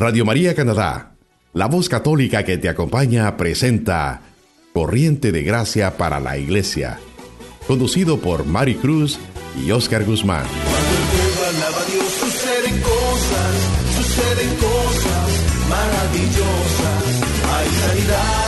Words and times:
Radio 0.00 0.24
María 0.24 0.54
Canadá, 0.54 1.16
la 1.54 1.66
voz 1.66 1.88
católica 1.88 2.44
que 2.44 2.56
te 2.56 2.68
acompaña, 2.68 3.36
presenta 3.36 4.20
Corriente 4.72 5.32
de 5.32 5.42
Gracia 5.42 5.96
para 5.96 6.20
la 6.20 6.38
Iglesia, 6.38 7.00
conducido 7.66 8.20
por 8.20 8.46
Mari 8.46 8.76
Cruz 8.76 9.18
y 9.60 9.72
Oscar 9.72 10.04
Guzmán. 10.04 10.44
Cuando 10.46 11.46
alaba 11.48 11.80
a 11.80 11.84
Dios, 11.86 12.12
suceden 12.12 12.80
cosas, 12.80 13.56
suceden 13.96 14.54
cosas 14.60 15.28
maravillosas. 15.68 17.04
Hay 17.50 17.68
sanidad, 17.68 18.47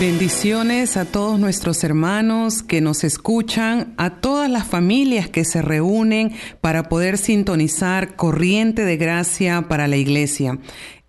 Bendiciones 0.00 0.96
a 0.96 1.04
todos 1.04 1.38
nuestros 1.38 1.84
hermanos 1.84 2.62
que 2.62 2.80
nos 2.80 3.04
escuchan, 3.04 3.92
a 3.98 4.20
todas 4.20 4.48
las 4.48 4.66
familias 4.66 5.28
que 5.28 5.44
se 5.44 5.60
reúnen 5.60 6.32
para 6.62 6.88
poder 6.88 7.18
sintonizar 7.18 8.16
Corriente 8.16 8.86
de 8.86 8.96
Gracia 8.96 9.68
para 9.68 9.88
la 9.88 9.98
Iglesia. 9.98 10.58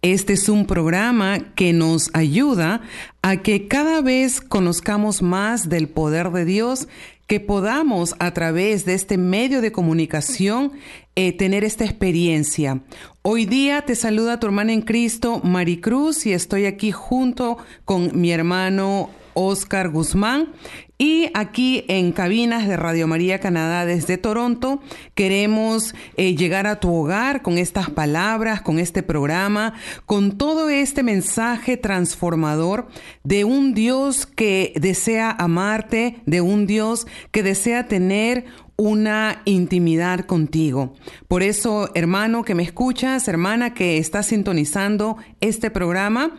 Este 0.02 0.33
es 0.33 0.49
un 0.49 0.66
programa 0.66 1.53
que 1.55 1.72
nos 1.72 2.09
ayuda 2.13 2.81
a 3.22 3.38
que 3.38 3.69
cada 3.69 4.02
vez 4.02 4.41
conozcamos 4.41 5.22
más 5.22 5.69
del 5.69 5.88
poder 5.88 6.31
de 6.31 6.44
Dios, 6.44 6.89
que 7.31 7.39
podamos 7.39 8.13
a 8.19 8.33
través 8.33 8.83
de 8.83 8.93
este 8.93 9.17
medio 9.17 9.61
de 9.61 9.71
comunicación 9.71 10.73
eh, 11.15 11.31
tener 11.31 11.63
esta 11.63 11.85
experiencia. 11.85 12.81
Hoy 13.21 13.45
día 13.45 13.83
te 13.83 13.95
saluda 13.95 14.38
tu 14.38 14.47
hermana 14.47 14.73
en 14.73 14.81
Cristo, 14.81 15.39
Maricruz, 15.41 16.25
y 16.25 16.33
estoy 16.33 16.65
aquí 16.65 16.91
junto 16.91 17.57
con 17.85 18.19
mi 18.19 18.33
hermano 18.33 19.09
Oscar 19.33 19.89
Guzmán. 19.89 20.49
Y 20.97 21.31
aquí 21.33 21.83
en 21.87 22.11
cabinas 22.11 22.67
de 22.67 22.77
Radio 22.77 23.07
María 23.07 23.39
Canadá 23.39 23.88
desde 23.88 24.19
Toronto 24.19 24.81
queremos 25.15 25.95
eh, 26.15 26.35
llegar 26.35 26.67
a 26.67 26.79
tu 26.79 26.93
hogar 26.93 27.41
con 27.41 27.57
estas 27.57 27.89
palabras, 27.89 28.61
con 28.61 28.77
este 28.77 29.01
programa, 29.01 29.73
con 30.05 30.38
todo 30.38 30.69
este 30.69 31.01
mensaje 31.01 31.75
transformador 31.75 32.88
de 33.23 33.45
un 33.45 33.73
Dios 33.73 34.27
que 34.27 34.73
desea 34.79 35.31
amarte, 35.31 36.21
de 36.27 36.41
un 36.41 36.67
Dios 36.67 37.07
que 37.31 37.41
desea 37.41 37.88
tener 37.88 38.45
una 38.81 39.41
intimidad 39.45 40.25
contigo. 40.25 40.93
Por 41.27 41.43
eso, 41.43 41.89
hermano 41.93 42.43
que 42.43 42.55
me 42.55 42.63
escuchas, 42.63 43.27
hermana 43.27 43.73
que 43.73 43.97
está 43.99 44.23
sintonizando 44.23 45.17
este 45.39 45.69
programa, 45.69 46.31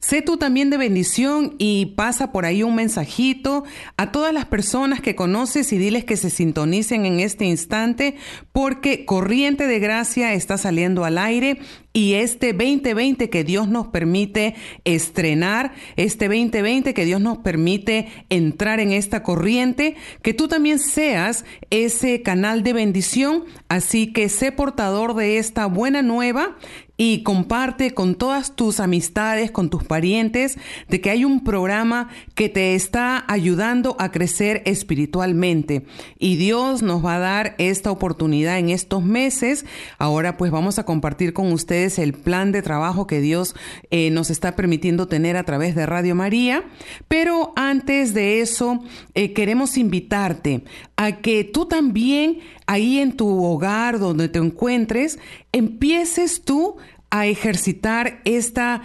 Sé 0.00 0.22
tú 0.22 0.38
también 0.38 0.70
de 0.70 0.78
bendición 0.78 1.56
y 1.58 1.92
pasa 1.94 2.32
por 2.32 2.46
ahí 2.46 2.62
un 2.62 2.74
mensajito 2.74 3.64
a 3.98 4.10
todas 4.12 4.32
las 4.32 4.46
personas 4.46 5.02
que 5.02 5.14
conoces 5.14 5.74
y 5.74 5.78
diles 5.78 6.04
que 6.04 6.16
se 6.16 6.30
sintonicen 6.30 7.04
en 7.04 7.20
este 7.20 7.44
instante 7.44 8.16
porque 8.50 9.04
Corriente 9.04 9.66
de 9.66 9.78
Gracia 9.78 10.32
está 10.32 10.56
saliendo 10.56 11.04
al 11.04 11.18
aire 11.18 11.58
y 11.92 12.14
este 12.14 12.54
2020 12.54 13.28
que 13.28 13.44
Dios 13.44 13.68
nos 13.68 13.88
permite 13.88 14.54
estrenar, 14.84 15.72
este 15.96 16.28
2020 16.28 16.94
que 16.94 17.04
Dios 17.04 17.20
nos 17.20 17.38
permite 17.38 18.08
entrar 18.30 18.80
en 18.80 18.92
esta 18.92 19.22
corriente, 19.22 19.96
que 20.22 20.32
tú 20.32 20.48
también 20.48 20.78
seas 20.78 21.44
ese 21.68 22.22
canal 22.22 22.62
de 22.62 22.72
bendición, 22.72 23.44
así 23.68 24.12
que 24.12 24.28
sé 24.28 24.50
portador 24.52 25.14
de 25.14 25.38
esta 25.38 25.66
buena 25.66 26.00
nueva 26.00 26.56
y 27.02 27.22
comparte 27.22 27.92
con 27.92 28.14
todas 28.14 28.54
tus 28.54 28.78
amistades, 28.78 29.50
con 29.50 29.70
tus 29.70 29.84
parientes, 29.84 30.58
de 30.90 31.00
que 31.00 31.08
hay 31.08 31.24
un 31.24 31.42
programa 31.42 32.10
que 32.34 32.50
te 32.50 32.74
está 32.74 33.24
ayudando 33.26 33.96
a 33.98 34.10
crecer 34.12 34.60
espiritualmente. 34.66 35.86
Y 36.18 36.36
Dios 36.36 36.82
nos 36.82 37.02
va 37.02 37.16
a 37.16 37.18
dar 37.18 37.54
esta 37.56 37.90
oportunidad 37.90 38.58
en 38.58 38.68
estos 38.68 39.02
meses. 39.02 39.64
Ahora 39.96 40.36
pues 40.36 40.50
vamos 40.50 40.78
a 40.78 40.84
compartir 40.84 41.32
con 41.32 41.50
ustedes 41.52 41.98
el 41.98 42.12
plan 42.12 42.52
de 42.52 42.60
trabajo 42.60 43.06
que 43.06 43.22
Dios 43.22 43.54
eh, 43.90 44.10
nos 44.10 44.28
está 44.28 44.54
permitiendo 44.54 45.08
tener 45.08 45.38
a 45.38 45.44
través 45.44 45.74
de 45.74 45.86
Radio 45.86 46.14
María. 46.14 46.64
Pero 47.08 47.54
antes 47.56 48.12
de 48.12 48.42
eso, 48.42 48.84
eh, 49.14 49.32
queremos 49.32 49.78
invitarte 49.78 50.64
a 50.96 51.12
que 51.22 51.44
tú 51.44 51.64
también 51.64 52.40
ahí 52.66 53.00
en 53.00 53.16
tu 53.16 53.42
hogar 53.42 53.98
donde 53.98 54.28
te 54.28 54.38
encuentres, 54.38 55.18
empieces 55.52 56.42
tú 56.42 56.76
a 57.10 57.26
ejercitar 57.26 58.20
esta 58.24 58.82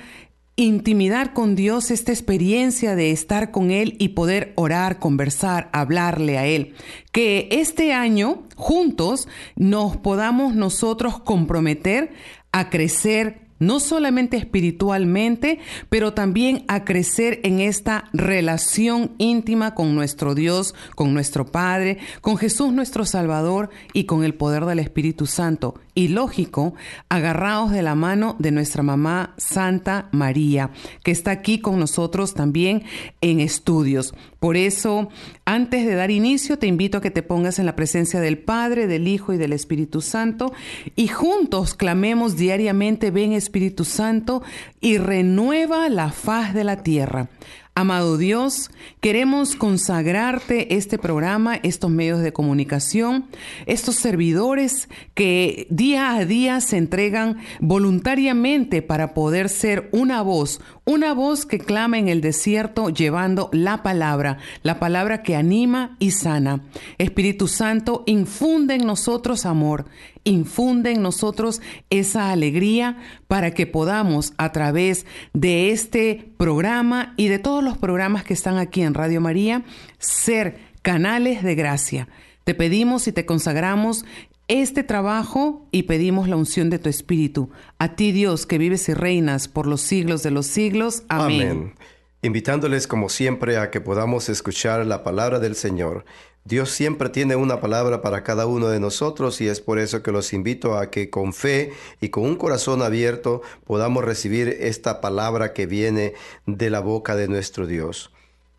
intimidad 0.58 1.34
con 1.34 1.56
Dios, 1.56 1.92
esta 1.92 2.12
experiencia 2.12 2.96
de 2.96 3.12
estar 3.12 3.52
con 3.52 3.72
Él 3.72 3.96
y 4.00 4.10
poder 4.10 4.54
orar, 4.56 5.00
conversar, 5.00 5.70
hablarle 5.74 6.38
a 6.38 6.46
Él. 6.46 6.76
Que 7.12 7.50
este 7.52 7.94
año 7.94 8.44
juntos 8.56 9.28
nos 9.56 9.98
podamos 9.98 10.56
nosotros 10.56 11.20
comprometer 11.20 12.14
a 12.52 12.70
crecer 12.70 13.46
no 13.60 13.80
solamente 13.80 14.38
espiritualmente, 14.38 15.60
pero 15.90 16.14
también 16.14 16.66
a 16.68 16.84
crecer 16.84 17.40
en 17.44 17.60
esta 17.60 18.10
relación 18.14 19.12
íntima 19.18 19.76
con 19.76 19.96
nuestro 19.96 20.36
Dios, 20.36 20.76
con 20.96 21.14
nuestro 21.14 21.46
Padre, 21.46 22.00
con 22.22 22.38
Jesús 22.38 22.74
nuestro 22.74 23.06
Salvador 23.06 23.70
y 23.94 24.06
con 24.06 24.24
el 24.24 24.36
poder 24.36 24.66
del 24.66 24.80
Espíritu 24.80 25.26
Santo. 25.26 25.76
Y 25.96 26.10
lógico, 26.10 26.76
agarrados 27.10 27.72
de 27.72 27.82
la 27.82 27.96
mano 27.96 28.36
de 28.38 28.52
nuestra 28.52 28.84
mamá 28.84 29.34
Santa 29.38 30.10
María, 30.12 30.72
que 31.04 31.12
está 31.12 31.32
aquí 31.32 31.60
con 31.60 31.80
nosotros 31.80 32.34
también 32.34 32.84
en 33.22 33.40
estudios. 33.40 34.14
Por 34.40 34.58
eso, 34.58 35.10
antes 35.46 35.86
de 35.86 35.96
dar 35.96 36.12
inicio, 36.12 36.60
te 36.60 36.68
invito 36.68 36.98
a 36.98 37.02
que 37.02 37.12
te 37.12 37.24
pongas 37.24 37.58
en 37.58 37.66
la 37.66 37.76
presencia 37.76 38.20
del 38.20 38.38
Padre, 38.38 38.88
del 38.88 39.08
Hijo 39.08 39.34
y 39.34 39.38
del 39.38 39.54
Espíritu 39.54 40.02
Santo 40.02 40.54
y 40.96 41.08
juntos 41.08 41.74
clamemos 41.74 42.36
diariamente, 42.36 43.10
ven 43.10 43.34
Espíritu 43.34 43.86
Santo 43.86 44.44
y 44.82 44.98
renueva 44.98 45.90
la 45.90 46.12
faz 46.12 46.54
de 46.54 46.64
la 46.64 46.84
tierra. 46.84 47.30
Amado 47.78 48.18
Dios, 48.18 48.72
queremos 49.02 49.58
consagrarte 49.58 50.76
este 50.76 50.98
programa, 50.98 51.58
estos 51.58 51.92
medios 51.92 52.22
de 52.22 52.32
comunicación, 52.32 53.26
estos 53.66 53.96
servidores 53.96 54.88
que 55.14 55.68
día 55.70 56.16
a 56.16 56.24
día 56.24 56.62
se 56.62 56.78
entregan 56.78 57.40
voluntariamente 57.60 58.82
para 58.82 59.14
poder 59.14 59.50
ser 59.50 59.90
una 59.92 60.22
voz, 60.22 60.62
una 60.86 61.14
voz 61.14 61.46
que 61.46 61.60
clama 61.60 61.98
en 62.00 62.08
el 62.08 62.22
desierto 62.22 62.92
llevando 62.92 63.50
la 63.52 63.84
palabra, 63.84 64.38
la 64.64 64.80
palabra 64.80 65.22
que 65.22 65.36
anima 65.36 65.98
y 66.00 66.12
sana. 66.12 66.64
Espíritu 66.98 67.50
Santo, 67.50 68.04
infunde 68.06 68.76
en 68.76 68.86
nosotros 68.86 69.46
amor, 69.46 69.84
infunde 70.24 70.92
en 70.92 71.02
nosotros 71.02 71.62
esa 71.90 72.32
alegría 72.32 72.98
para 73.28 73.52
que 73.52 73.68
podamos 73.68 74.34
a 74.38 74.54
través 74.54 75.06
de 75.34 75.72
este 75.72 76.35
programa 76.38 77.14
y 77.18 77.28
de 77.28 77.40
todos 77.40 77.64
los 77.64 77.78
programas 77.78 78.24
que 78.24 78.34
están 78.34 78.58
aquí 78.58 78.82
en 78.82 78.94
Radio 78.94 79.22
María 79.22 79.64
ser 79.98 80.60
canales 80.82 81.44
de 81.44 81.56
gracia. 81.56 82.08
Te 82.44 82.54
pedimos 82.54 83.08
y 83.08 83.12
te 83.12 83.26
consagramos 83.26 84.06
este 84.48 84.84
trabajo 84.84 85.68
y 85.72 85.84
pedimos 85.84 86.30
la 86.30 86.36
unción 86.36 86.70
de 86.70 86.78
tu 86.78 86.90
Espíritu. 86.90 87.50
A 87.80 87.96
ti 87.96 88.12
Dios 88.12 88.46
que 88.46 88.58
vives 88.58 88.88
y 88.90 88.94
reinas 88.94 89.48
por 89.48 89.66
los 89.66 89.82
siglos 89.82 90.22
de 90.22 90.32
los 90.32 90.46
siglos. 90.46 91.04
Amén. 91.10 91.74
Invitándoles 92.22 92.88
como 92.88 93.10
siempre 93.10 93.58
a 93.58 93.72
que 93.72 93.82
podamos 93.82 94.30
escuchar 94.30 94.86
la 94.86 95.04
palabra 95.04 95.40
del 95.40 95.56
Señor. 95.56 96.06
Dios 96.48 96.70
siempre 96.70 97.10
tiene 97.10 97.36
una 97.36 97.60
palabra 97.60 98.04
para 98.04 98.22
cada 98.22 98.46
uno 98.46 98.68
de 98.68 98.80
nosotros 98.80 99.42
y 99.42 99.48
es 99.48 99.62
por 99.62 99.80
eso 99.80 100.04
que 100.04 100.12
los 100.12 100.32
invito 100.32 100.78
a 100.78 100.92
que 100.92 101.10
con 101.10 101.34
fe 101.34 101.74
y 102.02 102.10
con 102.10 102.24
un 102.24 102.36
corazón 102.36 102.84
abierto 102.84 103.42
podamos 103.64 104.06
recibir 104.06 104.50
esta 104.60 105.02
palabra 105.02 105.54
que 105.54 105.66
viene 105.66 106.14
de 106.46 106.70
la 106.70 106.82
boca 106.82 107.16
de 107.16 107.28
nuestro 107.28 107.66
Dios. 107.66 108.12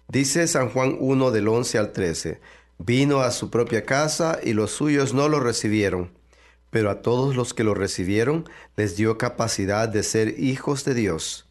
Dice 0.08 0.48
San 0.48 0.70
Juan 0.70 0.96
1 0.98 1.30
del 1.30 1.46
11 1.46 1.78
al 1.78 1.92
13. 1.92 2.40
Vino 2.78 3.20
a 3.20 3.30
su 3.30 3.50
propia 3.50 3.84
casa 3.84 4.40
y 4.42 4.52
los 4.52 4.72
suyos 4.72 5.14
no 5.14 5.28
lo 5.28 5.38
recibieron. 5.38 6.10
Pero 6.70 6.90
a 6.90 7.02
todos 7.02 7.36
los 7.36 7.54
que 7.54 7.62
lo 7.62 7.74
recibieron 7.74 8.48
les 8.76 8.96
dio 8.96 9.16
capacidad 9.16 9.88
de 9.88 10.02
ser 10.02 10.40
hijos 10.40 10.84
de 10.84 10.94
Dios. 10.94 11.46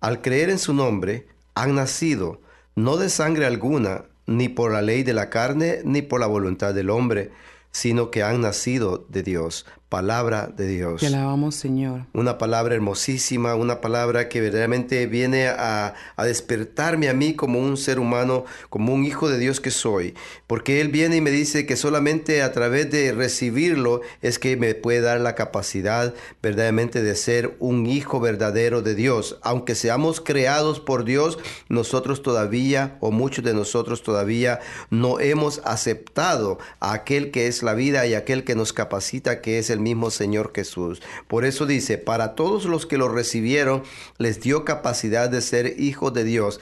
Al 0.00 0.22
creer 0.22 0.50
en 0.50 0.60
su 0.60 0.72
nombre, 0.72 1.26
han 1.56 1.74
nacido, 1.74 2.40
no 2.76 2.96
de 2.96 3.08
sangre 3.08 3.46
alguna, 3.46 4.04
ni 4.30 4.48
por 4.48 4.70
la 4.70 4.80
ley 4.80 5.02
de 5.02 5.12
la 5.12 5.28
carne, 5.28 5.80
ni 5.84 6.02
por 6.02 6.20
la 6.20 6.26
voluntad 6.26 6.72
del 6.72 6.88
hombre, 6.88 7.32
sino 7.72 8.12
que 8.12 8.22
han 8.22 8.40
nacido 8.40 9.04
de 9.08 9.24
Dios 9.24 9.66
palabra 9.90 10.48
de 10.56 10.68
Dios. 10.68 11.00
Te 11.00 11.08
alabamos, 11.08 11.56
Señor. 11.56 12.06
Una 12.14 12.38
palabra 12.38 12.76
hermosísima, 12.76 13.56
una 13.56 13.80
palabra 13.80 14.28
que 14.28 14.40
verdaderamente 14.40 15.04
viene 15.06 15.48
a, 15.48 15.94
a, 16.16 16.24
despertarme 16.24 17.08
a 17.08 17.12
mí 17.12 17.34
como 17.34 17.58
un 17.58 17.76
ser 17.76 17.98
humano, 17.98 18.44
como 18.70 18.94
un 18.94 19.04
hijo 19.04 19.28
de 19.28 19.38
Dios 19.38 19.60
que 19.60 19.72
soy. 19.72 20.14
Porque 20.46 20.80
Él 20.80 20.88
viene 20.88 21.16
y 21.16 21.20
me 21.20 21.32
dice 21.32 21.66
que 21.66 21.76
solamente 21.76 22.42
a 22.42 22.52
través 22.52 22.88
de 22.90 23.12
recibirlo 23.12 24.00
es 24.22 24.38
que 24.38 24.56
me 24.56 24.76
puede 24.76 25.00
dar 25.00 25.20
la 25.20 25.34
capacidad 25.34 26.14
verdaderamente 26.40 27.02
de 27.02 27.16
ser 27.16 27.56
un 27.58 27.86
hijo 27.86 28.20
verdadero 28.20 28.82
de 28.82 28.94
Dios. 28.94 29.38
Aunque 29.42 29.74
seamos 29.74 30.20
creados 30.20 30.78
por 30.78 31.04
Dios, 31.04 31.40
nosotros 31.68 32.22
todavía, 32.22 32.96
o 33.00 33.10
muchos 33.10 33.44
de 33.44 33.54
nosotros 33.54 34.04
todavía, 34.04 34.60
no 34.88 35.18
hemos 35.18 35.60
aceptado 35.64 36.60
a 36.78 36.92
aquel 36.92 37.32
que 37.32 37.48
es 37.48 37.64
la 37.64 37.74
vida 37.74 38.06
y 38.06 38.14
aquel 38.14 38.44
que 38.44 38.54
nos 38.54 38.72
capacita, 38.72 39.40
que 39.40 39.58
es 39.58 39.68
el 39.68 39.79
mismo 39.80 40.10
Señor 40.10 40.52
Jesús. 40.54 41.02
Por 41.28 41.44
eso 41.44 41.66
dice, 41.66 41.98
para 41.98 42.34
todos 42.34 42.64
los 42.64 42.86
que 42.86 42.98
lo 42.98 43.08
recibieron, 43.08 43.82
les 44.18 44.40
dio 44.40 44.64
capacidad 44.64 45.28
de 45.28 45.40
ser 45.40 45.80
hijos 45.80 46.12
de 46.12 46.24
Dios. 46.24 46.60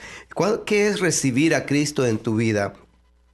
¿Qué 0.65 0.87
es 0.87 0.99
recibir 0.99 1.55
a 1.55 1.65
Cristo 1.65 2.05
en 2.05 2.17
tu 2.17 2.35
vida? 2.35 2.73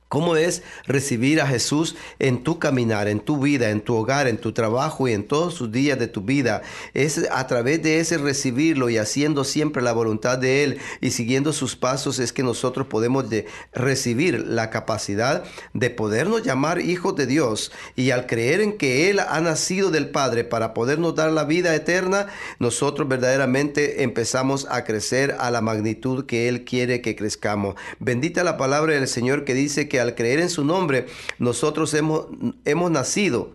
¿Cómo 0.08 0.36
es 0.36 0.62
recibir 0.86 1.42
a 1.42 1.48
Jesús 1.48 1.96
en 2.20 2.44
tu 2.44 2.60
caminar, 2.60 3.08
en 3.08 3.20
tu 3.20 3.40
vida, 3.40 3.72
en 3.72 3.82
tu 3.82 3.96
hogar, 3.96 4.28
en 4.28 4.38
tu 4.38 4.52
trabajo 4.52 5.08
y 5.08 5.14
en 5.14 5.24
todos 5.24 5.56
sus 5.56 5.72
días 5.72 5.98
de 5.98 6.08
tu 6.08 6.22
vida? 6.22 6.62
Es 6.94 7.28
a 7.32 7.48
través 7.48 7.82
de 7.82 8.00
ese 8.00 8.20
recibirlo 8.20 8.92
y 8.92 8.98
haciendo 8.98 9.44
siempre 9.44 9.82
la 9.82 9.94
voluntad 9.94 10.38
de 10.38 10.64
Él 10.64 10.78
y 11.02 11.10
siguiendo 11.10 11.54
sus 11.54 11.76
pasos 11.76 12.20
es 12.20 12.32
que 12.32 12.44
nosotros 12.44 12.86
podemos 12.86 13.32
de 13.32 13.48
recibir 13.74 14.46
la 14.46 14.70
capacidad 14.70 15.44
de 15.74 15.90
podernos 15.90 16.44
llamar 16.44 16.82
hijos 16.82 17.16
de 17.16 17.26
Dios 17.26 17.72
y 17.96 18.12
al 18.12 18.28
creer 18.28 18.62
en 18.62 18.78
que 18.78 19.10
Él 19.10 19.20
ha 19.20 19.42
nacido 19.42 19.90
del 19.90 20.12
Padre 20.12 20.44
para 20.44 20.76
podernos 20.76 21.16
dar 21.16 21.32
la 21.32 21.46
vida 21.46 21.74
eterna, 21.74 22.28
nosotros 22.60 23.08
verdaderamente 23.10 24.04
empezamos 24.04 24.68
a 24.70 24.84
crecer 24.84 25.36
a 25.40 25.50
la 25.50 25.62
magnitud 25.62 26.28
que 26.28 26.48
Él 26.48 26.64
quiere 26.64 27.02
que 27.02 27.16
crezcamos. 27.16 27.74
Bendita 28.00 28.44
la 28.44 28.56
palabra 28.58 28.94
del 28.94 29.08
Señor 29.08 29.46
que 29.46 29.56
dice 29.56 29.90
que 29.90 30.05
al 30.06 30.16
creer 30.16 30.40
en 30.40 30.50
su 30.50 30.64
nombre 30.64 31.08
nosotros 31.40 31.94
hemos, 31.94 32.28
hemos 32.64 32.92
nacido 32.92 33.52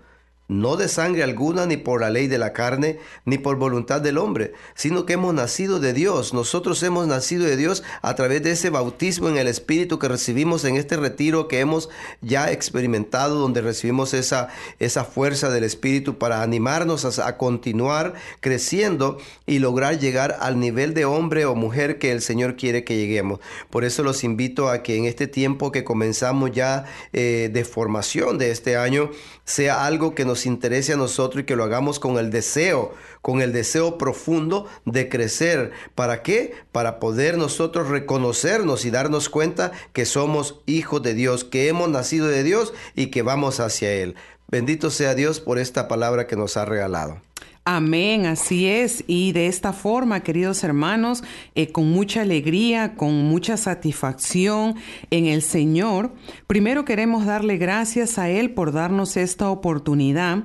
no 0.50 0.76
de 0.76 0.88
sangre 0.88 1.22
alguna, 1.22 1.64
ni 1.64 1.76
por 1.76 2.00
la 2.00 2.10
ley 2.10 2.26
de 2.26 2.36
la 2.36 2.52
carne, 2.52 2.98
ni 3.24 3.38
por 3.38 3.56
voluntad 3.56 4.00
del 4.00 4.18
hombre, 4.18 4.52
sino 4.74 5.06
que 5.06 5.12
hemos 5.12 5.32
nacido 5.32 5.78
de 5.78 5.92
Dios. 5.92 6.34
Nosotros 6.34 6.82
hemos 6.82 7.06
nacido 7.06 7.44
de 7.44 7.56
Dios 7.56 7.84
a 8.02 8.16
través 8.16 8.42
de 8.42 8.50
ese 8.50 8.68
bautismo 8.68 9.28
en 9.28 9.36
el 9.36 9.46
Espíritu 9.46 10.00
que 10.00 10.08
recibimos 10.08 10.64
en 10.64 10.74
este 10.74 10.96
retiro 10.96 11.46
que 11.46 11.60
hemos 11.60 11.88
ya 12.20 12.50
experimentado, 12.50 13.36
donde 13.36 13.60
recibimos 13.60 14.12
esa, 14.12 14.48
esa 14.80 15.04
fuerza 15.04 15.50
del 15.50 15.62
Espíritu 15.62 16.18
para 16.18 16.42
animarnos 16.42 17.18
a, 17.18 17.36
continuar 17.36 18.14
creciendo 18.40 19.18
y 19.46 19.60
lograr 19.60 20.00
llegar 20.00 20.36
al 20.40 20.58
nivel 20.58 20.94
de 20.94 21.04
hombre 21.04 21.44
o 21.44 21.54
mujer 21.54 21.98
que 21.98 22.10
el 22.10 22.22
Señor 22.22 22.56
quiere 22.56 22.82
que 22.82 22.96
lleguemos. 22.96 23.38
Por 23.70 23.84
eso 23.84 24.02
los 24.02 24.24
invito 24.24 24.68
a 24.68 24.82
que 24.82 24.96
en 24.96 25.04
este 25.04 25.28
tiempo 25.28 25.70
que 25.70 25.84
comenzamos 25.84 26.50
ya 26.50 26.86
eh, 27.12 27.50
de 27.52 27.64
formación 27.64 28.36
de 28.36 28.50
este 28.50 28.76
año, 28.76 29.10
sea 29.44 29.84
algo 29.84 30.14
que 30.14 30.24
nos 30.24 30.39
interese 30.46 30.92
a 30.92 30.96
nosotros 30.96 31.42
y 31.42 31.46
que 31.46 31.56
lo 31.56 31.64
hagamos 31.64 31.98
con 32.00 32.18
el 32.18 32.30
deseo, 32.30 32.94
con 33.22 33.42
el 33.42 33.52
deseo 33.52 33.98
profundo 33.98 34.66
de 34.84 35.08
crecer. 35.08 35.72
¿Para 35.94 36.22
qué? 36.22 36.54
Para 36.72 36.98
poder 37.00 37.38
nosotros 37.38 37.88
reconocernos 37.88 38.84
y 38.84 38.90
darnos 38.90 39.28
cuenta 39.28 39.72
que 39.92 40.04
somos 40.04 40.60
hijos 40.66 41.02
de 41.02 41.14
Dios, 41.14 41.44
que 41.44 41.68
hemos 41.68 41.88
nacido 41.88 42.28
de 42.28 42.42
Dios 42.42 42.72
y 42.94 43.06
que 43.06 43.22
vamos 43.22 43.60
hacia 43.60 43.92
Él. 43.92 44.14
Bendito 44.48 44.90
sea 44.90 45.14
Dios 45.14 45.40
por 45.40 45.58
esta 45.58 45.86
palabra 45.86 46.26
que 46.26 46.36
nos 46.36 46.56
ha 46.56 46.64
regalado. 46.64 47.20
Amén, 47.64 48.26
así 48.26 48.66
es. 48.66 49.04
Y 49.06 49.32
de 49.32 49.46
esta 49.46 49.72
forma, 49.72 50.20
queridos 50.20 50.64
hermanos, 50.64 51.22
eh, 51.54 51.70
con 51.70 51.90
mucha 51.90 52.22
alegría, 52.22 52.96
con 52.96 53.24
mucha 53.24 53.56
satisfacción 53.56 54.76
en 55.10 55.26
el 55.26 55.42
Señor, 55.42 56.14
primero 56.46 56.84
queremos 56.84 57.26
darle 57.26 57.58
gracias 57.58 58.18
a 58.18 58.30
Él 58.30 58.52
por 58.52 58.72
darnos 58.72 59.16
esta 59.16 59.50
oportunidad 59.50 60.44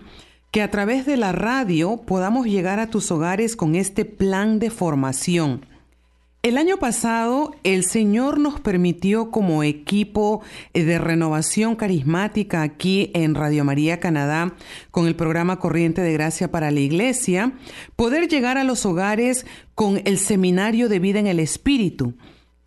que 0.52 0.62
a 0.62 0.72
través 0.72 1.06
de 1.06 1.18
la 1.18 1.32
radio 1.32 2.02
podamos 2.06 2.48
llegar 2.48 2.80
a 2.80 2.90
tus 2.90 3.12
hogares 3.12 3.56
con 3.56 3.76
este 3.76 4.06
plan 4.06 4.60
de 4.60 4.70
formación 4.70 5.66
el 6.46 6.60
año 6.60 6.78
pasado 6.78 7.56
el 7.64 7.84
Señor 7.84 8.40
nos 8.40 8.60
permitió 8.60 9.32
como 9.32 9.64
equipo 9.64 10.44
de 10.76 11.00
renovación 11.00 11.76
carismática 11.76 12.62
aquí 12.62 13.10
en 13.16 13.34
Radio 13.34 13.66
María 13.66 14.00
Canadá 14.00 14.54
con 14.92 15.08
el 15.08 15.16
programa 15.16 15.58
Corriente 15.58 16.04
de 16.04 16.14
Gracia 16.14 16.52
para 16.52 16.70
la 16.70 16.82
Iglesia, 16.82 17.54
poder 17.96 18.28
llegar 18.28 18.60
a 18.60 18.64
los 18.64 18.86
hogares 18.86 19.48
con 19.74 20.04
el 20.06 20.20
Seminario 20.20 20.88
de 20.88 21.00
Vida 21.00 21.18
en 21.18 21.26
el 21.26 21.40
Espíritu, 21.40 22.14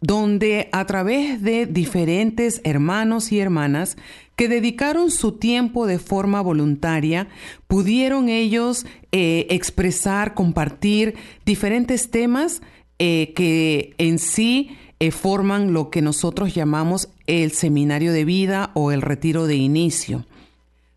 donde 0.00 0.68
a 0.72 0.84
través 0.84 1.40
de 1.40 1.66
diferentes 1.66 2.60
hermanos 2.64 3.30
y 3.30 3.38
hermanas 3.38 3.96
que 4.34 4.48
dedicaron 4.48 5.12
su 5.12 5.38
tiempo 5.38 5.86
de 5.86 6.00
forma 6.00 6.40
voluntaria, 6.40 7.28
pudieron 7.68 8.28
ellos 8.28 8.86
eh, 9.12 9.46
expresar, 9.50 10.34
compartir 10.34 11.14
diferentes 11.44 12.10
temas 12.10 12.60
eh, 12.98 13.32
que 13.34 13.94
en 13.98 14.18
sí 14.18 14.76
eh, 15.00 15.10
forman 15.10 15.72
lo 15.72 15.90
que 15.90 16.02
nosotros 16.02 16.54
llamamos 16.54 17.08
el 17.26 17.52
seminario 17.52 18.12
de 18.12 18.24
vida 18.24 18.70
o 18.74 18.90
el 18.90 19.02
retiro 19.02 19.46
de 19.46 19.56
inicio. 19.56 20.26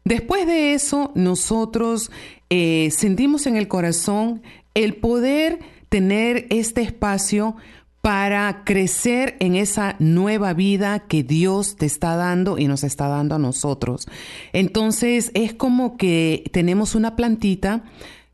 Después 0.03 0.47
de 0.47 0.73
eso, 0.73 1.11
nosotros 1.13 2.09
eh, 2.49 2.89
sentimos 2.91 3.45
en 3.45 3.57
el 3.57 3.67
corazón 3.67 4.41
el 4.73 4.95
poder 4.95 5.59
tener 5.89 6.47
este 6.49 6.81
espacio 6.81 7.55
para 8.01 8.63
crecer 8.63 9.37
en 9.39 9.55
esa 9.55 9.95
nueva 9.99 10.53
vida 10.53 10.99
que 11.07 11.21
Dios 11.21 11.75
te 11.75 11.85
está 11.85 12.15
dando 12.15 12.57
y 12.57 12.67
nos 12.67 12.83
está 12.83 13.07
dando 13.07 13.35
a 13.35 13.39
nosotros. 13.39 14.07
Entonces 14.53 15.29
es 15.35 15.53
como 15.53 15.97
que 15.97 16.49
tenemos 16.51 16.95
una 16.95 17.15
plantita 17.15 17.83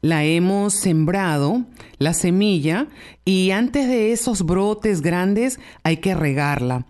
la 0.01 0.23
hemos 0.23 0.73
sembrado, 0.73 1.63
la 1.99 2.13
semilla, 2.13 2.87
y 3.25 3.51
antes 3.51 3.87
de 3.87 4.11
esos 4.11 4.43
brotes 4.43 5.01
grandes 5.01 5.59
hay 5.83 5.97
que 5.97 6.15
regarla. 6.15 6.85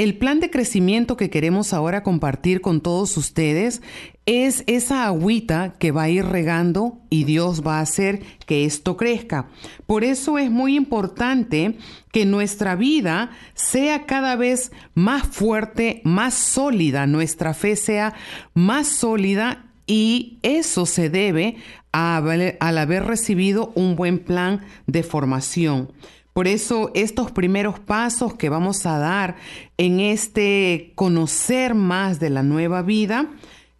El 0.00 0.16
plan 0.16 0.40
de 0.40 0.48
crecimiento 0.48 1.18
que 1.18 1.28
queremos 1.28 1.74
ahora 1.74 2.02
compartir 2.02 2.62
con 2.62 2.80
todos 2.80 3.18
ustedes 3.18 3.82
es 4.24 4.64
esa 4.66 5.04
agüita 5.04 5.74
que 5.78 5.90
va 5.90 6.04
a 6.04 6.08
ir 6.08 6.24
regando 6.24 7.00
y 7.10 7.24
Dios 7.24 7.62
va 7.66 7.80
a 7.80 7.82
hacer 7.82 8.22
que 8.46 8.64
esto 8.64 8.96
crezca. 8.96 9.48
Por 9.84 10.02
eso 10.02 10.38
es 10.38 10.50
muy 10.50 10.74
importante 10.74 11.76
que 12.12 12.24
nuestra 12.24 12.76
vida 12.76 13.30
sea 13.52 14.06
cada 14.06 14.36
vez 14.36 14.72
más 14.94 15.26
fuerte, 15.26 16.00
más 16.04 16.32
sólida, 16.32 17.06
nuestra 17.06 17.52
fe 17.52 17.76
sea 17.76 18.14
más 18.54 18.86
sólida 18.86 19.66
y 19.86 20.38
eso 20.42 20.86
se 20.86 21.10
debe 21.10 21.56
al 21.92 22.78
haber 22.78 23.04
recibido 23.04 23.72
un 23.74 23.96
buen 23.96 24.18
plan 24.18 24.60
de 24.86 25.02
formación. 25.02 25.90
Por 26.32 26.46
eso 26.46 26.90
estos 26.94 27.32
primeros 27.32 27.80
pasos 27.80 28.34
que 28.34 28.48
vamos 28.48 28.86
a 28.86 28.98
dar 28.98 29.36
en 29.78 30.00
este 30.00 30.92
conocer 30.94 31.74
más 31.74 32.20
de 32.20 32.30
la 32.30 32.42
nueva 32.42 32.82
vida, 32.82 33.30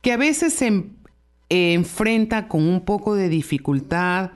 que 0.02 0.12
a 0.12 0.16
veces 0.16 0.54
se 0.54 0.84
enfrenta 1.48 2.48
con 2.48 2.66
un 2.68 2.80
poco 2.84 3.14
de 3.14 3.28
dificultad 3.28 4.32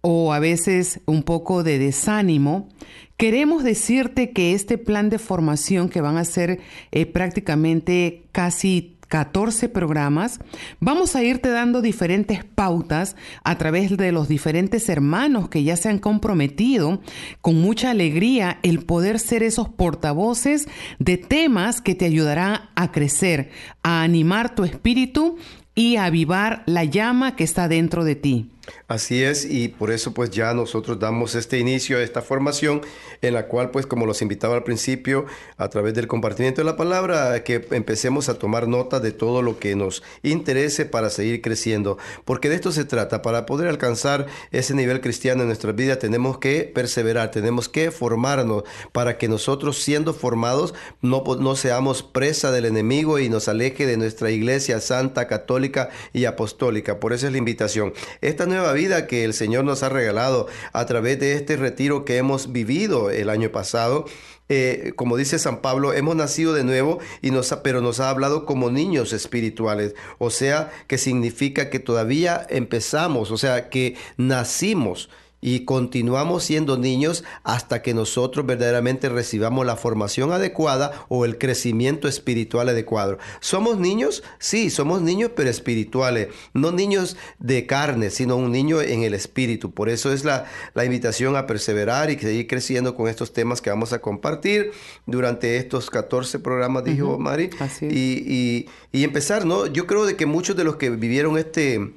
o 0.00 0.32
a 0.32 0.38
veces 0.38 1.00
un 1.06 1.24
poco 1.24 1.64
de 1.64 1.78
desánimo, 1.80 2.68
queremos 3.16 3.64
decirte 3.64 4.30
que 4.30 4.52
este 4.52 4.78
plan 4.78 5.10
de 5.10 5.18
formación 5.18 5.88
que 5.88 6.00
van 6.00 6.16
a 6.16 6.24
ser 6.24 6.60
eh, 6.92 7.06
prácticamente 7.06 8.24
casi 8.30 8.95
14 9.08 9.68
programas, 9.68 10.40
vamos 10.80 11.14
a 11.14 11.22
irte 11.22 11.48
dando 11.48 11.82
diferentes 11.82 12.44
pautas 12.44 13.16
a 13.44 13.56
través 13.56 13.96
de 13.96 14.12
los 14.12 14.28
diferentes 14.28 14.88
hermanos 14.88 15.48
que 15.48 15.62
ya 15.62 15.76
se 15.76 15.88
han 15.88 15.98
comprometido 15.98 17.00
con 17.40 17.60
mucha 17.60 17.90
alegría 17.90 18.58
el 18.62 18.84
poder 18.84 19.18
ser 19.18 19.42
esos 19.42 19.68
portavoces 19.68 20.68
de 20.98 21.16
temas 21.18 21.80
que 21.80 21.94
te 21.94 22.04
ayudarán 22.04 22.62
a 22.74 22.92
crecer, 22.92 23.50
a 23.82 24.02
animar 24.02 24.54
tu 24.54 24.64
espíritu 24.64 25.36
y 25.74 25.96
a 25.96 26.06
avivar 26.06 26.62
la 26.66 26.84
llama 26.84 27.36
que 27.36 27.44
está 27.44 27.68
dentro 27.68 28.04
de 28.04 28.16
ti. 28.16 28.50
Así 28.88 29.22
es, 29.22 29.44
y 29.44 29.68
por 29.68 29.90
eso 29.90 30.12
pues 30.14 30.30
ya 30.30 30.54
nosotros 30.54 30.98
damos 30.98 31.34
este 31.34 31.58
inicio 31.58 31.98
a 31.98 32.02
esta 32.02 32.22
formación 32.22 32.82
en 33.22 33.34
la 33.34 33.46
cual 33.46 33.70
pues 33.70 33.86
como 33.86 34.06
los 34.06 34.22
invitaba 34.22 34.54
al 34.54 34.62
principio 34.62 35.26
a 35.56 35.68
través 35.68 35.94
del 35.94 36.06
compartimiento 36.06 36.60
de 36.60 36.66
la 36.66 36.76
palabra, 36.76 37.42
que 37.42 37.66
empecemos 37.70 38.28
a 38.28 38.38
tomar 38.38 38.68
nota 38.68 39.00
de 39.00 39.12
todo 39.12 39.42
lo 39.42 39.58
que 39.58 39.74
nos 39.76 40.02
interese 40.22 40.86
para 40.86 41.10
seguir 41.10 41.42
creciendo, 41.42 41.98
porque 42.24 42.48
de 42.48 42.56
esto 42.56 42.72
se 42.72 42.84
trata, 42.84 43.22
para 43.22 43.46
poder 43.46 43.68
alcanzar 43.68 44.26
ese 44.52 44.74
nivel 44.74 45.00
cristiano 45.00 45.42
en 45.42 45.48
nuestra 45.48 45.72
vida 45.72 45.98
tenemos 45.98 46.38
que 46.38 46.70
perseverar, 46.72 47.30
tenemos 47.30 47.68
que 47.68 47.90
formarnos 47.90 48.64
para 48.92 49.18
que 49.18 49.28
nosotros 49.28 49.78
siendo 49.82 50.14
formados 50.14 50.74
no, 51.02 51.24
no 51.38 51.56
seamos 51.56 52.02
presa 52.02 52.50
del 52.50 52.66
enemigo 52.66 53.18
y 53.18 53.28
nos 53.28 53.48
aleje 53.48 53.86
de 53.86 53.96
nuestra 53.96 54.30
iglesia 54.30 54.80
santa, 54.80 55.26
católica 55.26 55.90
y 56.12 56.24
apostólica. 56.24 57.00
Por 57.00 57.12
eso 57.12 57.26
es 57.26 57.32
la 57.32 57.38
invitación. 57.38 57.92
Esta 58.20 58.46
vida 58.72 59.06
que 59.06 59.24
el 59.24 59.34
Señor 59.34 59.64
nos 59.64 59.82
ha 59.82 59.88
regalado 59.88 60.46
a 60.72 60.86
través 60.86 61.18
de 61.18 61.34
este 61.34 61.56
retiro 61.56 62.04
que 62.04 62.16
hemos 62.16 62.52
vivido 62.52 63.10
el 63.10 63.30
año 63.30 63.50
pasado. 63.50 64.06
Eh, 64.48 64.92
como 64.94 65.16
dice 65.16 65.38
San 65.38 65.60
Pablo, 65.60 65.92
hemos 65.92 66.14
nacido 66.14 66.54
de 66.54 66.62
nuevo, 66.62 67.00
y 67.20 67.30
nos 67.30 67.52
pero 67.64 67.80
nos 67.80 67.98
ha 68.00 68.10
hablado 68.10 68.44
como 68.44 68.70
niños 68.70 69.12
espirituales. 69.12 69.94
O 70.18 70.30
sea, 70.30 70.70
que 70.86 70.98
significa 70.98 71.70
que 71.70 71.80
todavía 71.80 72.46
empezamos, 72.48 73.30
o 73.30 73.38
sea, 73.38 73.68
que 73.68 73.96
nacimos 74.16 75.08
y 75.46 75.60
continuamos 75.60 76.42
siendo 76.42 76.76
niños 76.76 77.22
hasta 77.44 77.80
que 77.80 77.94
nosotros 77.94 78.44
verdaderamente 78.44 79.08
recibamos 79.08 79.64
la 79.64 79.76
formación 79.76 80.32
adecuada 80.32 81.06
o 81.08 81.24
el 81.24 81.38
crecimiento 81.38 82.08
espiritual 82.08 82.68
adecuado. 82.68 83.18
¿Somos 83.38 83.78
niños? 83.78 84.24
Sí, 84.40 84.70
somos 84.70 85.02
niños 85.02 85.30
pero 85.36 85.48
espirituales, 85.48 86.30
no 86.52 86.72
niños 86.72 87.16
de 87.38 87.64
carne, 87.64 88.10
sino 88.10 88.34
un 88.34 88.50
niño 88.50 88.80
en 88.80 89.04
el 89.04 89.14
espíritu. 89.14 89.70
Por 89.70 89.88
eso 89.88 90.12
es 90.12 90.24
la, 90.24 90.46
la 90.74 90.84
invitación 90.84 91.36
a 91.36 91.46
perseverar 91.46 92.10
y 92.10 92.18
seguir 92.18 92.48
creciendo 92.48 92.96
con 92.96 93.06
estos 93.06 93.32
temas 93.32 93.60
que 93.60 93.70
vamos 93.70 93.92
a 93.92 94.00
compartir 94.00 94.72
durante 95.06 95.58
estos 95.58 95.90
14 95.90 96.40
programas, 96.40 96.82
dijo 96.82 97.20
Mari. 97.20 97.50
Y, 97.82 97.86
y, 97.94 98.68
y 98.90 99.04
empezar, 99.04 99.46
¿no? 99.46 99.68
Yo 99.68 99.86
creo 99.86 100.06
de 100.06 100.16
que 100.16 100.26
muchos 100.26 100.56
de 100.56 100.64
los 100.64 100.74
que 100.74 100.90
vivieron 100.90 101.38
este 101.38 101.92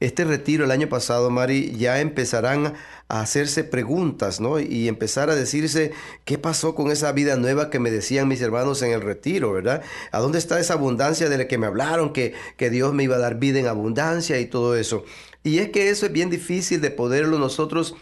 este 0.00 0.24
retiro 0.24 0.64
el 0.64 0.70
año 0.70 0.88
pasado, 0.88 1.30
Mari, 1.30 1.76
ya 1.76 2.00
empezarán 2.00 2.74
a 3.08 3.20
hacerse 3.20 3.64
preguntas, 3.64 4.40
¿no? 4.40 4.58
Y 4.58 4.88
empezar 4.88 5.28
a 5.28 5.34
decirse, 5.34 5.92
¿qué 6.24 6.38
pasó 6.38 6.74
con 6.74 6.90
esa 6.90 7.12
vida 7.12 7.36
nueva 7.36 7.68
que 7.68 7.78
me 7.78 7.90
decían 7.90 8.26
mis 8.26 8.40
hermanos 8.40 8.80
en 8.82 8.92
el 8.92 9.02
retiro, 9.02 9.52
¿verdad? 9.52 9.82
¿A 10.10 10.18
dónde 10.20 10.38
está 10.38 10.58
esa 10.58 10.74
abundancia 10.74 11.28
de 11.28 11.38
la 11.38 11.48
que 11.48 11.58
me 11.58 11.66
hablaron, 11.66 12.12
que, 12.12 12.32
que 12.56 12.70
Dios 12.70 12.94
me 12.94 13.04
iba 13.04 13.16
a 13.16 13.20
dar 13.20 13.38
vida 13.38 13.58
en 13.58 13.66
abundancia 13.66 14.40
y 14.40 14.46
todo 14.46 14.74
eso? 14.74 15.04
Y 15.42 15.58
es 15.58 15.68
que 15.68 15.90
eso 15.90 16.06
es 16.06 16.12
bien 16.12 16.30
difícil 16.30 16.80
de 16.80 16.90
poderlo 16.90 17.38
nosotros 17.38 17.94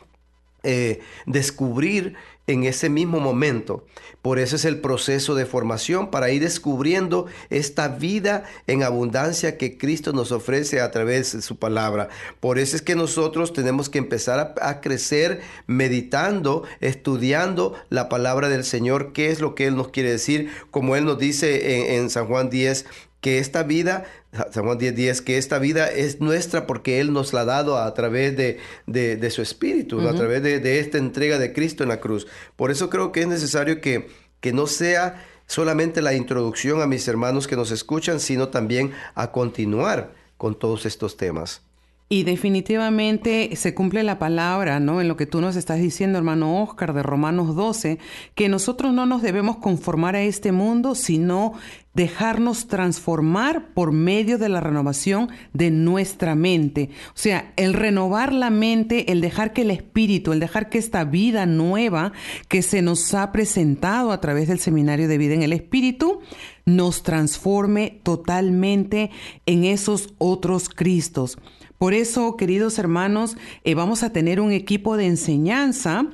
eh, 0.64 1.00
descubrir 1.26 2.14
en 2.48 2.64
ese 2.64 2.88
mismo 2.88 3.20
momento. 3.20 3.84
Por 4.22 4.40
eso 4.40 4.56
es 4.56 4.64
el 4.64 4.80
proceso 4.80 5.36
de 5.36 5.46
formación 5.46 6.10
para 6.10 6.30
ir 6.30 6.42
descubriendo 6.42 7.26
esta 7.50 7.86
vida 7.86 8.44
en 8.66 8.82
abundancia 8.82 9.56
que 9.56 9.78
Cristo 9.78 10.12
nos 10.12 10.32
ofrece 10.32 10.80
a 10.80 10.90
través 10.90 11.34
de 11.34 11.42
su 11.42 11.56
palabra. 11.56 12.08
Por 12.40 12.58
eso 12.58 12.74
es 12.74 12.82
que 12.82 12.96
nosotros 12.96 13.52
tenemos 13.52 13.88
que 13.88 13.98
empezar 13.98 14.54
a, 14.60 14.80
crecer 14.80 15.40
meditando, 15.66 16.64
estudiando 16.80 17.74
la 17.90 18.08
palabra 18.08 18.48
del 18.48 18.64
Señor, 18.64 19.12
qué 19.12 19.30
es 19.30 19.40
lo 19.40 19.54
que 19.54 19.66
Él 19.66 19.76
nos 19.76 19.88
quiere 19.88 20.10
decir, 20.10 20.50
como 20.70 20.96
Él 20.96 21.04
nos 21.04 21.18
dice 21.18 21.96
en, 21.96 22.10
San 22.10 22.26
Juan 22.26 22.50
10, 22.50 22.86
que 23.28 23.38
esta 23.40 23.62
vida, 23.62 24.04
San 24.50 24.64
Juan 24.64 24.78
10, 24.78 25.20
que 25.20 25.36
esta 25.36 25.58
vida 25.58 25.90
es 25.90 26.18
nuestra 26.18 26.66
porque 26.66 26.98
Él 26.98 27.12
nos 27.12 27.34
la 27.34 27.42
ha 27.42 27.44
dado 27.44 27.76
a 27.76 27.92
través 27.92 28.34
de, 28.38 28.58
de, 28.86 29.30
su 29.30 29.42
Espíritu, 29.42 30.00
a 30.08 30.14
través 30.14 30.42
de, 30.42 30.60
de, 30.60 30.80
esta 30.80 30.96
entrega 30.96 31.38
de 31.38 31.52
Cristo 31.52 31.82
en 31.82 31.90
la 31.90 32.00
cruz. 32.00 32.26
Por 32.56 32.70
eso 32.70 32.88
creo 32.88 33.12
que 33.12 33.20
es 33.20 33.28
necesario 33.28 33.82
que, 33.82 34.08
que 34.40 34.54
no 34.54 34.66
sea 34.66 35.26
solamente 35.46 36.00
la 36.00 36.14
introducción 36.14 36.80
a 36.80 36.86
mis 36.86 37.06
hermanos 37.06 37.46
que 37.46 37.56
nos 37.56 37.70
escuchan, 37.70 38.18
sino 38.18 38.48
también 38.48 38.92
a 39.14 39.30
continuar 39.30 40.14
con 40.38 40.58
todos 40.58 40.86
estos 40.86 41.18
temas. 41.18 41.67
Y 42.10 42.22
definitivamente 42.22 43.54
se 43.56 43.74
cumple 43.74 44.02
la 44.02 44.18
palabra, 44.18 44.80
¿no? 44.80 45.02
En 45.02 45.08
lo 45.08 45.16
que 45.18 45.26
tú 45.26 45.42
nos 45.42 45.56
estás 45.56 45.78
diciendo, 45.78 46.16
hermano 46.16 46.62
Oscar, 46.62 46.94
de 46.94 47.02
Romanos 47.02 47.54
12, 47.54 47.98
que 48.34 48.48
nosotros 48.48 48.94
no 48.94 49.04
nos 49.04 49.20
debemos 49.20 49.58
conformar 49.58 50.16
a 50.16 50.22
este 50.22 50.50
mundo, 50.50 50.94
sino 50.94 51.52
dejarnos 51.92 52.66
transformar 52.66 53.74
por 53.74 53.92
medio 53.92 54.38
de 54.38 54.48
la 54.48 54.60
renovación 54.60 55.28
de 55.52 55.70
nuestra 55.70 56.34
mente. 56.34 56.90
O 57.08 57.18
sea, 57.18 57.52
el 57.56 57.74
renovar 57.74 58.32
la 58.32 58.48
mente, 58.48 59.12
el 59.12 59.20
dejar 59.20 59.52
que 59.52 59.62
el 59.62 59.70
espíritu, 59.70 60.32
el 60.32 60.40
dejar 60.40 60.70
que 60.70 60.78
esta 60.78 61.04
vida 61.04 61.44
nueva 61.44 62.12
que 62.48 62.62
se 62.62 62.80
nos 62.80 63.12
ha 63.12 63.32
presentado 63.32 64.12
a 64.12 64.20
través 64.22 64.48
del 64.48 64.60
seminario 64.60 65.08
de 65.08 65.18
vida 65.18 65.34
en 65.34 65.42
el 65.42 65.52
espíritu, 65.52 66.20
nos 66.64 67.02
transforme 67.02 68.00
totalmente 68.02 69.10
en 69.44 69.64
esos 69.64 70.14
otros 70.18 70.68
Cristos. 70.68 71.36
Por 71.78 71.94
eso, 71.94 72.36
queridos 72.36 72.78
hermanos, 72.78 73.36
eh, 73.64 73.74
vamos 73.74 74.02
a 74.02 74.12
tener 74.12 74.40
un 74.40 74.52
equipo 74.52 74.96
de 74.96 75.06
enseñanza 75.06 76.06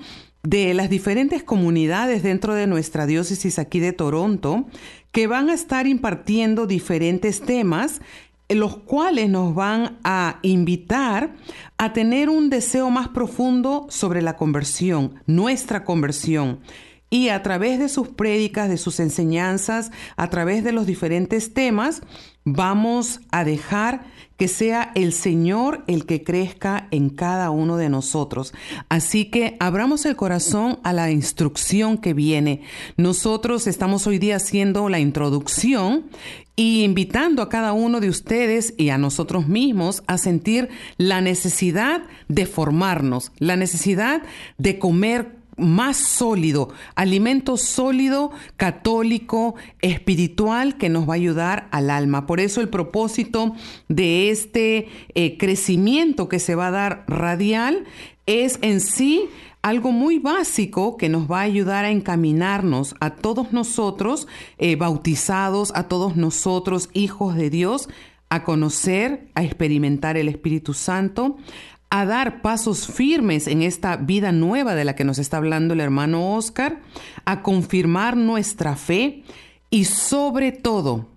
de 0.43 0.75
las 0.75 0.91
diferentes 0.91 1.43
comunidades 1.43 2.23
dentro 2.23 2.55
de 2.55 2.67
nuestra 2.67 3.07
diócesis 3.07 3.59
aquí 3.59 3.81
de 3.81 3.95
Toronto 3.95 4.67
que 5.11 5.27
van 5.27 5.49
a 5.49 5.55
estar 5.55 5.87
impartiendo 5.87 6.67
diferentes 6.67 7.41
temas 7.41 8.01
los 8.49 8.77
cuales 8.77 9.31
nos 9.31 9.55
van 9.55 9.99
a 10.05 10.39
invitar 10.43 11.35
a 11.79 11.93
tener 11.93 12.29
un 12.29 12.51
deseo 12.51 12.91
más 12.91 13.09
profundo 13.09 13.87
sobre 13.89 14.23
la 14.23 14.37
conversión, 14.37 15.15
nuestra 15.27 15.85
conversión. 15.85 16.61
Y 17.09 17.29
a 17.29 17.43
través 17.43 17.79
de 17.79 17.89
sus 17.89 18.09
prédicas, 18.09 18.69
de 18.69 18.77
sus 18.77 19.01
enseñanzas, 19.01 19.93
a 20.17 20.29
través 20.31 20.65
de 20.65 20.73
los 20.73 20.87
diferentes 20.87 21.55
temas, 21.55 22.03
vamos 22.45 23.21
a 23.31 23.45
dejar 23.45 24.05
que 24.37 24.49
sea 24.49 24.93
el 24.95 25.13
Señor 25.13 25.85
el 25.87 26.07
que 26.07 26.23
crezca 26.23 26.89
en 26.91 27.11
cada 27.11 27.51
uno 27.51 27.77
de 27.77 27.89
nosotros. 27.89 28.53
Así 28.89 29.27
que 29.27 29.57
abramos 29.61 30.05
el 30.07 30.17
corazón 30.17 30.79
a 30.83 30.93
la 30.93 31.11
instrucción 31.11 31.99
que 31.99 32.15
viene. 32.15 32.63
Nosotros 32.97 33.67
estamos 33.67 34.07
hoy 34.07 34.19
día 34.19 34.37
haciendo 34.37 34.89
la 34.89 34.99
introducción 34.99 36.05
y 36.57 36.85
invitando 36.85 37.43
a 37.43 37.49
cada 37.49 37.73
uno 37.73 38.01
de 38.01 38.09
ustedes 38.09 38.75
y 38.77 38.91
a 38.91 38.99
nosotros 38.99 39.49
mismos 39.49 40.03
a 40.07 40.19
sentir 40.19 40.69
la 40.99 41.21
necesidad 41.21 42.03
de 42.29 42.47
formarnos, 42.47 43.33
la 43.39 43.57
necesidad 43.57 44.23
de 44.59 44.79
comer 44.79 45.34
más 45.57 45.97
sólido, 45.97 46.71
alimento 46.95 47.57
sólido, 47.57 48.31
católico, 48.57 49.55
espiritual, 49.81 50.77
que 50.77 50.89
nos 50.89 51.09
va 51.09 51.13
a 51.13 51.17
ayudar 51.17 51.69
al 51.71 51.91
alma. 51.91 52.27
Por 52.27 52.41
eso 52.41 52.61
el 52.61 52.69
propósito 52.69 53.55
de 53.89 54.31
este 54.31 54.89
eh, 55.15 55.37
crecimiento 55.39 56.29
que 56.29 56.39
se 56.39 56.55
va 56.55 56.69
a 56.69 56.73
dar 56.73 57.05
radial 57.07 57.85
es 58.27 58.59
en 58.63 58.81
sí 58.81 59.29
algo 59.63 59.93
muy 59.93 60.19
básico 60.19 60.99
que 60.99 61.09
nos 61.09 61.31
va 61.31 61.41
a 61.41 61.45
ayudar 61.45 61.87
a 61.87 61.91
encaminarnos 61.91 62.95
a 63.01 63.15
todos 63.15 63.53
nosotros, 63.53 64.29
eh, 64.59 64.77
bautizados, 64.77 65.73
a 65.75 65.85
todos 65.85 66.17
nosotros, 66.17 66.91
hijos 66.93 67.35
de 67.35 67.49
Dios, 67.49 67.89
a 68.29 68.45
conocer, 68.45 69.29
a 69.35 69.43
experimentar 69.43 70.19
el 70.19 70.29
Espíritu 70.29 70.75
Santo, 70.75 71.39
a 71.91 72.05
dar 72.05 72.43
pasos 72.43 72.89
firmes 72.89 73.47
en 73.47 73.63
esta 73.63 73.97
vida 73.97 74.33
nueva 74.33 74.75
de 74.75 74.85
la 74.85 74.97
que 74.97 75.05
nos 75.05 75.19
está 75.19 75.37
hablando 75.37 75.75
el 75.75 75.81
hermano 75.81 76.35
Oscar, 76.35 76.81
a 77.25 77.43
confirmar 77.43 78.17
nuestra 78.17 78.77
fe 78.77 79.23
y 79.71 79.85
sobre 79.85 80.53
todo, 80.53 81.09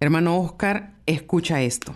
hermano 0.00 0.38
Oscar, 0.38 0.94
escucha 1.06 1.62
esto, 1.62 1.94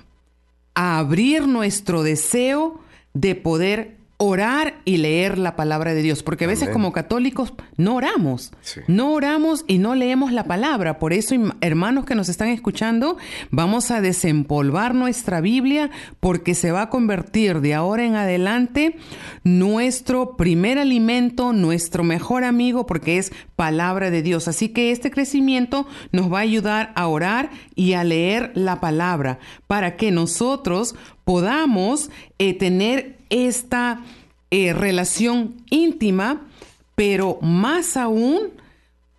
a 0.74 0.98
abrir 0.98 1.46
nuestro 1.46 2.02
deseo 2.02 2.80
de 3.14 3.34
poder 3.34 3.96
orar 4.18 4.80
y 4.86 4.96
leer 4.96 5.36
la 5.36 5.56
palabra 5.56 5.92
de 5.92 6.00
Dios, 6.00 6.22
porque 6.22 6.44
a 6.44 6.48
veces 6.48 6.70
como 6.70 6.92
católicos 6.92 7.52
no 7.76 7.96
oramos, 7.96 8.52
no 8.86 9.12
oramos 9.12 9.64
y 9.66 9.78
no 9.78 9.94
leemos 9.94 10.32
la 10.32 10.44
palabra. 10.44 10.98
Por 10.98 11.12
eso, 11.12 11.34
hermanos 11.60 12.06
que 12.06 12.14
nos 12.14 12.30
están 12.30 12.48
escuchando, 12.48 13.18
vamos 13.50 13.90
a 13.90 14.00
desempolvar 14.00 14.94
nuestra 14.94 15.42
Biblia 15.42 15.90
porque 16.18 16.54
se 16.54 16.72
va 16.72 16.82
a 16.82 16.90
convertir 16.90 17.60
de 17.60 17.74
ahora 17.74 18.04
en 18.04 18.14
adelante 18.14 18.96
nuestro 19.44 20.36
primer 20.36 20.78
alimento, 20.78 21.52
nuestro 21.52 22.02
mejor 22.02 22.44
amigo, 22.44 22.86
porque 22.86 23.18
es 23.18 23.32
palabra 23.54 24.10
de 24.10 24.22
Dios. 24.22 24.48
Así 24.48 24.70
que 24.70 24.92
este 24.92 25.10
crecimiento 25.10 25.86
nos 26.12 26.32
va 26.32 26.38
a 26.38 26.42
ayudar 26.42 26.92
a 26.94 27.06
orar 27.06 27.50
y 27.74 27.92
a 27.92 28.02
leer 28.02 28.50
la 28.54 28.80
palabra 28.80 29.38
para 29.66 29.96
que 29.96 30.10
nosotros 30.10 30.94
podamos 31.24 32.08
eh, 32.38 32.54
tener 32.54 33.15
esta 33.30 34.04
eh, 34.50 34.72
relación 34.72 35.56
íntima, 35.70 36.46
pero 36.94 37.38
más 37.42 37.96
aún 37.96 38.52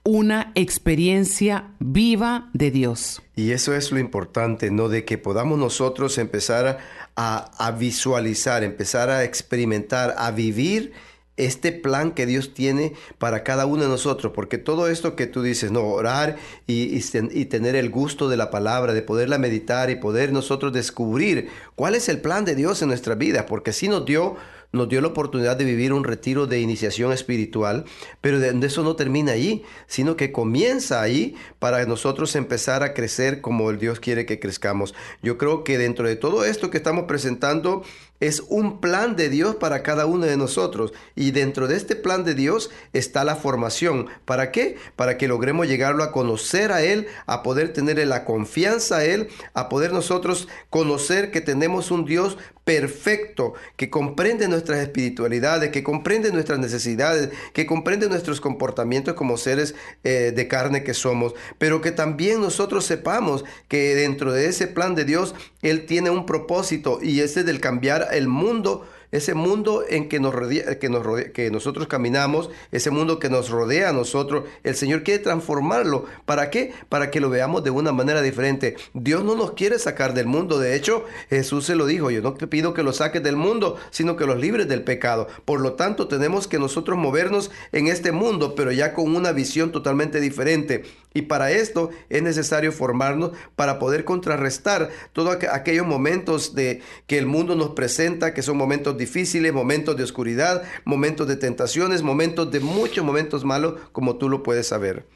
una 0.03 0.51
experiencia 0.55 1.71
viva 1.79 2.49
de 2.53 2.71
Dios. 2.71 3.21
Y 3.35 3.51
eso 3.51 3.75
es 3.75 3.91
lo 3.91 3.99
importante, 3.99 4.71
¿no? 4.71 4.87
De 4.87 5.03
que 5.03 5.17
podamos 5.17 5.59
nosotros 5.59 6.17
empezar 6.17 6.79
a, 7.15 7.51
a 7.57 7.71
visualizar, 7.71 8.63
empezar 8.63 9.09
a 9.09 9.25
experimentar, 9.25 10.15
a 10.17 10.31
vivir 10.31 10.93
este 11.37 11.71
plan 11.71 12.11
que 12.11 12.25
Dios 12.25 12.53
tiene 12.53 12.93
para 13.17 13.43
cada 13.43 13.65
uno 13.65 13.83
de 13.83 13.89
nosotros, 13.89 14.33
porque 14.35 14.57
todo 14.57 14.87
esto 14.87 15.15
que 15.15 15.27
tú 15.27 15.41
dices, 15.41 15.71
no, 15.71 15.83
orar 15.85 16.37
y, 16.65 16.97
y, 16.97 17.45
tener 17.45 17.75
el 17.75 17.89
gusto 17.89 18.27
de 18.27 18.37
la 18.37 18.49
palabra, 18.49 18.93
de 18.93 19.01
poderla 19.01 19.37
meditar 19.37 19.89
y 19.89 19.95
poder 19.95 20.33
nosotros 20.33 20.73
descubrir 20.73 21.49
cuál 21.75 21.95
es 21.95 22.09
el 22.09 22.19
plan 22.19 22.43
de 22.43 22.55
Dios 22.55 22.81
en 22.81 22.89
nuestra 22.89 23.15
vida, 23.15 23.45
porque 23.45 23.71
si 23.71 23.87
nos 23.87 24.05
dio 24.05 24.35
nos 24.71 24.89
dio 24.89 25.01
la 25.01 25.07
oportunidad 25.07 25.55
de 25.55 25.65
vivir 25.65 25.93
un 25.93 26.03
retiro 26.03 26.45
de 26.45 26.59
iniciación 26.59 27.13
espiritual, 27.13 27.85
pero 28.21 28.39
de, 28.39 28.57
eso 28.65 28.83
no 28.83 28.95
termina 28.95 29.31
allí, 29.31 29.63
sino 29.87 30.17
que 30.17 30.31
comienza 30.31 31.01
ahí 31.01 31.35
para 31.59 31.85
nosotros 31.85 32.35
empezar 32.35 32.83
a 32.83 32.93
crecer 32.93 33.41
como 33.41 33.69
el 33.69 33.79
Dios 33.79 33.99
quiere 33.99 34.25
que 34.25 34.39
crezcamos. 34.39 34.93
Yo 35.21 35.37
creo 35.37 35.63
que 35.63 35.77
dentro 35.77 36.07
de 36.07 36.15
todo 36.15 36.43
esto 36.43 36.69
que 36.69 36.77
estamos 36.77 37.05
presentando, 37.05 37.83
es 38.19 38.43
un 38.49 38.81
plan 38.81 39.15
de 39.15 39.29
Dios 39.29 39.55
para 39.55 39.83
cada 39.83 40.05
uno 40.05 40.25
de 40.25 40.37
nosotros. 40.37 40.93
Y 41.15 41.31
dentro 41.31 41.67
de 41.67 41.75
este 41.75 41.95
plan 41.95 42.23
de 42.23 42.33
Dios 42.33 42.69
está 42.93 43.23
la 43.23 43.35
formación. 43.35 44.07
¿Para 44.25 44.51
qué? 44.51 44.77
Para 44.95 45.17
que 45.17 45.27
logremos 45.27 45.67
llegarlo 45.67 46.03
a 46.03 46.11
conocer 46.11 46.71
a 46.71 46.83
Él, 46.83 47.07
a 47.25 47.43
poder 47.43 47.73
tener 47.73 48.05
la 48.07 48.25
confianza 48.25 48.97
a 48.97 49.05
Él, 49.05 49.29
a 49.53 49.69
poder 49.69 49.93
nosotros 49.93 50.47
conocer 50.69 51.31
que 51.31 51.41
tenemos 51.41 51.91
un 51.91 52.05
Dios 52.05 52.37
perfecto, 52.67 53.53
que 53.77 53.89
comprende 53.89 54.49
nuestras 54.49 54.79
espiritualidades, 54.79 55.71
que 55.71 55.83
comprende 55.83 56.33
nuestras 56.33 56.59
necesidades, 56.59 57.29
que 57.53 57.65
comprende 57.65 58.09
nuestros 58.09 58.41
comportamientos 58.41 59.13
como 59.13 59.37
seres 59.37 59.73
eh, 60.03 60.33
de 60.35 60.47
carne 60.49 60.83
que 60.83 60.93
somos, 60.93 61.33
pero 61.59 61.79
que 61.79 61.93
también 61.93 62.41
nosotros 62.41 62.83
sepamos 62.83 63.45
que 63.69 63.95
dentro 63.95 64.33
de 64.33 64.47
ese 64.47 64.67
plan 64.67 64.95
de 64.95 65.05
Dios, 65.05 65.33
Él 65.61 65.85
tiene 65.85 66.09
un 66.09 66.25
propósito 66.25 66.99
y 67.01 67.21
ese 67.21 67.45
del 67.45 67.61
cambiar 67.61 68.06
el 68.11 68.27
mundo 68.27 68.85
ese 69.11 69.33
mundo 69.33 69.83
en 69.87 70.09
que, 70.09 70.19
nos 70.19 70.33
rodea, 70.33 70.79
que, 70.79 70.89
nos 70.89 71.05
que 71.33 71.49
nosotros 71.49 71.87
caminamos, 71.87 72.49
ese 72.71 72.91
mundo 72.91 73.19
que 73.19 73.29
nos 73.29 73.49
rodea 73.49 73.89
a 73.89 73.93
nosotros, 73.93 74.45
el 74.63 74.75
Señor 74.75 75.03
quiere 75.03 75.23
transformarlo. 75.23 76.05
¿Para 76.25 76.49
qué? 76.49 76.73
Para 76.89 77.09
que 77.09 77.21
lo 77.21 77.29
veamos 77.29 77.63
de 77.63 77.69
una 77.69 77.91
manera 77.91 78.21
diferente. 78.21 78.75
Dios 78.93 79.23
no 79.23 79.35
nos 79.35 79.51
quiere 79.53 79.79
sacar 79.79 80.13
del 80.13 80.25
mundo. 80.25 80.59
De 80.59 80.75
hecho, 80.75 81.05
Jesús 81.29 81.65
se 81.65 81.75
lo 81.75 81.85
dijo, 81.85 82.11
yo 82.11 82.21
no 82.21 82.33
te 82.33 82.47
pido 82.47 82.73
que 82.73 82.83
lo 82.83 82.91
saques 82.91 83.23
del 83.23 83.37
mundo, 83.37 83.77
sino 83.91 84.17
que 84.17 84.25
los 84.25 84.39
libres 84.39 84.67
del 84.67 84.83
pecado. 84.83 85.27
Por 85.45 85.61
lo 85.61 85.73
tanto, 85.73 86.07
tenemos 86.07 86.47
que 86.47 86.59
nosotros 86.59 86.97
movernos 86.97 87.51
en 87.71 87.87
este 87.87 88.11
mundo, 88.11 88.55
pero 88.55 88.71
ya 88.71 88.93
con 88.93 89.15
una 89.15 89.31
visión 89.31 89.71
totalmente 89.71 90.19
diferente. 90.19 90.83
Y 91.17 91.23
para 91.23 91.49
esto 91.49 91.89
es 92.09 92.21
necesario 92.21 92.71
formarnos 92.71 93.31
para 93.55 93.79
poder 93.79 94.05
contrarrestar 94.05 94.91
todos 95.13 95.35
aquellos 95.51 95.87
momentos 95.87 96.53
de 96.53 96.83
que 97.07 97.17
el 97.17 97.25
mundo 97.25 97.55
nos 97.55 97.69
presenta, 97.71 98.35
que 98.35 98.43
son 98.43 98.55
momentos 98.55 98.99
difíciles, 98.99 99.51
momentos 99.51 99.97
de 99.97 100.03
oscuridad, 100.03 100.61
momentos 100.85 101.27
de 101.27 101.35
tentaciones, 101.35 102.03
momentos 102.03 102.51
de 102.51 102.59
muchos 102.59 103.03
momentos 103.03 103.43
malos, 103.43 103.79
como 103.93 104.17
tú 104.17 104.29
lo 104.29 104.43
puedes 104.43 104.67
saber. 104.67 105.07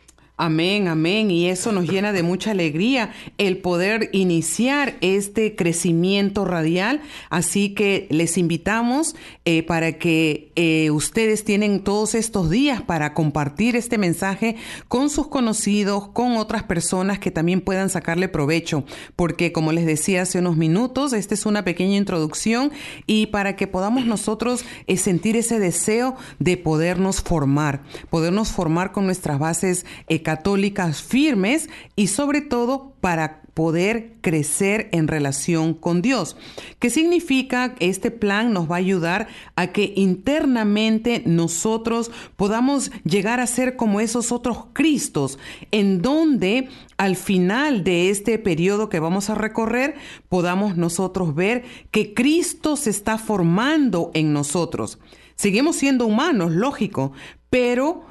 Amén, 0.43 0.87
amén. 0.87 1.29
Y 1.29 1.49
eso 1.49 1.71
nos 1.71 1.87
llena 1.87 2.13
de 2.13 2.23
mucha 2.23 2.49
alegría 2.49 3.11
el 3.37 3.59
poder 3.59 4.09
iniciar 4.11 4.95
este 5.01 5.55
crecimiento 5.55 6.45
radial. 6.45 7.01
Así 7.29 7.75
que 7.75 8.07
les 8.09 8.39
invitamos 8.39 9.15
eh, 9.45 9.61
para 9.61 9.99
que 9.99 10.51
eh, 10.55 10.89
ustedes 10.89 11.43
tienen 11.43 11.83
todos 11.83 12.15
estos 12.15 12.49
días 12.49 12.81
para 12.81 13.13
compartir 13.13 13.75
este 13.75 13.99
mensaje 13.99 14.55
con 14.87 15.11
sus 15.11 15.27
conocidos, 15.27 16.07
con 16.07 16.37
otras 16.37 16.63
personas 16.63 17.19
que 17.19 17.29
también 17.29 17.61
puedan 17.61 17.91
sacarle 17.91 18.27
provecho. 18.27 18.83
Porque 19.15 19.51
como 19.51 19.71
les 19.71 19.85
decía 19.85 20.23
hace 20.23 20.39
unos 20.39 20.57
minutos, 20.57 21.13
esta 21.13 21.35
es 21.35 21.45
una 21.45 21.63
pequeña 21.63 21.97
introducción 21.97 22.71
y 23.05 23.27
para 23.27 23.55
que 23.55 23.67
podamos 23.67 24.07
nosotros 24.07 24.65
eh, 24.87 24.97
sentir 24.97 25.37
ese 25.37 25.59
deseo 25.59 26.15
de 26.39 26.57
podernos 26.57 27.21
formar, 27.21 27.83
podernos 28.09 28.51
formar 28.51 28.91
con 28.91 29.05
nuestras 29.05 29.37
bases 29.37 29.85
católicas 30.31 31.01
firmes 31.01 31.69
y 31.97 32.07
sobre 32.07 32.39
todo 32.39 32.93
para 33.01 33.41
poder 33.53 34.13
crecer 34.21 34.87
en 34.93 35.09
relación 35.09 35.73
con 35.73 36.01
Dios. 36.01 36.37
¿Qué 36.79 36.89
significa? 36.89 37.75
Este 37.81 38.11
plan 38.11 38.53
nos 38.53 38.71
va 38.71 38.75
a 38.75 38.79
ayudar 38.79 39.27
a 39.57 39.67
que 39.67 39.91
internamente 39.97 41.21
nosotros 41.25 42.11
podamos 42.37 42.91
llegar 43.03 43.41
a 43.41 43.45
ser 43.45 43.75
como 43.75 43.99
esos 43.99 44.31
otros 44.31 44.67
Cristos, 44.71 45.37
en 45.71 46.01
donde 46.01 46.69
al 46.95 47.17
final 47.17 47.83
de 47.83 48.09
este 48.09 48.39
periodo 48.39 48.87
que 48.87 49.01
vamos 49.01 49.29
a 49.29 49.35
recorrer 49.35 49.95
podamos 50.29 50.77
nosotros 50.77 51.35
ver 51.35 51.65
que 51.91 52.13
Cristo 52.13 52.77
se 52.77 52.89
está 52.89 53.17
formando 53.17 54.11
en 54.13 54.31
nosotros. 54.31 54.97
Seguimos 55.35 55.75
siendo 55.75 56.05
humanos, 56.05 56.53
lógico, 56.53 57.11
pero 57.49 58.05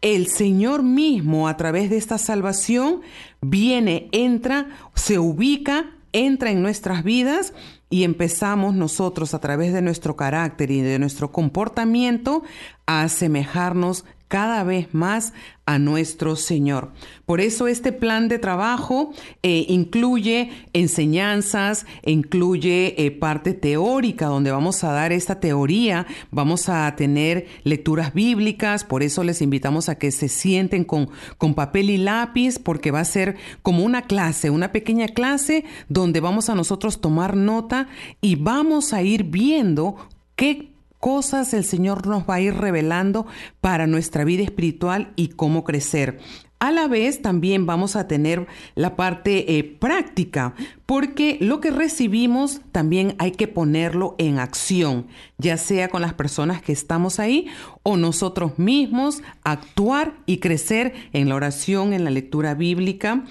el 0.00 0.28
Señor 0.28 0.82
mismo 0.82 1.48
a 1.48 1.56
través 1.56 1.90
de 1.90 1.96
esta 1.96 2.18
salvación 2.18 3.00
viene, 3.40 4.08
entra, 4.12 4.68
se 4.94 5.18
ubica, 5.18 5.90
entra 6.12 6.50
en 6.50 6.62
nuestras 6.62 7.02
vidas 7.04 7.52
y 7.90 8.04
empezamos 8.04 8.74
nosotros 8.74 9.34
a 9.34 9.40
través 9.40 9.72
de 9.72 9.82
nuestro 9.82 10.16
carácter 10.16 10.70
y 10.70 10.80
de 10.80 10.98
nuestro 10.98 11.32
comportamiento 11.32 12.42
a 12.86 13.02
asemejarnos 13.02 14.04
cada 14.28 14.62
vez 14.62 14.94
más 14.94 15.32
a 15.68 15.78
nuestro 15.78 16.34
Señor. 16.36 16.92
Por 17.26 17.42
eso 17.42 17.68
este 17.68 17.92
plan 17.92 18.28
de 18.28 18.38
trabajo 18.38 19.12
eh, 19.42 19.66
incluye 19.68 20.50
enseñanzas, 20.72 21.84
incluye 22.06 22.94
eh, 23.04 23.10
parte 23.10 23.52
teórica 23.52 24.26
donde 24.26 24.50
vamos 24.50 24.82
a 24.82 24.92
dar 24.92 25.12
esta 25.12 25.40
teoría, 25.40 26.06
vamos 26.30 26.70
a 26.70 26.94
tener 26.96 27.46
lecturas 27.64 28.14
bíblicas, 28.14 28.84
por 28.84 29.02
eso 29.02 29.24
les 29.24 29.42
invitamos 29.42 29.90
a 29.90 29.96
que 29.96 30.10
se 30.10 30.28
sienten 30.28 30.84
con, 30.84 31.10
con 31.36 31.54
papel 31.54 31.90
y 31.90 31.98
lápiz 31.98 32.58
porque 32.58 32.90
va 32.90 33.00
a 33.00 33.04
ser 33.04 33.36
como 33.60 33.84
una 33.84 34.02
clase, 34.02 34.48
una 34.48 34.72
pequeña 34.72 35.08
clase 35.08 35.64
donde 35.90 36.20
vamos 36.20 36.48
a 36.48 36.54
nosotros 36.54 37.02
tomar 37.02 37.36
nota 37.36 37.88
y 38.22 38.36
vamos 38.36 38.94
a 38.94 39.02
ir 39.02 39.24
viendo 39.24 39.96
qué 40.34 40.77
cosas 41.00 41.54
el 41.54 41.64
Señor 41.64 42.06
nos 42.06 42.28
va 42.28 42.34
a 42.34 42.40
ir 42.40 42.54
revelando 42.54 43.26
para 43.60 43.86
nuestra 43.86 44.24
vida 44.24 44.42
espiritual 44.42 45.12
y 45.16 45.28
cómo 45.28 45.64
crecer. 45.64 46.20
A 46.60 46.72
la 46.72 46.88
vez 46.88 47.22
también 47.22 47.66
vamos 47.66 47.94
a 47.94 48.08
tener 48.08 48.48
la 48.74 48.96
parte 48.96 49.58
eh, 49.58 49.62
práctica, 49.62 50.54
porque 50.86 51.38
lo 51.40 51.60
que 51.60 51.70
recibimos 51.70 52.60
también 52.72 53.14
hay 53.18 53.30
que 53.30 53.46
ponerlo 53.46 54.16
en 54.18 54.40
acción, 54.40 55.06
ya 55.38 55.56
sea 55.56 55.88
con 55.88 56.02
las 56.02 56.14
personas 56.14 56.60
que 56.60 56.72
estamos 56.72 57.20
ahí 57.20 57.46
o 57.84 57.96
nosotros 57.96 58.58
mismos, 58.58 59.22
actuar 59.44 60.14
y 60.26 60.38
crecer 60.38 60.94
en 61.12 61.28
la 61.28 61.36
oración, 61.36 61.92
en 61.92 62.02
la 62.02 62.10
lectura 62.10 62.54
bíblica. 62.54 63.24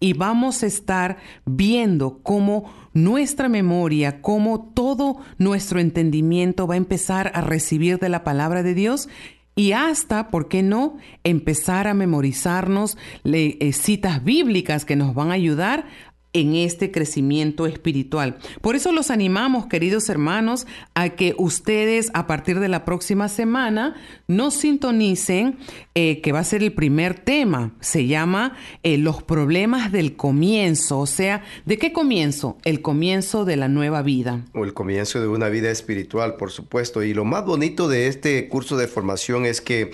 Y 0.00 0.14
vamos 0.14 0.62
a 0.62 0.66
estar 0.66 1.18
viendo 1.44 2.22
cómo 2.22 2.72
nuestra 2.94 3.48
memoria, 3.48 4.22
cómo 4.22 4.72
todo 4.74 5.18
nuestro 5.38 5.78
entendimiento 5.78 6.66
va 6.66 6.74
a 6.74 6.78
empezar 6.78 7.30
a 7.34 7.42
recibir 7.42 7.98
de 7.98 8.08
la 8.08 8.24
palabra 8.24 8.62
de 8.62 8.74
Dios 8.74 9.08
y 9.56 9.72
hasta, 9.72 10.30
¿por 10.30 10.48
qué 10.48 10.62
no?, 10.62 10.96
empezar 11.22 11.86
a 11.86 11.92
memorizarnos 11.92 12.96
eh, 13.24 13.72
citas 13.74 14.24
bíblicas 14.24 14.86
que 14.86 14.96
nos 14.96 15.14
van 15.14 15.30
a 15.30 15.34
ayudar 15.34 15.84
en 16.32 16.54
este 16.54 16.90
crecimiento 16.90 17.66
espiritual. 17.66 18.38
Por 18.60 18.76
eso 18.76 18.92
los 18.92 19.10
animamos, 19.10 19.66
queridos 19.66 20.08
hermanos, 20.08 20.66
a 20.94 21.10
que 21.10 21.34
ustedes 21.38 22.10
a 22.14 22.26
partir 22.26 22.60
de 22.60 22.68
la 22.68 22.84
próxima 22.84 23.28
semana 23.28 23.96
nos 24.28 24.54
sintonicen, 24.54 25.58
eh, 25.94 26.20
que 26.20 26.32
va 26.32 26.38
a 26.38 26.44
ser 26.44 26.62
el 26.62 26.72
primer 26.72 27.18
tema. 27.18 27.72
Se 27.80 28.06
llama 28.06 28.56
eh, 28.82 28.96
Los 28.96 29.22
problemas 29.22 29.90
del 29.92 30.16
comienzo. 30.16 31.00
O 31.00 31.06
sea, 31.06 31.42
¿de 31.66 31.78
qué 31.78 31.92
comienzo? 31.92 32.58
El 32.64 32.80
comienzo 32.80 33.44
de 33.44 33.56
la 33.56 33.68
nueva 33.68 34.02
vida. 34.02 34.44
O 34.54 34.64
el 34.64 34.72
comienzo 34.72 35.20
de 35.20 35.28
una 35.28 35.48
vida 35.48 35.70
espiritual, 35.70 36.36
por 36.36 36.50
supuesto. 36.50 37.02
Y 37.02 37.14
lo 37.14 37.24
más 37.24 37.44
bonito 37.44 37.88
de 37.88 38.06
este 38.06 38.48
curso 38.48 38.76
de 38.76 38.86
formación 38.86 39.46
es 39.46 39.60
que 39.60 39.90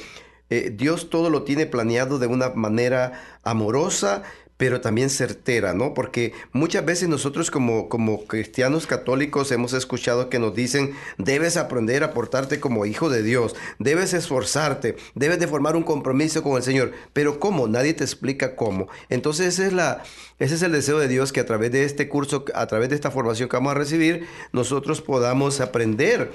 eh, 0.49 0.73
Dios 0.77 1.11
todo 1.11 1.31
lo 1.31 1.43
tiene 1.43 1.67
planeado 1.67 2.19
de 2.19 2.27
una 2.29 2.51
manera 2.51 3.21
amorosa, 3.43 4.23
pero 4.57 4.81
también 4.81 5.11
certera, 5.11 5.75
¿no? 5.75 5.95
Porque 5.95 6.33
muchas 6.53 6.85
veces 6.85 7.09
nosotros 7.09 7.51
como, 7.51 7.89
como 7.89 8.25
cristianos 8.25 8.87
católicos 8.87 9.53
hemos 9.53 9.73
escuchado 9.73 10.31
que 10.31 10.39
nos 10.39 10.55
dicen, 10.55 10.95
debes 11.19 11.57
aprender 11.57 12.03
a 12.05 12.13
portarte 12.13 12.61
como 12.61 12.87
hijo 12.87 13.11
de 13.11 13.23
Dios, 13.23 13.55
debes 13.79 14.15
esforzarte, 14.15 14.97
debes 15.15 15.39
de 15.39 15.47
formar 15.47 15.77
un 15.77 15.83
compromiso 15.83 16.43
con 16.43 16.57
el 16.57 16.63
Señor, 16.63 16.93
pero 17.13 17.39
¿cómo? 17.39 17.69
Nadie 17.69 17.95
te 17.95 18.05
explica 18.05 18.57
cómo. 18.57 18.89
Entonces 19.09 19.59
es 19.59 19.73
la, 19.73 20.03
ese 20.39 20.55
es 20.55 20.63
el 20.63 20.73
deseo 20.73 20.99
de 20.99 21.09
Dios 21.09 21.33
que 21.33 21.41
a 21.41 21.47
través 21.47 21.71
de 21.73 21.85
este 21.85 22.09
curso, 22.09 22.45
a 22.55 22.67
través 22.67 22.89
de 22.89 22.95
esta 22.95 23.11
formación 23.11 23.49
que 23.49 23.57
vamos 23.57 23.73
a 23.73 23.79
recibir, 23.79 24.27
nosotros 24.53 25.03
podamos 25.03 25.61
aprender 25.61 26.33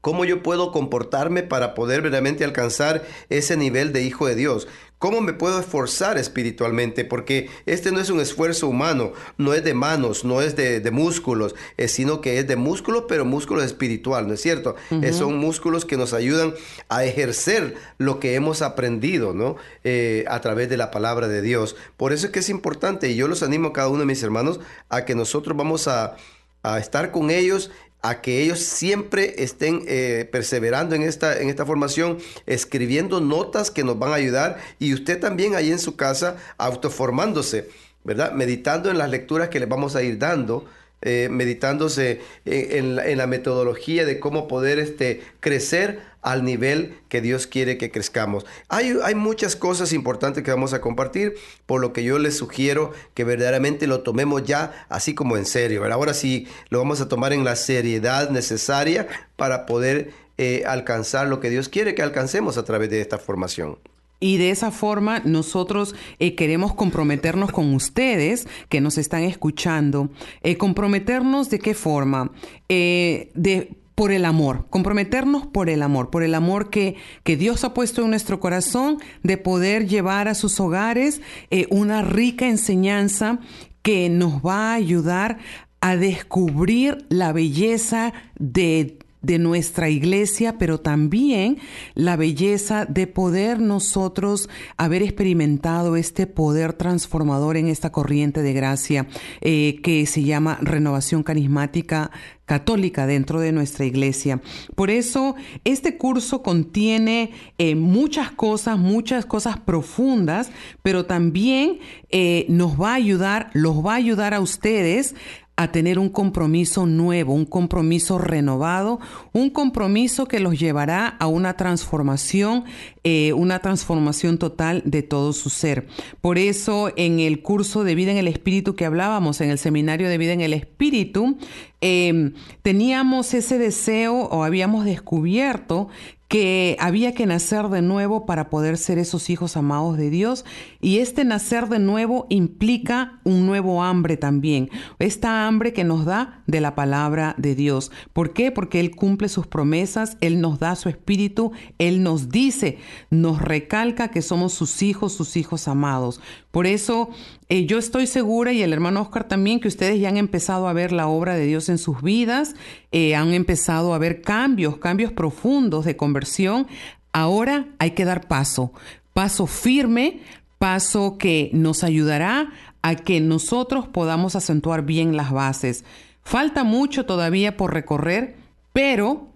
¿Cómo 0.00 0.24
yo 0.24 0.44
puedo 0.44 0.70
comportarme 0.70 1.42
para 1.42 1.74
poder 1.74 2.02
verdaderamente 2.02 2.44
alcanzar 2.44 3.04
ese 3.30 3.56
nivel 3.56 3.92
de 3.92 4.02
hijo 4.02 4.28
de 4.28 4.36
Dios? 4.36 4.68
¿Cómo 4.98 5.20
me 5.20 5.32
puedo 5.32 5.60
esforzar 5.60 6.18
espiritualmente? 6.18 7.04
Porque 7.04 7.48
este 7.66 7.92
no 7.92 8.00
es 8.00 8.10
un 8.10 8.18
esfuerzo 8.18 8.66
humano, 8.66 9.12
no 9.36 9.54
es 9.54 9.62
de 9.62 9.72
manos, 9.72 10.24
no 10.24 10.42
es 10.42 10.56
de, 10.56 10.90
músculos, 10.90 11.54
sino 11.86 12.20
que 12.20 12.38
es 12.38 12.48
de 12.48 12.56
músculos, 12.56 13.04
pero 13.08 13.24
músculos 13.24 13.64
espiritual, 13.64 14.26
¿no 14.26 14.34
es 14.34 14.40
cierto? 14.40 14.74
Eh, 14.90 15.12
son 15.12 15.36
músculos 15.36 15.84
que 15.84 15.96
nos 15.96 16.14
ayudan 16.14 16.52
a 16.88 17.04
ejercer 17.04 17.76
lo 17.98 18.18
que 18.18 18.34
hemos 18.34 18.60
aprendido, 18.60 19.34
¿no? 19.34 19.56
Eh, 19.84 20.24
a 20.28 20.40
través 20.40 20.68
de 20.68 20.76
la 20.76 20.90
palabra 20.90 21.28
de 21.28 21.42
Dios. 21.42 21.76
Por 21.96 22.12
eso 22.12 22.26
es 22.26 22.32
que 22.32 22.40
es 22.40 22.48
importante, 22.48 23.08
y 23.08 23.14
yo 23.14 23.28
los 23.28 23.44
animo 23.44 23.68
a 23.68 23.72
cada 23.72 23.88
uno 23.88 24.00
de 24.00 24.06
mis 24.06 24.22
hermanos 24.24 24.58
a 24.88 25.04
que 25.04 25.14
nosotros 25.14 25.56
vamos 25.56 25.86
a, 25.86 26.16
a 26.64 26.78
estar 26.78 27.12
con 27.12 27.30
ellos 27.30 27.70
a 28.02 28.20
que 28.20 28.42
ellos 28.42 28.60
siempre 28.60 29.34
estén 29.42 29.82
eh, 29.86 30.28
perseverando 30.30 30.94
en 30.94 31.02
esta, 31.02 31.40
en 31.40 31.48
esta 31.48 31.66
formación, 31.66 32.18
escribiendo 32.46 33.20
notas 33.20 33.70
que 33.70 33.84
nos 33.84 33.98
van 33.98 34.12
a 34.12 34.16
ayudar 34.16 34.58
y 34.78 34.94
usted 34.94 35.20
también 35.20 35.54
ahí 35.54 35.70
en 35.70 35.78
su 35.78 35.96
casa 35.96 36.36
autoformándose, 36.58 37.68
¿verdad? 38.04 38.32
Meditando 38.32 38.90
en 38.90 38.98
las 38.98 39.10
lecturas 39.10 39.48
que 39.48 39.60
les 39.60 39.68
vamos 39.68 39.96
a 39.96 40.02
ir 40.02 40.18
dando 40.18 40.66
eh, 41.02 41.28
meditándose 41.30 42.20
en, 42.44 42.96
la, 42.96 43.26
metodología 43.26 44.04
de 44.04 44.18
cómo 44.18 44.48
poder 44.48 44.78
este, 44.78 45.22
crecer 45.40 46.00
al 46.22 46.44
nivel 46.44 46.98
que 47.08 47.20
Dios 47.20 47.46
quiere 47.46 47.78
que 47.78 47.90
crezcamos. 47.90 48.44
Hay, 48.68 49.14
muchas 49.14 49.56
cosas 49.56 49.92
importantes 49.92 50.42
que 50.42 50.50
vamos 50.50 50.72
a 50.72 50.80
compartir, 50.80 51.34
por 51.66 51.80
lo 51.80 51.92
que 51.92 52.02
yo 52.02 52.18
les 52.18 52.36
sugiero 52.36 52.92
que 53.14 53.24
verdaderamente 53.24 53.86
lo 53.86 54.00
tomemos 54.00 54.44
ya 54.44 54.86
así 54.88 55.14
como 55.14 55.36
en 55.36 55.46
serio. 55.46 55.84
Ahora 55.92 56.14
sí 56.14 56.48
lo 56.68 56.78
vamos 56.78 57.00
a 57.00 57.08
tomar 57.08 57.32
en 57.32 57.44
la 57.44 57.56
seriedad 57.56 58.30
necesaria 58.30 59.06
para 59.36 59.66
poder 59.66 60.10
eh, 60.36 60.64
alcanzar 60.66 61.28
lo 61.28 61.40
que 61.40 61.50
Dios 61.50 61.68
quiere 61.68 61.94
que 61.94 62.02
alcancemos 62.02 62.58
a 62.58 62.64
través 62.64 62.90
de 62.90 63.00
esta 63.00 63.18
formación. 63.18 63.78
Y 64.20 64.36
de 64.36 64.50
esa 64.50 64.70
forma 64.70 65.20
nosotros 65.24 65.94
eh, 66.18 66.34
queremos 66.34 66.74
comprometernos 66.74 67.52
con 67.52 67.72
ustedes 67.74 68.48
que 68.68 68.80
nos 68.80 68.98
están 68.98 69.22
escuchando. 69.22 70.10
Eh, 70.42 70.56
comprometernos 70.56 71.50
de 71.50 71.58
qué 71.58 71.74
forma? 71.74 72.32
Eh, 72.68 73.30
de 73.34 73.76
por 73.94 74.12
el 74.12 74.24
amor, 74.24 74.66
comprometernos 74.70 75.48
por 75.48 75.68
el 75.68 75.82
amor, 75.82 76.10
por 76.10 76.22
el 76.22 76.34
amor 76.34 76.70
que, 76.70 76.94
que, 77.24 77.36
Dios 77.36 77.64
ha 77.64 77.74
puesto 77.74 78.04
en 78.04 78.10
nuestro 78.10 78.38
corazón 78.38 78.98
de 79.24 79.38
poder 79.38 79.88
llevar 79.88 80.28
a 80.28 80.36
sus 80.36 80.60
hogares 80.60 81.20
una 81.68 82.02
rica 82.02 82.46
enseñanza 82.46 83.40
que 83.82 84.08
nos 84.08 84.34
va 84.34 84.70
a 84.70 84.74
ayudar 84.74 85.38
a 85.80 85.96
descubrir 85.96 87.06
la 87.08 87.32
belleza 87.32 88.12
de 88.38 88.97
de 89.22 89.38
nuestra 89.38 89.88
iglesia, 89.88 90.58
pero 90.58 90.78
también 90.78 91.58
la 91.94 92.16
belleza 92.16 92.84
de 92.86 93.06
poder 93.06 93.60
nosotros 93.60 94.48
haber 94.76 95.02
experimentado 95.02 95.96
este 95.96 96.26
poder 96.26 96.72
transformador 96.72 97.56
en 97.56 97.68
esta 97.68 97.90
corriente 97.90 98.42
de 98.42 98.52
gracia 98.52 99.08
eh, 99.40 99.80
que 99.82 100.06
se 100.06 100.22
llama 100.22 100.58
renovación 100.60 101.22
carismática 101.22 102.10
católica 102.48 103.06
dentro 103.06 103.40
de 103.40 103.52
nuestra 103.52 103.84
iglesia. 103.84 104.40
Por 104.74 104.90
eso 104.90 105.36
este 105.64 105.98
curso 105.98 106.42
contiene 106.42 107.30
eh, 107.58 107.74
muchas 107.74 108.30
cosas, 108.32 108.78
muchas 108.78 109.26
cosas 109.26 109.58
profundas, 109.58 110.50
pero 110.82 111.04
también 111.04 111.78
eh, 112.08 112.46
nos 112.48 112.80
va 112.80 112.92
a 112.92 112.94
ayudar, 112.94 113.50
los 113.52 113.84
va 113.84 113.92
a 113.92 113.96
ayudar 113.96 114.32
a 114.32 114.40
ustedes 114.40 115.14
a 115.58 115.72
tener 115.72 115.98
un 115.98 116.08
compromiso 116.08 116.86
nuevo, 116.86 117.34
un 117.34 117.44
compromiso 117.44 118.16
renovado, 118.16 119.00
un 119.32 119.50
compromiso 119.50 120.28
que 120.28 120.38
los 120.38 120.56
llevará 120.56 121.08
a 121.08 121.26
una 121.26 121.56
transformación, 121.56 122.62
eh, 123.02 123.32
una 123.32 123.58
transformación 123.58 124.38
total 124.38 124.82
de 124.84 125.02
todo 125.02 125.32
su 125.32 125.50
ser. 125.50 125.88
Por 126.20 126.38
eso 126.38 126.92
en 126.94 127.18
el 127.18 127.42
curso 127.42 127.82
de 127.82 127.96
vida 127.96 128.12
en 128.12 128.18
el 128.18 128.28
Espíritu 128.28 128.76
que 128.76 128.84
hablábamos, 128.84 129.40
en 129.40 129.50
el 129.50 129.58
seminario 129.58 130.08
de 130.08 130.16
vida 130.16 130.32
en 130.32 130.42
el 130.42 130.54
Espíritu, 130.54 131.38
eh, 131.80 132.32
teníamos 132.62 133.34
ese 133.34 133.58
deseo 133.58 134.14
o 134.14 134.44
habíamos 134.44 134.84
descubierto 134.84 135.88
que 136.28 136.76
había 136.78 137.14
que 137.14 137.24
nacer 137.24 137.68
de 137.68 137.80
nuevo 137.80 138.26
para 138.26 138.50
poder 138.50 138.76
ser 138.76 138.98
esos 138.98 139.30
hijos 139.30 139.56
amados 139.56 139.96
de 139.96 140.10
Dios. 140.10 140.44
Y 140.80 140.98
este 140.98 141.24
nacer 141.24 141.68
de 141.68 141.78
nuevo 141.78 142.26
implica 142.28 143.18
un 143.24 143.46
nuevo 143.46 143.82
hambre 143.82 144.18
también. 144.18 144.68
Esta 144.98 145.46
hambre 145.46 145.72
que 145.72 145.84
nos 145.84 146.04
da 146.04 146.42
de 146.46 146.60
la 146.60 146.74
palabra 146.74 147.34
de 147.38 147.54
Dios. 147.54 147.90
¿Por 148.12 148.34
qué? 148.34 148.52
Porque 148.52 148.78
Él 148.78 148.94
cumple 148.94 149.30
sus 149.30 149.46
promesas, 149.46 150.18
Él 150.20 150.42
nos 150.42 150.58
da 150.58 150.76
su 150.76 150.90
espíritu, 150.90 151.52
Él 151.78 152.02
nos 152.02 152.28
dice, 152.28 152.78
nos 153.08 153.40
recalca 153.40 154.08
que 154.08 154.20
somos 154.20 154.52
sus 154.52 154.82
hijos, 154.82 155.14
sus 155.14 155.36
hijos 155.36 155.66
amados. 155.66 156.20
Por 156.50 156.66
eso 156.66 157.10
eh, 157.50 157.64
yo 157.64 157.78
estoy 157.78 158.06
segura 158.06 158.52
y 158.52 158.62
el 158.62 158.74
hermano 158.74 159.00
Oscar 159.00 159.24
también 159.24 159.58
que 159.58 159.68
ustedes 159.68 159.98
ya 159.98 160.10
han 160.10 160.18
empezado 160.18 160.68
a 160.68 160.74
ver 160.74 160.92
la 160.92 161.06
obra 161.06 161.34
de 161.34 161.46
Dios 161.46 161.70
en 161.70 161.78
sus 161.78 162.02
vidas, 162.02 162.54
eh, 162.92 163.14
han 163.14 163.32
empezado 163.32 163.94
a 163.94 163.98
ver 163.98 164.20
cambios, 164.20 164.76
cambios 164.76 165.12
profundos 165.12 165.86
de 165.86 165.96
conversión. 165.96 166.66
Ahora 167.12 167.66
hay 167.78 167.92
que 167.92 168.04
dar 168.04 168.28
paso, 168.28 168.72
paso 169.14 169.46
firme, 169.46 170.20
paso 170.58 171.16
que 171.16 171.50
nos 171.54 171.84
ayudará 171.84 172.52
a 172.82 172.96
que 172.96 173.20
nosotros 173.20 173.88
podamos 173.88 174.36
acentuar 174.36 174.84
bien 174.84 175.16
las 175.16 175.32
bases. 175.32 175.84
Falta 176.22 176.64
mucho 176.64 177.06
todavía 177.06 177.56
por 177.56 177.72
recorrer, 177.72 178.36
pero 178.74 179.26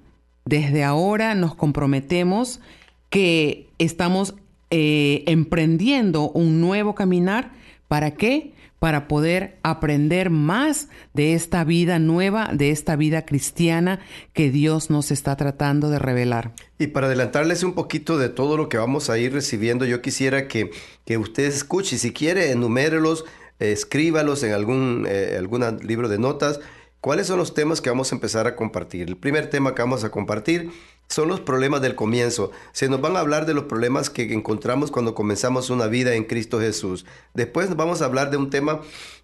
desde 0.45 0.85
ahora 0.85 1.35
nos 1.35 1.55
comprometemos 1.55 2.61
que 3.09 3.69
estamos 3.79 4.35
eh, 4.71 5.25
emprendiendo 5.27 6.31
un 6.31 6.61
nuevo 6.61 6.95
caminar 6.95 7.62
¿Para 7.93 8.13
qué? 8.13 8.55
Para 8.79 9.07
poder 9.07 9.59
aprender 9.63 10.31
más 10.31 10.89
de 11.13 11.35
esta 11.35 11.63
vida 11.63 11.99
nueva, 11.99 12.49
de 12.51 12.71
esta 12.71 12.97
vida 12.97 13.27
cristiana 13.27 14.01
que 14.33 14.51
Dios 14.51 14.89
nos 14.89 15.11
está 15.11 15.37
tratando 15.37 15.91
de 15.91 15.99
revelar. 15.99 16.53
Y 16.79 16.87
para 16.87 17.09
adelantarles 17.09 17.65
un 17.65 17.75
poquito 17.75 18.17
de 18.17 18.31
todo 18.31 18.57
lo 18.57 18.71
que 18.71 18.79
vamos 18.79 19.11
a 19.11 19.19
ir 19.19 19.35
recibiendo, 19.35 19.85
yo 19.85 20.01
quisiera 20.01 20.49
que, 20.49 20.71
que 21.05 21.19
ustedes 21.19 21.55
escuchen, 21.55 21.99
si 21.99 22.15
quiere, 22.15 22.51
enumérelos, 22.51 23.27
escríbalos 23.59 24.43
en 24.43 24.53
algún, 24.53 25.07
eh, 25.07 25.37
algún 25.39 25.63
libro 25.83 26.09
de 26.09 26.19
notas. 26.19 26.61
¿Cuáles 27.03 27.27
son 27.27 27.37
los 27.37 27.53
temas 27.53 27.83
que 27.83 27.91
vamos 27.91 28.11
a 28.11 28.15
empezar 28.15 28.47
a 28.47 28.57
compartir? 28.57 29.07
El 29.07 29.19
primer 29.19 29.51
tema 29.51 29.75
que 29.75 29.83
vamos 29.83 30.03
a 30.03 30.11
compartir 30.11 30.71
son 31.13 31.29
los 31.29 31.41
problemas 31.41 31.83
del 31.83 31.95
comienzo. 31.95 32.53
Se 32.73 32.89
nos 32.89 33.03
van 33.03 33.17
a 33.17 33.21
hablar 33.21 33.45
de 33.45 33.53
los 33.53 33.65
problemas 33.65 34.09
que 34.09 34.33
encontramos 34.33 34.91
cuando 34.91 35.15
comenzamos 35.15 35.69
una 35.69 35.87
vida 35.87 36.15
en 36.15 36.25
Cristo 36.25 36.59
Jesús. 36.59 37.05
Después 37.35 37.77
vamos 37.77 38.01
a 38.01 38.07
hablar 38.07 38.31
de 38.31 38.39
un 38.39 38.49
tema 38.49 38.81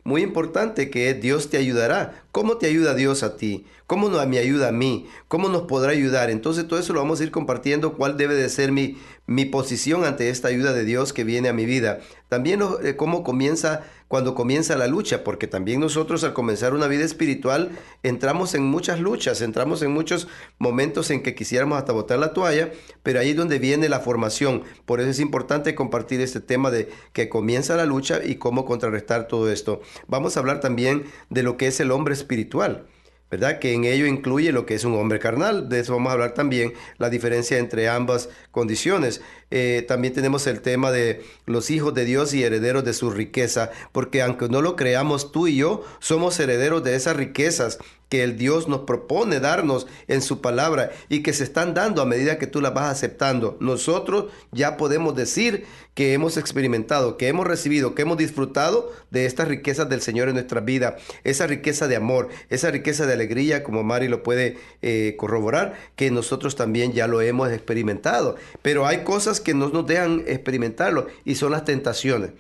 muy 0.09 0.23
importante 0.23 0.89
que 0.89 1.13
Dios 1.13 1.51
te 1.51 1.59
ayudará. 1.59 2.23
¿Cómo 2.33 2.57
te 2.57 2.67
ayuda 2.67 2.95
Dios 2.95 3.23
a 3.23 3.37
ti? 3.37 3.67
¿Cómo 3.87 4.09
me 4.09 4.39
ayuda 4.39 4.69
a 4.69 4.73
mí? 4.73 5.07
¿Cómo 5.29 5.51
nos 5.51 5.63
podrá 5.63 5.93
ayudar? 5.93 6.31
Entonces 6.31 6.67
todo 6.67 6.81
eso 6.81 6.95
lo 6.95 7.01
vamos 7.01 7.21
a 7.21 7.25
ir 7.25 7.31
compartiendo, 7.31 7.95
cuál 7.95 8.17
debe 8.17 8.35
de 8.35 8.49
ser 8.49 8.73
mi, 8.73 8.97
mi 9.27 9.45
posición 9.45 10.05
ante 10.05 10.31
esta 10.31 10.49
ayuda 10.49 10.73
de 10.73 10.85
Dios 10.85 11.13
que 11.13 11.25
viene 11.25 11.51
a 11.51 11.53
mi 11.53 11.67
vida. 11.67 12.01
También 12.29 12.61
eh, 12.83 12.97
cómo 12.97 13.23
comienza 13.23 13.85
cuando 14.09 14.35
comienza 14.35 14.77
la 14.77 14.87
lucha, 14.87 15.23
porque 15.23 15.47
también 15.47 15.81
nosotros 15.81 16.25
al 16.25 16.33
comenzar 16.33 16.73
una 16.73 16.87
vida 16.87 17.05
espiritual 17.05 17.71
entramos 18.03 18.55
en 18.55 18.63
muchas 18.63 19.01
luchas, 19.01 19.43
entramos 19.43 19.83
en 19.83 19.91
muchos 19.91 20.29
momentos 20.59 21.11
en 21.11 21.23
que 21.23 21.35
quisiéramos 21.35 21.77
hasta 21.77 21.93
botar 21.93 22.19
la 22.19 22.33
toalla, 22.33 22.73
pero 23.03 23.21
ahí 23.21 23.31
es 23.31 23.37
donde 23.37 23.59
viene 23.59 23.91
la 23.91 24.01
formación. 24.01 24.63
Por 24.87 25.01
eso 25.01 25.11
es 25.11 25.21
importante 25.21 25.75
compartir 25.75 26.23
este 26.23 26.41
tema 26.41 26.71
de 26.71 26.89
que 27.13 27.29
comienza 27.29 27.77
la 27.77 27.85
lucha 27.85 28.21
y 28.25 28.37
cómo 28.37 28.65
contrarrestar 28.65 29.29
todo 29.29 29.51
esto. 29.51 29.83
Vamos 30.07 30.37
a 30.37 30.41
hablar 30.41 30.61
también 30.61 31.05
de 31.31 31.43
lo 31.43 31.57
que 31.57 31.67
es 31.67 31.81
el 31.81 31.91
hombre 31.91 32.15
espiritual. 32.15 32.87
¿verdad? 33.31 33.59
Que 33.59 33.75
en 33.75 33.85
ello 33.85 34.07
incluye 34.07 34.53
lo 34.53 34.65
que 34.65 34.75
es 34.75 34.85
un 34.85 34.95
hombre 34.95 35.19
carnal. 35.19 35.69
De 35.69 35.81
eso 35.81 35.93
vamos 35.93 36.11
a 36.11 36.13
hablar 36.15 36.33
también, 36.35 36.73
la 36.97 37.11
diferencia 37.11 37.59
entre 37.59 37.89
ambas 37.89 38.31
condiciones. 38.51 39.21
Eh, 39.51 39.85
también 39.89 40.15
tenemos 40.15 40.47
el 40.47 40.61
tema 40.61 40.91
de 40.91 41.25
los 41.47 41.71
hijos 41.71 41.95
de 41.95 42.05
Dios 42.05 42.35
y 42.35 42.43
herederos 42.43 42.85
de 42.85 42.93
su 42.93 43.11
riqueza, 43.11 43.71
porque 43.93 44.23
aunque 44.23 44.49
no 44.49 44.61
lo 44.63 44.77
creamos 44.77 45.33
tú 45.33 45.47
y 45.47 45.57
yo, 45.57 45.85
somos 46.01 46.39
herederos 46.39 46.85
de 46.85 46.95
esas 46.95 47.17
riquezas 47.17 47.79
que 48.09 48.23
el 48.23 48.39
Dios 48.39 48.69
nos 48.69 48.81
propone 48.81 49.41
darnos 49.41 49.87
en 50.07 50.23
su 50.23 50.41
palabra 50.41 50.91
y 51.09 51.23
que 51.23 51.33
se 51.33 51.45
están 51.45 51.75
dando 51.75 52.01
a 52.01 52.07
medida 52.07 52.39
que 52.39 52.47
tú 52.47 52.61
las 52.61 52.75
vas 52.75 52.91
aceptando. 52.91 53.57
Nosotros 53.61 54.27
ya 54.51 54.77
podemos 54.77 55.15
decir 55.15 55.67
que 55.95 56.15
hemos 56.15 56.37
experimentado, 56.37 57.17
que 57.17 57.29
hemos 57.29 57.47
recibido, 57.47 57.95
que 57.95 58.03
hemos 58.03 58.17
disfrutado 58.17 58.93
de 59.11 59.27
estas 59.27 59.49
riquezas 59.49 59.89
del 59.89 60.01
Señor 60.01 60.29
en 60.29 60.35
nuestra 60.35 60.61
vida, 60.61 60.97
esa 61.25 61.47
riqueza 61.47 61.89
de 61.89 61.97
amor, 61.97 62.29
esa 62.51 62.71
riqueza 62.71 63.05
de 63.05 63.15
alegría, 63.15 63.65
como 63.65 63.83
Mari 63.83 64.09
lo 64.09 64.23
puede 64.23 64.59
eh, 64.81 65.17
corroborar, 65.19 65.75
que 65.97 66.11
nosotros 66.11 66.55
también 66.55 66.93
ya 66.93 67.09
lo 67.09 67.21
hemos 67.21 67.51
experimentado. 67.51 68.37
Pero 68.63 68.87
hay 68.87 68.99
cosas 68.99 69.38
que 69.41 69.55
no 69.55 69.69
nos 69.69 69.87
dejan 69.87 70.23
experimentarlo 70.27 71.07
y 71.25 71.35
son 71.35 71.53
las 71.53 71.65
tentaciones, 71.65 72.31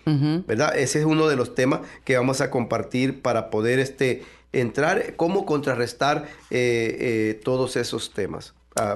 ¿verdad? 0.46 0.76
Ese 0.76 1.00
es 1.00 1.04
uno 1.04 1.28
de 1.28 1.36
los 1.36 1.54
temas 1.54 1.80
que 2.04 2.16
vamos 2.16 2.40
a 2.40 2.50
compartir 2.50 3.22
para 3.22 3.50
poder 3.50 3.78
este 3.78 4.22
entrar, 4.52 5.14
cómo 5.16 5.44
contrarrestar 5.46 6.26
eh, 6.50 6.96
eh, 7.00 7.40
todos 7.44 7.76
esos 7.76 8.12
temas. 8.12 8.54
ah, 8.76 8.94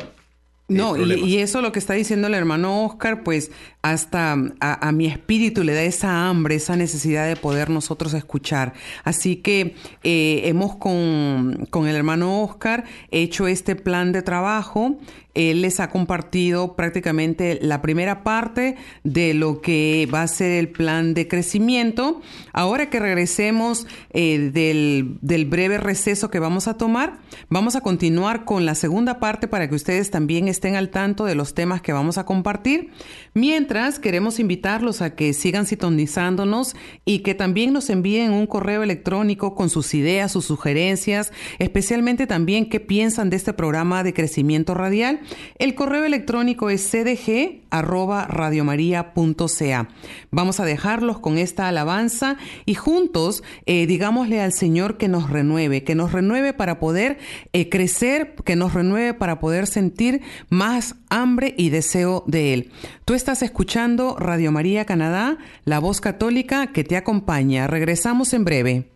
no, 0.69 0.97
y, 0.97 1.39
eso 1.39 1.61
lo 1.61 1.73
que 1.73 1.79
está 1.79 1.95
diciendo 1.95 2.29
el 2.29 2.35
hermano 2.35 2.85
Oscar, 2.85 3.23
pues 3.25 3.51
hasta 3.83 4.37
a, 4.61 4.93
mi 4.93 5.07
espíritu 5.07 5.65
le 5.65 5.75
da 5.75 5.83
esa 5.83 6.29
hambre, 6.29 6.55
esa 6.55 6.77
necesidad 6.77 7.27
de 7.27 7.37
poder 7.37 7.69
nosotros 7.69 8.15
escuchar. 8.15 8.73
Así 9.05 9.37
que 9.37 9.75
eh, 10.03 10.43
hemos 10.45 10.77
con, 10.77 11.67
con, 11.71 11.89
el 11.89 11.97
hermano 11.97 12.43
Oscar 12.43 12.85
hecho 13.11 13.47
este 13.49 13.77
plan 13.77 14.13
de 14.13 14.23
trabajo 14.23 14.99
él 15.35 15.63
les 15.63 15.81
ha 15.81 15.89
compartido 15.91 16.77
prácticamente 16.77 17.59
la 17.63 17.81
primera 17.81 18.23
parte 18.23 18.77
de 19.03 19.35
lo 19.35 19.61
que 19.61 20.09
va 20.13 20.23
a 20.23 20.29
ser 20.29 20.53
el 20.53 20.69
plan 20.69 21.15
de 21.15 21.27
crecimiento. 21.29 22.21
Ahora 22.53 22.91
que 22.91 23.01
regresemos 23.01 23.87
eh, 24.11 24.51
del, 24.53 25.17
del, 25.23 25.47
breve 25.47 25.79
receso 25.79 26.31
que 26.31 26.39
vamos 26.39 26.69
a 26.69 26.77
tomar, 26.77 27.19
vamos 27.49 27.77
a 27.77 27.81
continuar 27.81 28.45
con 28.45 28.67
la 28.67 28.75
segunda 28.75 29.21
parte 29.21 29.49
para 29.49 29.69
que 29.69 29.75
ustedes 29.75 30.11
también 30.11 30.49
estén 30.49 30.77
al 30.77 30.91
tanto 30.91 31.25
de 31.25 31.35
los 31.35 31.55
temas 31.55 31.81
que 31.81 31.93
vamos 31.93 32.19
a 32.19 32.27
compartir. 32.27 32.91
Mientras, 33.35 33.99
queremos 33.99 34.39
invitarlos 34.39 35.01
a 35.01 35.15
que 35.15 35.33
sigan 35.33 35.67
sintonizándonos 35.67 36.77
y 37.05 37.21
que 37.21 37.35
también 37.35 37.73
nos 37.73 37.89
envíen 37.89 38.33
un 38.33 38.47
correo 38.47 38.83
electrónico 38.83 39.55
con 39.55 39.71
sus 39.71 39.95
ideas, 39.95 40.33
sus 40.33 40.45
sugerencias, 40.45 41.33
especialmente 41.59 42.27
también 42.27 42.69
qué 42.69 42.81
piensan 42.81 43.31
de 43.31 43.37
este 43.37 43.55
programa 43.55 44.03
de 44.03 44.13
crecimiento 44.13 44.75
radial 44.75 45.22
el 45.59 45.75
correo 45.75 46.05
electrónico 46.05 46.71
es 46.71 46.89
cdg@radiomaria.ca. 46.91 49.89
Vamos 50.31 50.61
a 50.61 50.65
dejarlos 50.65 51.19
con 51.19 51.39
esta 51.39 51.67
alabanza 51.69 52.37
y 52.67 52.75
juntos 52.75 53.43
eh, 53.67 53.87
digámosle 53.87 54.41
al 54.41 54.53
Señor 54.53 54.97
que 54.97 55.09
nos 55.09 55.31
renueve, 55.31 55.85
que 55.85 55.95
nos 55.95 56.13
renueve 56.13 56.53
para 56.53 56.79
poder 56.79 57.19
eh, 57.53 57.69
crecer, 57.69 58.35
que 58.45 58.57
nos 58.57 58.75
renueve 58.75 59.15
para 59.15 59.41
poder 59.41 59.67
sentir 59.67 60.23
más 60.49 60.97
hambre 61.09 61.55
y 61.57 61.71
deseo 61.71 62.25
de 62.27 62.55
Él. 62.55 62.73
Tú 63.05 63.15
estás 63.15 63.43
escuchando 63.43 64.17
Radio 64.19 64.53
María 64.53 64.85
Canadá, 64.85 65.39
la 65.65 65.79
voz 65.79 66.01
católica 66.01 66.69
que 66.69 66.85
te 66.85 66.97
acompaña. 66.97 67.67
Regresamos 67.67 68.33
en 68.33 68.45
breve. 68.45 68.92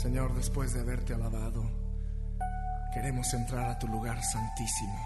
Señor, 0.00 0.34
después 0.34 0.72
de 0.72 0.80
haberte 0.80 1.12
alabado, 1.12 1.62
queremos 2.94 3.34
entrar 3.34 3.68
a 3.68 3.78
tu 3.78 3.86
lugar 3.86 4.18
santísimo. 4.22 4.98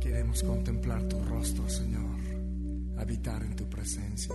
Queremos 0.00 0.42
contemplar 0.42 1.04
tu 1.04 1.22
rostro, 1.22 1.68
Señor, 1.68 2.18
habitar 2.98 3.44
en 3.44 3.54
tu 3.54 3.68
presencia. 3.70 4.34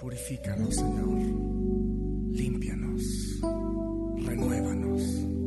Purifícanos, 0.00 0.74
Señor, 0.74 1.20
límpianos, 2.32 3.02
renuévanos. 4.26 5.39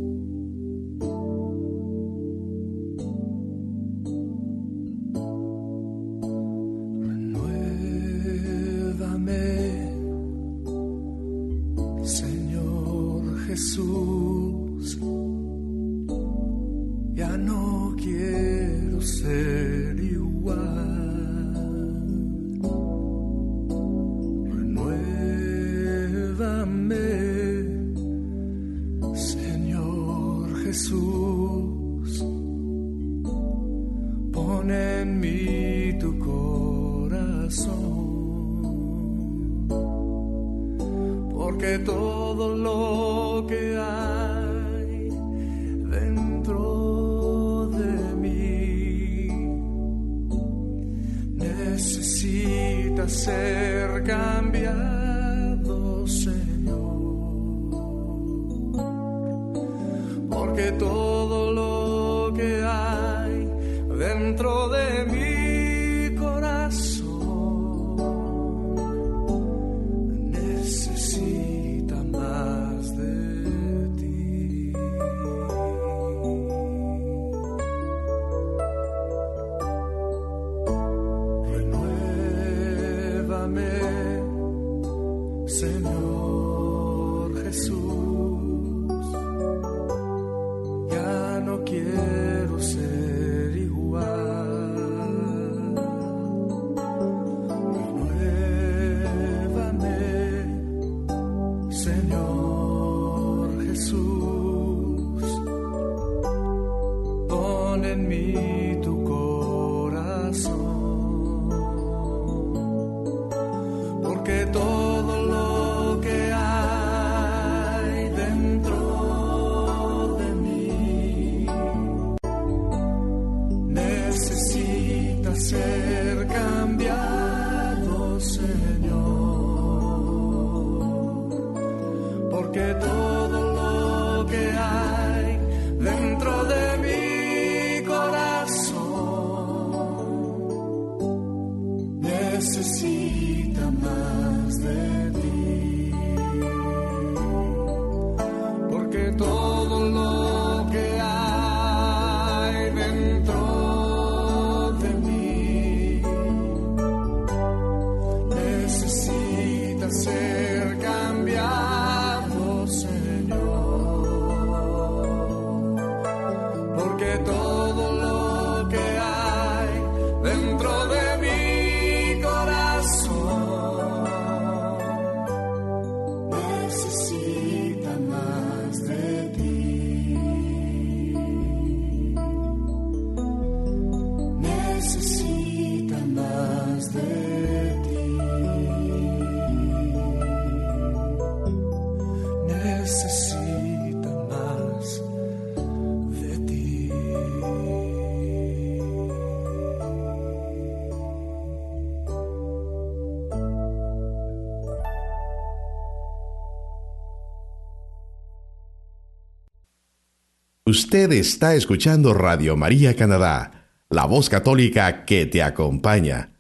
Usted 210.73 211.11
está 211.11 211.53
escuchando 211.53 212.15
Radio 212.15 212.57
María 212.57 212.95
Canadá, 212.95 213.69
la 213.91 214.05
voz 214.05 214.27
católica 214.27 215.05
que 215.05 215.27
te 215.27 215.43
acompaña. 215.43 216.31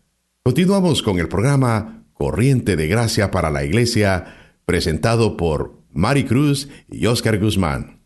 Continuamos 0.41 1.03
con 1.03 1.19
el 1.19 1.27
programa 1.27 2.03
Corriente 2.13 2.75
de 2.75 2.87
Gracia 2.87 3.29
para 3.29 3.51
la 3.51 3.63
Iglesia, 3.63 4.57
presentado 4.65 5.37
por 5.37 5.75
Mari 5.91 6.23
Cruz 6.23 6.67
y 6.89 7.05
Oscar 7.05 7.37
Guzmán. 7.37 7.99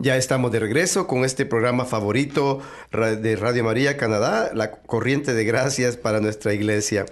Ya 0.00 0.16
estamos 0.16 0.50
de 0.50 0.58
regreso 0.58 1.06
con 1.06 1.24
este 1.24 1.46
programa 1.46 1.84
favorito 1.84 2.60
de 2.90 3.36
Radio 3.36 3.62
María 3.62 3.96
Canadá, 3.96 4.50
la 4.54 4.72
corriente 4.72 5.34
de 5.34 5.44
gracias 5.44 5.96
para 5.96 6.18
nuestra 6.18 6.52
iglesia 6.52 7.06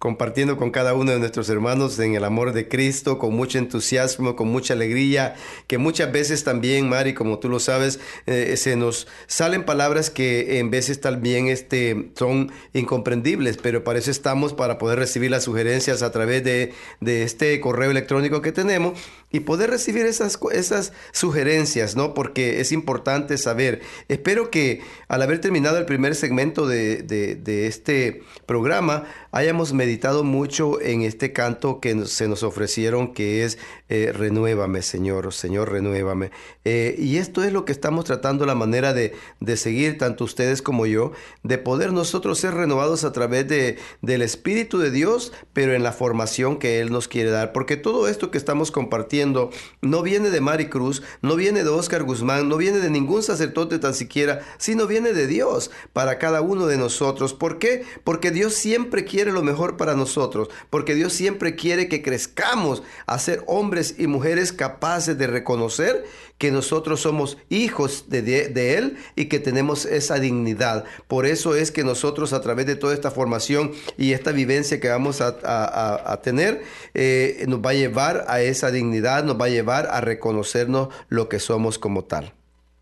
compartiendo 0.00 0.56
con 0.56 0.70
cada 0.70 0.94
uno 0.94 1.12
de 1.12 1.18
nuestros 1.18 1.50
hermanos 1.50 1.98
en 1.98 2.14
el 2.14 2.24
amor 2.24 2.54
de 2.54 2.68
Cristo, 2.68 3.18
con 3.18 3.34
mucho 3.34 3.58
entusiasmo, 3.58 4.34
con 4.34 4.48
mucha 4.48 4.72
alegría, 4.72 5.36
que 5.66 5.76
muchas 5.76 6.10
veces 6.10 6.42
también, 6.42 6.88
Mari, 6.88 7.12
como 7.12 7.38
tú 7.38 7.50
lo 7.50 7.60
sabes, 7.60 8.00
eh, 8.24 8.56
se 8.56 8.76
nos 8.76 9.06
salen 9.26 9.62
palabras 9.62 10.08
que 10.08 10.58
en 10.58 10.70
veces 10.70 11.02
también 11.02 11.48
este, 11.48 12.12
son 12.16 12.50
incomprendibles, 12.72 13.58
pero 13.58 13.84
para 13.84 13.98
eso 13.98 14.10
estamos, 14.10 14.54
para 14.54 14.78
poder 14.78 14.98
recibir 14.98 15.30
las 15.30 15.44
sugerencias 15.44 16.00
a 16.00 16.10
través 16.10 16.42
de, 16.44 16.72
de 17.00 17.22
este 17.22 17.60
correo 17.60 17.90
electrónico 17.90 18.40
que 18.40 18.52
tenemos 18.52 18.98
y 19.30 19.40
poder 19.40 19.68
recibir 19.68 20.06
esas, 20.06 20.38
esas 20.52 20.94
sugerencias, 21.12 21.94
¿no? 21.94 22.14
Porque 22.14 22.60
es 22.60 22.72
importante 22.72 23.36
saber. 23.36 23.82
Espero 24.08 24.50
que 24.50 24.80
al 25.08 25.20
haber 25.20 25.42
terminado 25.42 25.76
el 25.76 25.84
primer 25.84 26.14
segmento 26.14 26.66
de, 26.66 27.02
de, 27.02 27.36
de 27.36 27.66
este 27.66 28.22
programa, 28.46 29.04
hayamos 29.30 29.72
meditado 29.74 29.89
mucho 30.24 30.80
en 30.80 31.02
este 31.02 31.32
canto 31.32 31.80
que 31.80 32.06
se 32.06 32.28
nos 32.28 32.42
ofrecieron, 32.42 33.12
que 33.12 33.44
es 33.44 33.58
eh, 33.90 34.12
Renuévame, 34.12 34.82
Señor, 34.82 35.32
Señor, 35.34 35.72
renuévame. 35.72 36.30
Eh, 36.64 36.94
y 36.96 37.16
esto 37.16 37.42
es 37.42 37.52
lo 37.52 37.64
que 37.64 37.72
estamos 37.72 38.04
tratando, 38.04 38.46
la 38.46 38.54
manera 38.54 38.94
de, 38.94 39.14
de, 39.40 39.56
seguir, 39.56 39.98
tanto 39.98 40.22
ustedes 40.22 40.62
como 40.62 40.86
yo, 40.86 41.10
de 41.42 41.58
poder 41.58 41.92
nosotros 41.92 42.38
ser 42.38 42.54
renovados 42.54 43.02
a 43.02 43.10
través 43.10 43.48
de, 43.48 43.78
del 44.00 44.22
Espíritu 44.22 44.78
de 44.78 44.92
Dios, 44.92 45.32
pero 45.52 45.74
en 45.74 45.82
la 45.82 45.90
formación 45.90 46.60
que 46.60 46.80
Él 46.80 46.92
nos 46.92 47.08
quiere 47.08 47.30
dar. 47.30 47.52
Porque 47.52 47.76
todo 47.76 48.06
esto 48.06 48.30
que 48.30 48.38
estamos 48.38 48.70
compartiendo 48.70 49.50
no 49.82 50.02
viene 50.02 50.30
de 50.30 50.40
Mari 50.40 50.68
Cruz, 50.68 51.02
no 51.20 51.34
viene 51.34 51.64
de 51.64 51.70
Oscar 51.70 52.04
Guzmán, 52.04 52.48
no 52.48 52.58
viene 52.58 52.78
de 52.78 52.90
ningún 52.90 53.24
sacerdote 53.24 53.80
tan 53.80 53.94
siquiera, 53.94 54.40
sino 54.56 54.86
viene 54.86 55.12
de 55.12 55.26
Dios 55.26 55.72
para 55.92 56.18
cada 56.18 56.42
uno 56.42 56.68
de 56.68 56.78
nosotros. 56.78 57.34
¿Por 57.34 57.58
qué? 57.58 57.82
Porque 58.04 58.30
Dios 58.30 58.54
siempre 58.54 59.04
quiere 59.04 59.32
lo 59.32 59.42
mejor 59.42 59.76
para 59.76 59.96
nosotros, 59.96 60.48
porque 60.70 60.94
Dios 60.94 61.12
siempre 61.12 61.56
quiere 61.56 61.88
que 61.88 62.02
crezcamos 62.02 62.84
a 63.06 63.18
ser 63.18 63.42
hombres 63.48 63.79
y 63.98 64.06
mujeres 64.06 64.52
capaces 64.52 65.16
de 65.16 65.26
reconocer 65.26 66.04
que 66.38 66.50
nosotros 66.50 67.00
somos 67.00 67.36
hijos 67.48 68.06
de, 68.08 68.76
Él 68.76 68.96
y 69.14 69.26
que 69.26 69.40
tenemos 69.40 69.84
esa 69.84 70.18
dignidad. 70.18 70.84
Por 71.06 71.26
eso 71.26 71.54
es 71.54 71.70
que 71.70 71.84
nosotros 71.84 72.32
a 72.32 72.40
través 72.40 72.66
de 72.66 72.76
toda 72.76 72.94
esta 72.94 73.10
formación 73.10 73.72
y 73.98 74.12
esta 74.12 74.32
vivencia 74.32 74.80
que 74.80 74.88
vamos 74.88 75.20
a 75.20 76.20
tener, 76.22 76.62
eh, 76.94 77.44
nos 77.46 77.60
va 77.60 77.70
a 77.70 77.74
llevar 77.74 78.24
a 78.28 78.40
esa 78.40 78.70
dignidad, 78.70 79.24
nos 79.24 79.40
va 79.40 79.46
a 79.46 79.50
llevar 79.50 79.88
a 79.90 80.00
reconocernos 80.00 80.88
lo 81.08 81.28
que 81.28 81.38
somos 81.38 81.78
como 81.78 82.04
tal. 82.04 82.32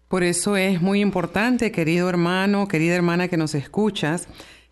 Por 0.08 0.22
eso 0.22 0.56
es 0.56 0.80
muy 0.80 1.00
importante, 1.00 1.70
querido 1.70 2.08
hermano, 2.08 2.66
querida 2.66 2.94
hermana 2.94 3.28
que 3.28 3.36
nos 3.36 3.54
escuchas, 3.54 4.26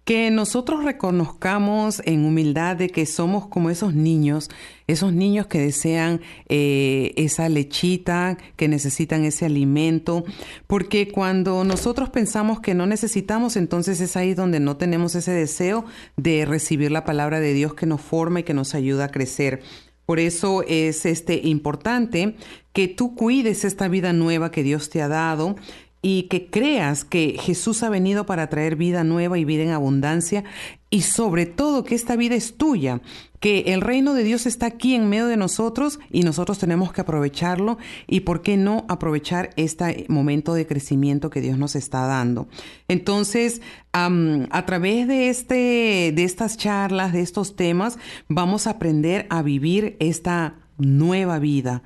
que 0.06 0.30
nosotros 0.30 0.84
reconozcamos 0.84 2.00
en 2.04 2.24
humildad 2.24 2.76
de 2.76 2.90
que 2.90 3.06
somos 3.06 3.48
como 3.48 3.70
esos 3.70 3.92
niños, 3.92 4.48
esos 4.86 5.12
niños 5.12 5.48
que 5.48 5.58
desean 5.58 6.20
eh, 6.48 7.12
esa 7.16 7.48
lechita, 7.48 8.38
que 8.54 8.68
necesitan 8.68 9.24
ese 9.24 9.46
alimento, 9.46 10.24
porque 10.68 11.08
cuando 11.08 11.64
nosotros 11.64 12.08
pensamos 12.10 12.60
que 12.60 12.72
no 12.72 12.86
necesitamos, 12.86 13.56
entonces 13.56 14.00
es 14.00 14.16
ahí 14.16 14.34
donde 14.34 14.60
no 14.60 14.76
tenemos 14.76 15.16
ese 15.16 15.32
deseo 15.32 15.84
de 16.16 16.44
recibir 16.44 16.92
la 16.92 17.04
palabra 17.04 17.40
de 17.40 17.52
Dios 17.52 17.74
que 17.74 17.86
nos 17.86 18.00
forma 18.00 18.40
y 18.40 18.44
que 18.44 18.54
nos 18.54 18.76
ayuda 18.76 19.06
a 19.06 19.10
crecer. 19.10 19.60
Por 20.06 20.20
eso 20.20 20.62
es 20.68 21.04
este 21.04 21.40
importante 21.48 22.36
que 22.72 22.86
tú 22.86 23.16
cuides 23.16 23.64
esta 23.64 23.88
vida 23.88 24.12
nueva 24.12 24.52
que 24.52 24.62
Dios 24.62 24.88
te 24.88 25.02
ha 25.02 25.08
dado, 25.08 25.56
y 26.02 26.24
que 26.24 26.48
creas 26.50 27.04
que 27.04 27.36
Jesús 27.40 27.82
ha 27.82 27.88
venido 27.88 28.26
para 28.26 28.48
traer 28.48 28.76
vida 28.76 29.02
nueva 29.04 29.38
y 29.38 29.44
vida 29.44 29.64
en 29.64 29.70
abundancia 29.70 30.44
y 30.88 31.02
sobre 31.02 31.46
todo 31.46 31.84
que 31.84 31.96
esta 31.96 32.14
vida 32.14 32.36
es 32.36 32.56
tuya, 32.56 33.00
que 33.40 33.74
el 33.74 33.80
reino 33.80 34.14
de 34.14 34.22
Dios 34.22 34.46
está 34.46 34.66
aquí 34.66 34.94
en 34.94 35.08
medio 35.08 35.26
de 35.26 35.36
nosotros 35.36 35.98
y 36.10 36.22
nosotros 36.22 36.58
tenemos 36.58 36.92
que 36.92 37.00
aprovecharlo 37.00 37.76
y 38.06 38.20
por 38.20 38.40
qué 38.40 38.56
no 38.56 38.86
aprovechar 38.88 39.50
este 39.56 40.06
momento 40.08 40.54
de 40.54 40.66
crecimiento 40.66 41.28
que 41.28 41.40
Dios 41.40 41.58
nos 41.58 41.74
está 41.74 42.06
dando. 42.06 42.46
Entonces, 42.88 43.60
a 43.92 44.66
través 44.66 45.08
de, 45.08 45.28
este, 45.28 46.12
de 46.14 46.24
estas 46.24 46.56
charlas, 46.56 47.12
de 47.12 47.22
estos 47.22 47.56
temas, 47.56 47.98
vamos 48.28 48.66
a 48.66 48.70
aprender 48.70 49.26
a 49.28 49.42
vivir 49.42 49.96
esta 49.98 50.54
nueva 50.78 51.38
vida, 51.38 51.82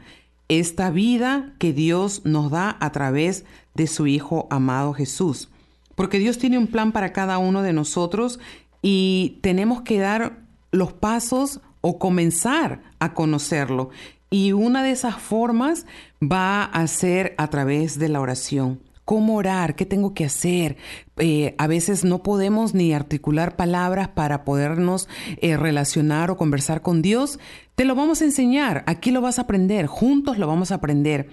esta 0.50 0.90
vida 0.90 1.54
que 1.58 1.72
Dios 1.72 2.22
nos 2.24 2.50
da 2.50 2.76
a 2.80 2.92
través 2.92 3.44
de 3.74 3.86
su 3.86 4.06
Hijo 4.06 4.48
amado 4.50 4.92
Jesús. 4.92 5.48
Porque 5.94 6.18
Dios 6.18 6.38
tiene 6.38 6.58
un 6.58 6.66
plan 6.66 6.92
para 6.92 7.12
cada 7.12 7.38
uno 7.38 7.62
de 7.62 7.72
nosotros 7.72 8.40
y 8.82 9.38
tenemos 9.42 9.82
que 9.82 9.98
dar 9.98 10.40
los 10.72 10.92
pasos 10.92 11.60
o 11.80 11.98
comenzar 11.98 12.82
a 12.98 13.14
conocerlo. 13.14 13.90
Y 14.28 14.52
una 14.52 14.82
de 14.82 14.90
esas 14.90 15.16
formas 15.16 15.86
va 16.20 16.64
a 16.64 16.86
ser 16.88 17.34
a 17.38 17.48
través 17.48 17.98
de 17.98 18.08
la 18.08 18.20
oración 18.20 18.80
cómo 19.10 19.34
orar, 19.34 19.74
qué 19.74 19.86
tengo 19.86 20.14
que 20.14 20.24
hacer. 20.24 20.76
Eh, 21.16 21.56
a 21.58 21.66
veces 21.66 22.04
no 22.04 22.22
podemos 22.22 22.74
ni 22.74 22.92
articular 22.92 23.56
palabras 23.56 24.06
para 24.06 24.44
podernos 24.44 25.08
eh, 25.38 25.56
relacionar 25.56 26.30
o 26.30 26.36
conversar 26.36 26.80
con 26.80 27.02
Dios. 27.02 27.40
Te 27.74 27.84
lo 27.84 27.96
vamos 27.96 28.22
a 28.22 28.26
enseñar, 28.26 28.84
aquí 28.86 29.10
lo 29.10 29.20
vas 29.20 29.40
a 29.40 29.42
aprender, 29.42 29.86
juntos 29.86 30.38
lo 30.38 30.46
vamos 30.46 30.70
a 30.70 30.76
aprender. 30.76 31.28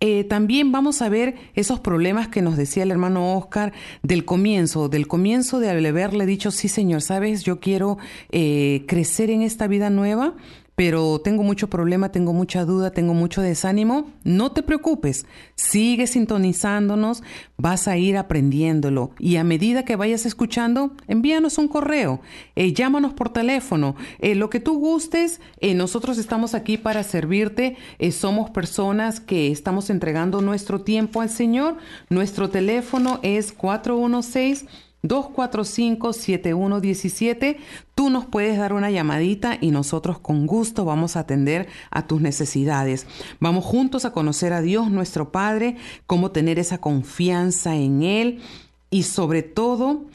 Eh, 0.00 0.24
también 0.24 0.72
vamos 0.72 1.02
a 1.02 1.08
ver 1.08 1.36
esos 1.54 1.78
problemas 1.78 2.26
que 2.26 2.42
nos 2.42 2.56
decía 2.56 2.82
el 2.82 2.90
hermano 2.90 3.36
Oscar 3.36 3.74
del 4.02 4.24
comienzo, 4.24 4.88
del 4.88 5.06
comienzo 5.06 5.60
de 5.60 5.70
haberle 5.70 6.26
dicho, 6.26 6.50
sí 6.50 6.66
Señor, 6.66 7.00
sabes, 7.00 7.44
yo 7.44 7.60
quiero 7.60 7.98
crecer 8.28 9.30
en 9.30 9.42
esta 9.42 9.68
vida 9.68 9.88
nueva 9.88 10.34
pero 10.80 11.20
tengo 11.20 11.42
mucho 11.42 11.68
problema, 11.68 12.10
tengo 12.10 12.32
mucha 12.32 12.64
duda, 12.64 12.90
tengo 12.90 13.12
mucho 13.12 13.42
desánimo, 13.42 14.10
no 14.24 14.52
te 14.52 14.62
preocupes, 14.62 15.26
sigue 15.54 16.06
sintonizándonos, 16.06 17.22
vas 17.58 17.86
a 17.86 17.98
ir 17.98 18.16
aprendiéndolo. 18.16 19.10
Y 19.18 19.36
a 19.36 19.44
medida 19.44 19.84
que 19.84 19.96
vayas 19.96 20.24
escuchando, 20.24 20.92
envíanos 21.06 21.58
un 21.58 21.68
correo, 21.68 22.22
eh, 22.56 22.72
llámanos 22.72 23.12
por 23.12 23.30
teléfono, 23.30 23.94
eh, 24.20 24.34
lo 24.34 24.48
que 24.48 24.58
tú 24.58 24.78
gustes, 24.78 25.42
eh, 25.60 25.74
nosotros 25.74 26.16
estamos 26.16 26.54
aquí 26.54 26.78
para 26.78 27.02
servirte, 27.02 27.76
somos 28.10 28.48
personas 28.48 29.20
que 29.20 29.52
estamos 29.52 29.90
entregando 29.90 30.40
nuestro 30.40 30.80
tiempo 30.80 31.20
al 31.20 31.28
Señor, 31.28 31.76
nuestro 32.08 32.48
teléfono 32.48 33.20
es 33.22 33.52
416 33.52 34.64
245-7117. 35.02 37.56
Tú 37.94 38.10
nos 38.10 38.26
puedes 38.26 38.58
dar 38.58 38.72
una 38.72 38.90
llamadita 38.90 39.56
y 39.60 39.70
nosotros 39.70 40.18
con 40.18 40.46
gusto 40.46 40.84
vamos 40.84 41.16
a 41.16 41.20
atender 41.20 41.68
a 41.90 42.06
tus 42.06 42.20
necesidades. 42.20 43.06
Vamos 43.38 43.64
juntos 43.64 44.04
a 44.04 44.12
conocer 44.12 44.52
a 44.52 44.62
Dios 44.62 44.90
nuestro 44.90 45.32
Padre, 45.32 45.76
cómo 46.06 46.30
tener 46.30 46.58
esa 46.58 46.78
confianza 46.78 47.76
en 47.76 48.02
Él 48.02 48.40
y 48.90 49.04
sobre 49.04 49.42
todo 49.42 50.06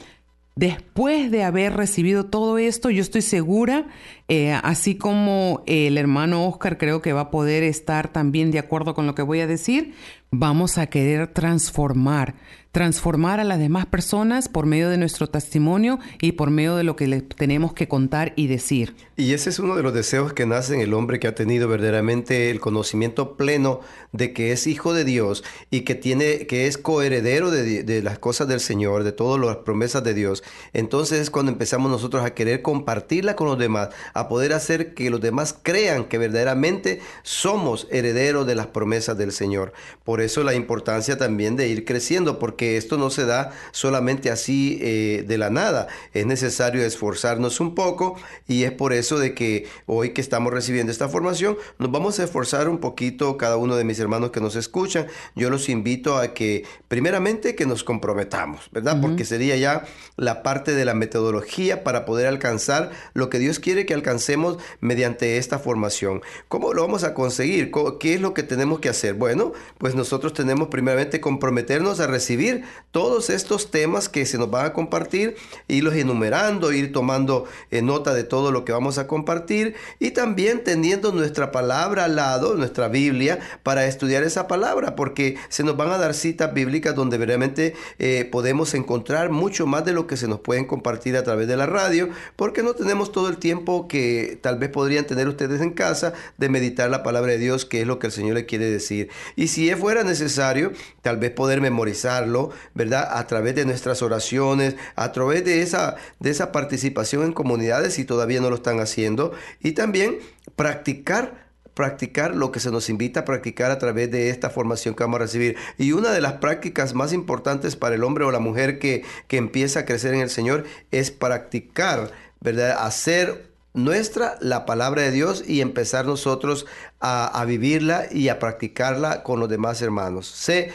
Después 0.58 1.30
de 1.30 1.44
haber 1.44 1.74
recibido 1.74 2.24
todo 2.24 2.56
esto, 2.56 2.88
yo 2.88 3.02
estoy 3.02 3.20
segura, 3.20 3.88
eh, 4.26 4.58
así 4.62 4.96
como 4.96 5.62
el 5.66 5.98
hermano 5.98 6.48
Oscar 6.48 6.78
creo 6.78 7.02
que 7.02 7.12
va 7.12 7.20
a 7.20 7.30
poder 7.30 7.62
estar 7.62 8.10
también 8.10 8.50
de 8.50 8.58
acuerdo 8.58 8.94
con 8.94 9.06
lo 9.06 9.14
que 9.14 9.20
voy 9.20 9.40
a 9.40 9.46
decir, 9.46 9.92
vamos 10.30 10.78
a 10.78 10.86
querer 10.86 11.26
transformar, 11.26 12.36
transformar 12.76 13.40
a 13.40 13.44
las 13.44 13.58
demás 13.58 13.86
personas 13.86 14.50
por 14.50 14.66
medio 14.66 14.90
de 14.90 14.98
nuestro 14.98 15.28
testimonio 15.28 15.98
y 16.20 16.32
por 16.32 16.50
medio 16.50 16.76
de 16.76 16.84
lo 16.84 16.94
que 16.94 17.22
tenemos 17.22 17.72
que 17.72 17.88
contar 17.88 18.34
y 18.36 18.48
decir. 18.48 18.94
Y 19.16 19.32
ese 19.32 19.48
es 19.48 19.58
uno 19.58 19.76
de 19.76 19.82
los 19.82 19.94
deseos 19.94 20.34
que 20.34 20.44
nace 20.44 20.74
en 20.74 20.82
el 20.82 20.92
hombre 20.92 21.18
que 21.18 21.26
ha 21.26 21.34
tenido 21.34 21.68
verdaderamente 21.68 22.50
el 22.50 22.60
conocimiento 22.60 23.34
pleno 23.38 23.80
de 24.12 24.34
que 24.34 24.52
es 24.52 24.66
hijo 24.66 24.92
de 24.92 25.04
Dios 25.04 25.42
y 25.70 25.82
que 25.82 25.94
tiene 25.94 26.46
que 26.46 26.66
es 26.66 26.76
coheredero 26.76 27.50
de, 27.50 27.82
de 27.82 28.02
las 28.02 28.18
cosas 28.18 28.46
del 28.46 28.60
Señor, 28.60 29.04
de 29.04 29.12
todas 29.12 29.40
las 29.40 29.56
promesas 29.56 30.04
de 30.04 30.12
Dios. 30.12 30.44
Entonces 30.74 31.20
es 31.20 31.30
cuando 31.30 31.52
empezamos 31.52 31.90
nosotros 31.90 32.26
a 32.26 32.34
querer 32.34 32.60
compartirla 32.60 33.36
con 33.36 33.46
los 33.46 33.58
demás, 33.58 33.88
a 34.12 34.28
poder 34.28 34.52
hacer 34.52 34.92
que 34.92 35.08
los 35.08 35.22
demás 35.22 35.56
crean 35.62 36.04
que 36.04 36.18
verdaderamente 36.18 37.00
somos 37.22 37.88
herederos 37.90 38.46
de 38.46 38.54
las 38.54 38.66
promesas 38.66 39.16
del 39.16 39.32
Señor. 39.32 39.72
Por 40.04 40.20
eso 40.20 40.44
la 40.44 40.54
importancia 40.54 41.16
también 41.16 41.56
de 41.56 41.68
ir 41.68 41.86
creciendo, 41.86 42.38
porque 42.38 42.65
esto 42.74 42.98
no 42.98 43.10
se 43.10 43.24
da 43.24 43.52
solamente 43.72 44.30
así 44.30 44.78
eh, 44.80 45.24
de 45.26 45.38
la 45.38 45.50
nada. 45.50 45.86
Es 46.12 46.26
necesario 46.26 46.84
esforzarnos 46.84 47.60
un 47.60 47.74
poco 47.74 48.16
y 48.48 48.64
es 48.64 48.72
por 48.72 48.92
eso 48.92 49.18
de 49.18 49.34
que 49.34 49.66
hoy 49.86 50.10
que 50.10 50.20
estamos 50.20 50.52
recibiendo 50.52 50.90
esta 50.90 51.08
formación, 51.08 51.56
nos 51.78 51.90
vamos 51.90 52.18
a 52.18 52.24
esforzar 52.24 52.68
un 52.68 52.78
poquito 52.78 53.36
cada 53.36 53.56
uno 53.56 53.76
de 53.76 53.84
mis 53.84 54.00
hermanos 54.00 54.30
que 54.30 54.40
nos 54.40 54.56
escuchan. 54.56 55.06
Yo 55.34 55.50
los 55.50 55.68
invito 55.68 56.16
a 56.16 56.34
que 56.34 56.64
primeramente 56.88 57.54
que 57.54 57.66
nos 57.66 57.84
comprometamos, 57.84 58.68
¿verdad? 58.72 59.00
Porque 59.00 59.24
sería 59.24 59.56
ya 59.56 59.84
la 60.16 60.42
parte 60.42 60.74
de 60.74 60.84
la 60.84 60.94
metodología 60.94 61.84
para 61.84 62.04
poder 62.04 62.26
alcanzar 62.26 62.90
lo 63.14 63.28
que 63.30 63.38
Dios 63.38 63.58
quiere 63.58 63.86
que 63.86 63.94
alcancemos 63.94 64.58
mediante 64.80 65.36
esta 65.38 65.58
formación. 65.58 66.22
¿Cómo 66.48 66.72
lo 66.72 66.82
vamos 66.82 67.04
a 67.04 67.14
conseguir? 67.14 67.70
¿Qué 68.00 68.14
es 68.14 68.20
lo 68.20 68.34
que 68.34 68.42
tenemos 68.42 68.80
que 68.80 68.88
hacer? 68.88 69.14
Bueno, 69.14 69.52
pues 69.78 69.94
nosotros 69.94 70.32
tenemos 70.32 70.68
primeramente 70.68 71.20
comprometernos 71.20 72.00
a 72.00 72.06
recibir 72.06 72.45
todos 72.90 73.28
estos 73.28 73.70
temas 73.70 74.08
que 74.08 74.24
se 74.24 74.38
nos 74.38 74.50
van 74.50 74.66
a 74.66 74.72
compartir, 74.72 75.36
irlos 75.68 75.94
enumerando, 75.94 76.72
ir 76.72 76.92
tomando 76.92 77.44
eh, 77.70 77.82
nota 77.82 78.14
de 78.14 78.24
todo 78.24 78.52
lo 78.52 78.64
que 78.64 78.72
vamos 78.72 78.98
a 78.98 79.06
compartir 79.06 79.74
y 79.98 80.12
también 80.12 80.64
teniendo 80.64 81.12
nuestra 81.12 81.52
palabra 81.52 82.04
al 82.04 82.16
lado, 82.16 82.54
nuestra 82.54 82.88
Biblia, 82.88 83.38
para 83.62 83.86
estudiar 83.86 84.22
esa 84.22 84.46
palabra, 84.48 84.96
porque 84.96 85.36
se 85.48 85.62
nos 85.62 85.76
van 85.76 85.90
a 85.90 85.98
dar 85.98 86.14
citas 86.14 86.54
bíblicas 86.54 86.94
donde 86.94 87.18
realmente 87.18 87.74
eh, 87.98 88.28
podemos 88.30 88.74
encontrar 88.74 89.30
mucho 89.30 89.66
más 89.66 89.84
de 89.84 89.92
lo 89.92 90.06
que 90.06 90.16
se 90.16 90.28
nos 90.28 90.40
pueden 90.40 90.64
compartir 90.64 91.16
a 91.16 91.22
través 91.22 91.48
de 91.48 91.56
la 91.56 91.66
radio, 91.66 92.08
porque 92.36 92.62
no 92.62 92.74
tenemos 92.74 93.12
todo 93.12 93.28
el 93.28 93.36
tiempo 93.36 93.88
que 93.88 94.38
tal 94.42 94.58
vez 94.58 94.70
podrían 94.70 95.06
tener 95.06 95.28
ustedes 95.28 95.60
en 95.60 95.70
casa 95.70 96.14
de 96.38 96.48
meditar 96.48 96.88
la 96.90 97.02
palabra 97.02 97.32
de 97.32 97.38
Dios, 97.38 97.64
que 97.64 97.82
es 97.82 97.86
lo 97.86 97.98
que 97.98 98.08
el 98.08 98.12
Señor 98.12 98.34
le 98.34 98.46
quiere 98.46 98.70
decir. 98.70 99.10
Y 99.36 99.48
si 99.48 99.70
fuera 99.74 100.02
necesario, 100.02 100.72
tal 101.02 101.18
vez 101.18 101.30
poder 101.30 101.60
memorizarlo, 101.60 102.35
¿verdad? 102.74 103.08
A 103.18 103.26
través 103.26 103.54
de 103.54 103.64
nuestras 103.64 104.02
oraciones, 104.02 104.76
a 104.94 105.12
través 105.12 105.44
de 105.44 105.62
esa, 105.62 105.96
de 106.20 106.30
esa 106.30 106.52
participación 106.52 107.24
en 107.24 107.32
comunidades, 107.32 107.94
si 107.94 108.04
todavía 108.04 108.40
no 108.40 108.50
lo 108.50 108.56
están 108.56 108.80
haciendo, 108.80 109.32
y 109.60 109.72
también 109.72 110.18
practicar 110.56 111.46
practicar 111.74 112.34
lo 112.34 112.52
que 112.52 112.60
se 112.60 112.70
nos 112.70 112.88
invita 112.88 113.20
a 113.20 113.24
practicar 113.26 113.70
a 113.70 113.78
través 113.78 114.10
de 114.10 114.30
esta 114.30 114.48
formación 114.48 114.94
que 114.94 115.04
vamos 115.04 115.20
a 115.20 115.24
recibir. 115.24 115.56
Y 115.76 115.92
una 115.92 116.10
de 116.10 116.22
las 116.22 116.32
prácticas 116.34 116.94
más 116.94 117.12
importantes 117.12 117.76
para 117.76 117.96
el 117.96 118.02
hombre 118.02 118.24
o 118.24 118.30
la 118.30 118.38
mujer 118.38 118.78
que, 118.78 119.04
que 119.28 119.36
empieza 119.36 119.80
a 119.80 119.84
crecer 119.84 120.14
en 120.14 120.22
el 120.22 120.30
Señor 120.30 120.64
es 120.90 121.10
practicar, 121.10 122.12
¿verdad? 122.40 122.78
Hacer 122.80 123.50
nuestra 123.76 124.38
la 124.40 124.64
palabra 124.64 125.02
de 125.02 125.12
Dios 125.12 125.44
y 125.46 125.60
empezar 125.60 126.06
nosotros 126.06 126.66
a, 126.98 127.44
vivirla 127.46 128.06
y 128.10 128.30
a 128.30 128.38
practicarla 128.38 129.22
con 129.22 129.38
los 129.38 129.48
demás 129.48 129.82
hermanos. 129.82 130.26
Sé, 130.26 130.72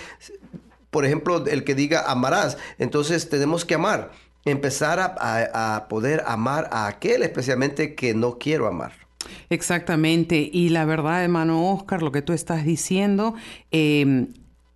por 0.92 1.06
ejemplo, 1.06 1.46
el 1.46 1.64
que 1.64 1.74
diga 1.74 2.10
amarás, 2.12 2.58
entonces 2.78 3.30
tenemos 3.30 3.66
que 3.66 3.76
amar, 3.76 4.12
empezar 4.46 5.00
a, 5.00 5.76
a 5.76 5.88
poder 5.88 6.24
amar 6.28 6.70
a 6.72 6.88
aquel 6.88 7.24
especialmente 7.24 7.96
que 7.96 8.14
no 8.14 8.38
quiero 8.38 8.68
amar. 8.68 8.94
Exactamente, 9.50 10.50
y 10.52 10.70
la 10.70 10.86
verdad, 10.86 11.24
hermano 11.24 11.72
Oscar, 11.72 12.02
lo 12.02 12.12
que 12.12 12.22
tú 12.22 12.34
estás 12.34 12.66
diciendo, 12.66 13.36
em, 13.72 14.28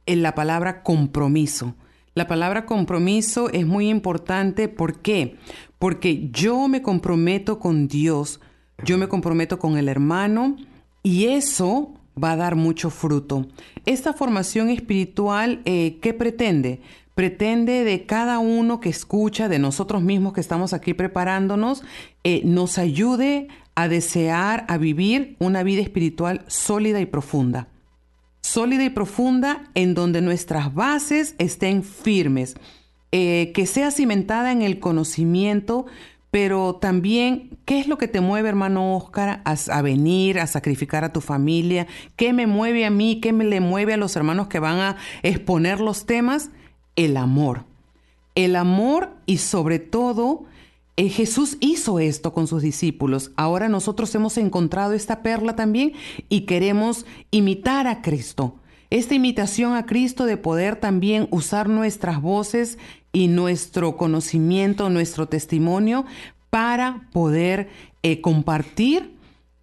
en 0.05 0.21
la 0.21 0.35
palabra 0.35 0.83
compromiso. 0.83 1.75
La 2.13 2.27
palabra 2.27 2.65
compromiso 2.65 3.49
es 3.49 3.65
muy 3.65 3.89
importante, 3.89 4.67
¿por 4.69 4.99
qué? 4.99 5.35
Porque 5.79 6.29
yo 6.31 6.67
me 6.67 6.81
comprometo 6.81 7.59
con 7.59 7.87
Dios, 7.87 8.39
yo 8.83 8.97
me 8.97 9.07
comprometo 9.07 9.59
con 9.59 9.77
el 9.77 9.89
hermano 9.89 10.55
y 11.03 11.25
eso 11.25 11.93
va 12.21 12.31
a 12.31 12.35
dar 12.35 12.55
mucho 12.55 12.89
fruto. 12.89 13.47
Esta 13.85 14.13
formación 14.13 14.69
espiritual, 14.69 15.61
eh, 15.65 15.99
¿qué 16.01 16.13
pretende? 16.13 16.81
Pretende 17.13 17.83
de 17.83 18.05
cada 18.05 18.39
uno 18.39 18.79
que 18.79 18.89
escucha, 18.89 19.47
de 19.47 19.59
nosotros 19.59 20.01
mismos 20.01 20.33
que 20.33 20.41
estamos 20.41 20.73
aquí 20.73 20.93
preparándonos, 20.93 21.83
eh, 22.23 22.41
nos 22.43 22.77
ayude 22.77 23.47
a 23.75 23.87
desear, 23.87 24.65
a 24.67 24.77
vivir 24.77 25.35
una 25.39 25.63
vida 25.63 25.81
espiritual 25.81 26.43
sólida 26.47 26.99
y 27.01 27.05
profunda. 27.05 27.67
Sólida 28.41 28.83
y 28.83 28.89
profunda 28.89 29.69
en 29.73 29.93
donde 29.93 30.21
nuestras 30.21 30.73
bases 30.73 31.35
estén 31.39 31.83
firmes, 31.83 32.55
eh, 33.11 33.51
que 33.53 33.65
sea 33.65 33.91
cimentada 33.91 34.51
en 34.51 34.61
el 34.61 34.79
conocimiento, 34.79 35.85
pero 36.35 36.75
también, 36.75 37.57
¿qué 37.63 37.79
es 37.79 37.87
lo 37.87 37.97
que 37.97 38.09
te 38.09 38.19
mueve, 38.19 38.49
hermano 38.49 38.97
Oscar, 38.97 39.41
a, 39.45 39.81
venir, 39.81 40.37
a 40.41 40.47
sacrificar 40.47 41.05
a 41.05 41.13
tu 41.13 41.21
familia? 41.21 41.87
¿Qué 42.17 42.33
me 42.33 42.45
mueve 42.45 42.85
a 42.85 42.89
mí? 42.89 43.21
¿Qué 43.21 43.31
me 43.31 43.45
le 43.45 43.61
mueve 43.61 43.93
a 43.93 43.97
los 43.97 44.17
hermanos 44.17 44.49
que 44.49 44.59
van 44.59 44.79
a 44.79 44.97
exponer 45.23 45.79
los 45.79 46.05
temas? 46.05 46.49
El 46.97 47.15
amor. 47.15 47.63
El 48.35 48.57
amor 48.57 49.11
y 49.25 49.37
sobre 49.37 49.79
todo 49.79 50.43
eh, 50.97 51.07
Jesús 51.07 51.55
hizo 51.61 51.99
esto 51.99 52.33
con 52.33 52.47
sus 52.47 52.61
discípulos. 52.61 53.31
Ahora 53.37 53.69
nosotros 53.69 54.13
hemos 54.13 54.37
encontrado 54.37 54.91
esta 54.91 55.23
perla 55.23 55.55
también 55.55 55.93
y 56.27 56.41
queremos 56.41 57.05
imitar 57.31 57.87
a 57.87 58.01
Cristo. 58.01 58.55
Esta 58.89 59.15
imitación 59.15 59.73
a 59.73 59.85
Cristo 59.85 60.25
de 60.25 60.37
poder 60.37 60.75
también 60.75 61.27
usar 61.31 61.69
nuestras 61.69 62.21
voces 62.21 62.77
y 63.11 63.27
nuestro 63.27 63.97
conocimiento, 63.97 64.89
nuestro 64.89 65.27
testimonio 65.27 66.05
para 66.49 67.07
poder 67.11 67.69
eh, 68.03 68.21
compartir 68.21 69.15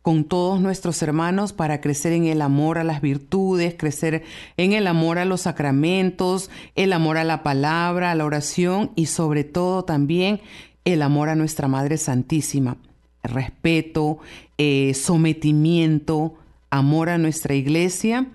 con 0.03 0.25
todos 0.25 0.61
nuestros 0.61 1.01
hermanos 1.01 1.53
para 1.53 1.81
crecer 1.81 2.13
en 2.13 2.27
el 2.27 2.43
amor 2.43 2.79
a 2.79 2.85
las 2.85 3.01
virtudes, 3.01 3.77
crecer 3.79 4.25
en 4.57 4.73
el 4.73 4.89
amor 4.89 5.19
a 5.19 5.25
los 5.25 5.43
sacramentos, 5.43 6.51
el 6.75 6.93
amor 6.93 7.19
a 7.19 7.25
la 7.25 7.45
palabra, 7.45 8.11
a 8.11 8.15
la 8.17 8.25
oración 8.25 8.91
y 8.97 9.07
sobre 9.07 9.45
todo 9.45 9.85
también 9.85 10.41
el 10.85 11.03
amor 11.03 11.29
a 11.29 11.37
nuestra 11.37 11.69
Madre 11.69 11.99
Santísima, 11.99 12.77
respeto, 13.23 14.19
eh, 14.59 14.93
sometimiento, 14.95 16.35
amor 16.71 17.09
a 17.09 17.19
nuestra 17.19 17.55
iglesia, 17.55 18.27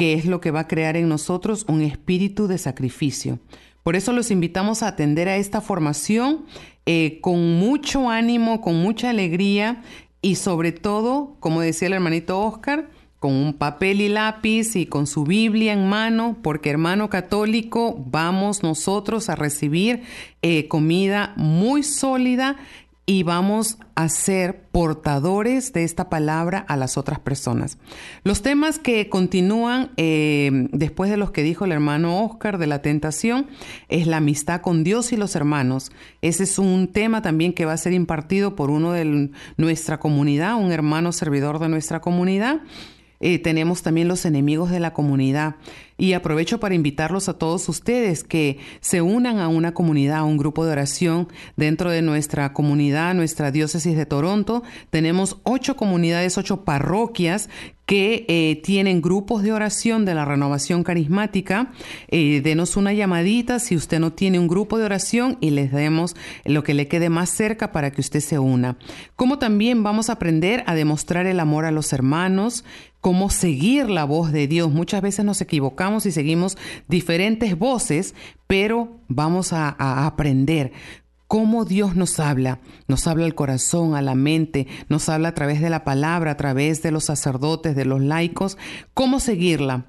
que 0.00 0.14
es 0.14 0.24
lo 0.24 0.40
que 0.40 0.50
va 0.50 0.60
a 0.60 0.66
crear 0.66 0.96
en 0.96 1.10
nosotros 1.10 1.66
un 1.68 1.82
espíritu 1.82 2.46
de 2.46 2.56
sacrificio. 2.56 3.38
Por 3.82 3.96
eso 3.96 4.14
los 4.14 4.30
invitamos 4.30 4.82
a 4.82 4.88
atender 4.88 5.28
a 5.28 5.36
esta 5.36 5.60
formación 5.60 6.46
eh, 6.86 7.18
con 7.20 7.58
mucho 7.58 8.08
ánimo, 8.08 8.62
con 8.62 8.76
mucha 8.76 9.10
alegría 9.10 9.82
y 10.22 10.36
sobre 10.36 10.72
todo, 10.72 11.36
como 11.38 11.60
decía 11.60 11.88
el 11.88 11.92
hermanito 11.92 12.40
Oscar, 12.40 12.88
con 13.18 13.34
un 13.34 13.52
papel 13.52 14.00
y 14.00 14.08
lápiz 14.08 14.74
y 14.74 14.86
con 14.86 15.06
su 15.06 15.24
Biblia 15.24 15.74
en 15.74 15.86
mano, 15.86 16.38
porque 16.42 16.70
hermano 16.70 17.10
católico, 17.10 18.02
vamos 18.06 18.62
nosotros 18.62 19.28
a 19.28 19.34
recibir 19.34 20.04
eh, 20.40 20.66
comida 20.68 21.34
muy 21.36 21.82
sólida 21.82 22.56
y 23.10 23.24
vamos 23.24 23.76
a 23.96 24.08
ser 24.08 24.68
portadores 24.70 25.72
de 25.72 25.82
esta 25.82 26.08
palabra 26.08 26.60
a 26.60 26.76
las 26.76 26.96
otras 26.96 27.18
personas. 27.18 27.76
Los 28.22 28.40
temas 28.40 28.78
que 28.78 29.08
continúan 29.08 29.90
eh, 29.96 30.68
después 30.70 31.10
de 31.10 31.16
los 31.16 31.32
que 31.32 31.42
dijo 31.42 31.64
el 31.64 31.72
hermano 31.72 32.24
Oscar 32.24 32.56
de 32.56 32.68
la 32.68 32.82
tentación 32.82 33.48
es 33.88 34.06
la 34.06 34.18
amistad 34.18 34.60
con 34.60 34.84
Dios 34.84 35.12
y 35.12 35.16
los 35.16 35.34
hermanos. 35.34 35.90
Ese 36.22 36.44
es 36.44 36.56
un 36.60 36.86
tema 36.86 37.20
también 37.20 37.52
que 37.52 37.64
va 37.64 37.72
a 37.72 37.78
ser 37.78 37.94
impartido 37.94 38.54
por 38.54 38.70
uno 38.70 38.92
de 38.92 39.32
nuestra 39.56 39.98
comunidad, 39.98 40.54
un 40.54 40.70
hermano 40.70 41.10
servidor 41.10 41.58
de 41.58 41.68
nuestra 41.68 41.98
comunidad. 42.00 42.60
Eh, 43.18 43.38
tenemos 43.38 43.82
también 43.82 44.08
los 44.08 44.24
enemigos 44.24 44.70
de 44.70 44.80
la 44.80 44.94
comunidad. 44.94 45.56
Y 46.00 46.14
aprovecho 46.14 46.58
para 46.60 46.74
invitarlos 46.74 47.28
a 47.28 47.34
todos 47.34 47.68
ustedes 47.68 48.24
que 48.24 48.58
se 48.80 49.02
unan 49.02 49.38
a 49.38 49.48
una 49.48 49.74
comunidad, 49.74 50.20
a 50.20 50.24
un 50.24 50.38
grupo 50.38 50.64
de 50.64 50.72
oración 50.72 51.28
dentro 51.56 51.90
de 51.90 52.00
nuestra 52.00 52.54
comunidad, 52.54 53.12
nuestra 53.12 53.50
diócesis 53.50 53.94
de 53.98 54.06
Toronto. 54.06 54.62
Tenemos 54.88 55.36
ocho 55.42 55.76
comunidades, 55.76 56.38
ocho 56.38 56.64
parroquias 56.64 57.50
que 57.90 58.24
eh, 58.28 58.62
tienen 58.62 59.02
grupos 59.02 59.42
de 59.42 59.52
oración 59.52 60.04
de 60.04 60.14
la 60.14 60.24
renovación 60.24 60.84
carismática. 60.84 61.72
Eh, 62.06 62.40
denos 62.40 62.76
una 62.76 62.92
llamadita 62.92 63.58
si 63.58 63.74
usted 63.74 63.98
no 63.98 64.12
tiene 64.12 64.38
un 64.38 64.46
grupo 64.46 64.78
de 64.78 64.84
oración 64.84 65.38
y 65.40 65.50
les 65.50 65.72
demos 65.72 66.14
lo 66.44 66.62
que 66.62 66.72
le 66.72 66.86
quede 66.86 67.10
más 67.10 67.30
cerca 67.30 67.72
para 67.72 67.90
que 67.90 68.00
usted 68.00 68.20
se 68.20 68.38
una. 68.38 68.78
Como 69.16 69.40
también 69.40 69.82
vamos 69.82 70.08
a 70.08 70.12
aprender 70.12 70.62
a 70.66 70.76
demostrar 70.76 71.26
el 71.26 71.40
amor 71.40 71.64
a 71.64 71.72
los 71.72 71.92
hermanos, 71.92 72.64
cómo 73.00 73.30
seguir 73.30 73.88
la 73.88 74.04
voz 74.04 74.32
de 74.32 74.46
Dios. 74.46 74.70
Muchas 74.70 75.02
veces 75.02 75.24
nos 75.24 75.40
equivocamos 75.40 76.06
y 76.06 76.12
seguimos 76.12 76.56
diferentes 76.88 77.58
voces, 77.58 78.14
pero 78.46 78.96
vamos 79.08 79.52
a, 79.52 79.70
aprender 80.06 80.72
cómo 81.26 81.64
Dios 81.64 81.96
nos 81.96 82.20
habla. 82.20 82.60
Nos 82.88 83.06
habla 83.06 83.24
al 83.24 83.34
corazón, 83.34 83.94
a 83.94 84.02
la 84.02 84.14
mente, 84.14 84.66
nos 84.88 85.08
habla 85.08 85.28
a 85.28 85.34
través 85.34 85.60
de 85.60 85.70
la 85.70 85.84
palabra, 85.84 86.32
a 86.32 86.36
través 86.36 86.82
de 86.82 86.90
los 86.90 87.04
sacerdotes, 87.04 87.76
de 87.76 87.84
los 87.84 88.00
laicos, 88.00 88.58
cómo 88.94 89.20
seguirla. 89.20 89.86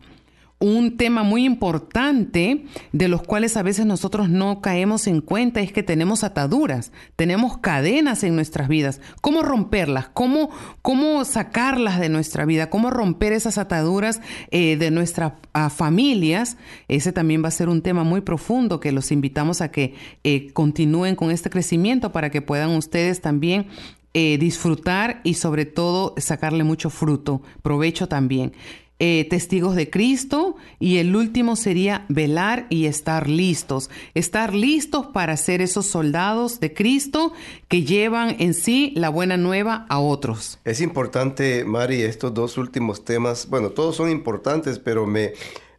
Un 0.62 0.96
tema 0.96 1.24
muy 1.24 1.44
importante 1.44 2.66
de 2.94 3.08
los 3.08 3.24
cuales 3.24 3.58
a 3.58 3.64
veces 3.64 3.86
nosotros 3.86 4.30
no 4.30 4.62
caemos 4.62 5.08
en 5.08 5.20
cuenta 5.20 5.60
es 5.60 5.74
que 5.74 5.82
tenemos 5.84 6.24
ataduras, 6.24 6.92
tenemos 7.16 7.58
cadenas 7.58 8.24
en 8.24 8.36
nuestras 8.36 8.68
vidas. 8.68 9.02
¿Cómo 9.22 9.42
romperlas? 9.42 10.10
¿Cómo, 10.14 10.52
cómo 10.84 11.26
sacarlas 11.26 12.00
de 12.00 12.10
nuestra 12.10 12.46
vida? 12.46 12.70
¿Cómo 12.70 12.92
romper 12.92 13.34
esas 13.34 13.58
ataduras 13.58 14.22
eh, 14.52 14.78
de 14.78 14.92
nuestras 14.92 15.34
familias? 15.76 16.58
Ese 16.88 17.12
también 17.12 17.44
va 17.44 17.48
a 17.48 17.52
ser 17.52 17.68
un 17.68 17.82
tema 17.82 18.04
muy 18.04 18.22
profundo 18.22 18.80
que 18.80 18.92
los 18.92 19.12
invitamos 19.12 19.62
a 19.62 19.72
que 19.72 19.96
eh, 20.24 20.54
continúen 20.54 21.16
con 21.16 21.32
este 21.32 21.50
crecimiento 21.50 22.12
para 22.12 22.30
que 22.30 22.44
puedan 22.44 22.70
ustedes 22.70 23.20
también 23.20 23.66
eh, 24.14 24.38
disfrutar 24.38 25.22
y 25.24 25.36
sobre 25.36 25.66
todo 25.66 26.14
sacarle 26.18 26.66
mucho 26.66 26.90
fruto, 26.90 27.42
provecho 27.62 28.10
también. 28.10 28.52
Eh, 29.04 29.26
testigos 29.28 29.76
de 29.76 29.90
Cristo 29.90 30.58
y 30.80 30.98
el 30.98 31.16
último 31.16 31.56
sería 31.56 32.06
velar 32.08 32.68
y 32.70 32.86
estar 32.86 33.28
listos, 33.28 33.90
estar 34.14 34.54
listos 34.54 35.08
para 35.08 35.36
ser 35.38 35.60
esos 35.60 35.88
soldados 35.88 36.60
de 36.60 36.72
Cristo 36.72 37.34
que 37.68 37.82
llevan 37.82 38.36
en 38.38 38.54
sí 38.54 38.94
la 38.96 39.10
buena 39.10 39.38
nueva 39.38 39.88
a 39.90 39.98
otros. 39.98 40.60
Es 40.66 40.82
importante, 40.82 41.66
Mari, 41.66 42.04
estos 42.04 42.32
dos 42.36 42.60
últimos 42.60 43.04
temas, 43.04 43.50
bueno, 43.50 43.72
todos 43.72 43.96
son 43.96 44.12
importantes, 44.12 44.78
pero 44.78 45.08
me 45.08 45.34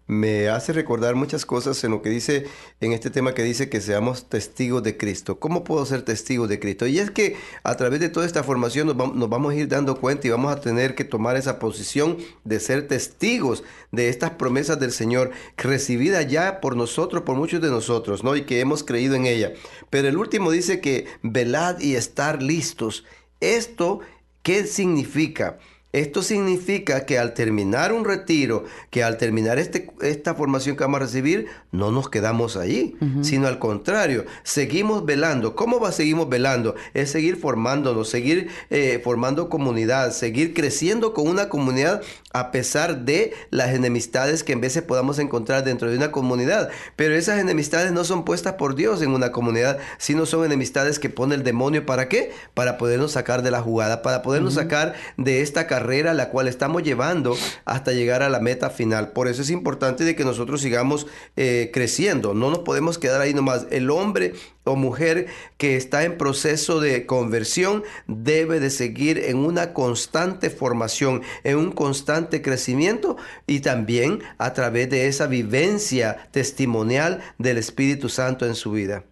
me 0.06 0.48
hace 0.48 0.72
recordar 0.72 1.14
muchas 1.14 1.46
cosas 1.46 1.82
en 1.84 1.92
lo 1.92 2.02
que 2.02 2.10
dice, 2.10 2.46
en 2.80 2.92
este 2.92 3.10
tema 3.10 3.34
que 3.34 3.42
dice 3.42 3.68
que 3.68 3.80
seamos 3.80 4.28
testigos 4.28 4.82
de 4.82 4.96
Cristo. 4.96 5.38
¿Cómo 5.38 5.64
puedo 5.64 5.86
ser 5.86 6.02
testigo 6.02 6.48
de 6.48 6.58
Cristo? 6.58 6.86
Y 6.86 6.98
es 6.98 7.10
que 7.10 7.36
a 7.62 7.76
través 7.76 8.00
de 8.00 8.08
toda 8.08 8.26
esta 8.26 8.42
formación 8.42 8.86
nos, 8.86 8.96
vamos, 8.96 9.52
a 9.52 9.56
ir 9.56 9.68
dando 9.68 10.00
cuenta 10.00 10.26
y 10.26 10.30
vamos 10.30 10.52
a 10.52 10.60
tener 10.60 10.94
que 10.94 11.04
tomar 11.04 11.36
esa 11.36 11.58
posición 11.58 12.18
de 12.44 12.60
ser 12.60 12.88
testigos 12.88 13.62
de 13.90 14.08
estas 14.08 14.30
promesas 14.32 14.78
del 14.80 14.92
Señor, 14.92 15.30
recibidas 15.56 16.26
ya 16.26 16.60
por 16.60 16.76
nosotros, 16.76 17.22
por 17.22 17.36
muchos 17.36 17.60
de 17.60 17.70
nosotros, 17.70 18.24
¿no? 18.24 18.36
Y 18.36 18.42
que 18.42 18.60
hemos 18.60 18.82
creído 18.82 19.14
en 19.14 19.26
ella. 19.26 19.52
Pero 19.90 20.08
el 20.08 20.16
último 20.16 20.50
dice 20.50 20.80
que 20.80 21.06
velad 21.22 21.80
y 21.80 21.94
estar 21.94 22.42
listos. 22.42 23.04
Esto, 23.40 24.00
¿qué 24.42 24.66
significa? 24.66 25.58
Esto 25.92 26.22
significa 26.22 27.04
que 27.04 27.18
al 27.18 27.34
terminar 27.34 27.92
un 27.92 28.06
retiro, 28.06 28.64
que 28.88 29.04
al 29.04 29.18
terminar 29.18 29.58
este, 29.58 29.90
esta 30.00 30.34
formación 30.34 30.74
que 30.74 30.84
vamos 30.84 31.02
a 31.02 31.04
recibir, 31.04 31.48
no 31.70 31.90
nos 31.90 32.08
quedamos 32.08 32.56
allí, 32.56 32.96
sino 33.20 33.46
al 33.46 33.58
contrario, 33.58 34.24
seguimos 34.42 35.04
velando. 35.04 35.54
¿Cómo 35.54 35.80
va 35.80 35.92
seguimos 35.92 36.30
velando? 36.30 36.74
Es 36.94 37.10
seguir 37.10 37.36
formándonos, 37.36 38.08
seguir 38.08 38.48
eh, 38.70 39.00
formando 39.04 39.50
comunidad, 39.50 40.12
seguir 40.12 40.54
creciendo 40.54 41.12
con 41.12 41.28
una 41.28 41.50
comunidad 41.50 42.02
a 42.32 42.50
pesar 42.50 43.04
de 43.04 43.32
las 43.50 43.74
enemistades 43.74 44.42
que 44.42 44.52
en 44.52 44.60
veces 44.60 44.82
podamos 44.82 45.18
encontrar 45.18 45.64
dentro 45.64 45.90
de 45.90 45.96
una 45.96 46.12
comunidad. 46.12 46.70
Pero 46.96 47.14
esas 47.14 47.38
enemistades 47.38 47.92
no 47.92 48.04
son 48.04 48.24
puestas 48.24 48.54
por 48.54 48.74
Dios 48.74 49.02
en 49.02 49.10
una 49.10 49.32
comunidad, 49.32 49.78
sino 49.98 50.26
son 50.26 50.44
enemistades 50.44 50.98
que 50.98 51.10
pone 51.10 51.34
el 51.34 51.44
demonio. 51.44 51.86
¿Para 51.86 52.08
qué? 52.08 52.32
Para 52.54 52.78
podernos 52.78 53.12
sacar 53.12 53.42
de 53.42 53.50
la 53.50 53.60
jugada, 53.60 54.02
para 54.02 54.22
podernos 54.22 54.54
sacar 54.54 54.94
de 55.16 55.40
esta 55.40 55.66
carrera 55.66 56.14
la 56.14 56.30
cual 56.30 56.48
estamos 56.48 56.82
llevando 56.82 57.36
hasta 57.64 57.92
llegar 57.92 58.22
a 58.22 58.28
la 58.28 58.40
meta 58.40 58.70
final. 58.70 59.12
Por 59.12 59.28
eso 59.28 59.42
es 59.42 59.50
importante 59.50 60.04
de 60.04 60.16
que 60.16 60.24
nosotros 60.24 60.60
sigamos 60.60 61.06
eh, 61.36 61.70
creciendo. 61.72 62.34
No 62.34 62.50
nos 62.50 62.60
podemos 62.60 62.98
quedar 62.98 63.20
ahí 63.20 63.34
nomás. 63.34 63.66
El 63.70 63.90
hombre 63.90 64.34
o 64.64 64.76
mujer 64.76 65.26
que 65.58 65.76
está 65.76 66.04
en 66.04 66.16
proceso 66.16 66.80
de 66.80 67.06
conversión 67.06 67.82
debe 68.06 68.60
de 68.60 68.70
seguir 68.70 69.18
en 69.18 69.38
una 69.38 69.72
constante 69.72 70.50
formación, 70.50 71.22
en 71.42 71.56
un 71.56 71.72
constante 71.72 72.21
crecimiento 72.28 73.16
y 73.46 73.60
también 73.60 74.20
a 74.38 74.52
través 74.52 74.88
de 74.90 75.06
esa 75.08 75.26
vivencia 75.26 76.28
testimonial 76.30 77.20
del 77.38 77.58
Espíritu 77.58 78.08
Santo 78.08 78.46
en 78.46 78.54
su 78.54 78.72
vida. 78.72 79.04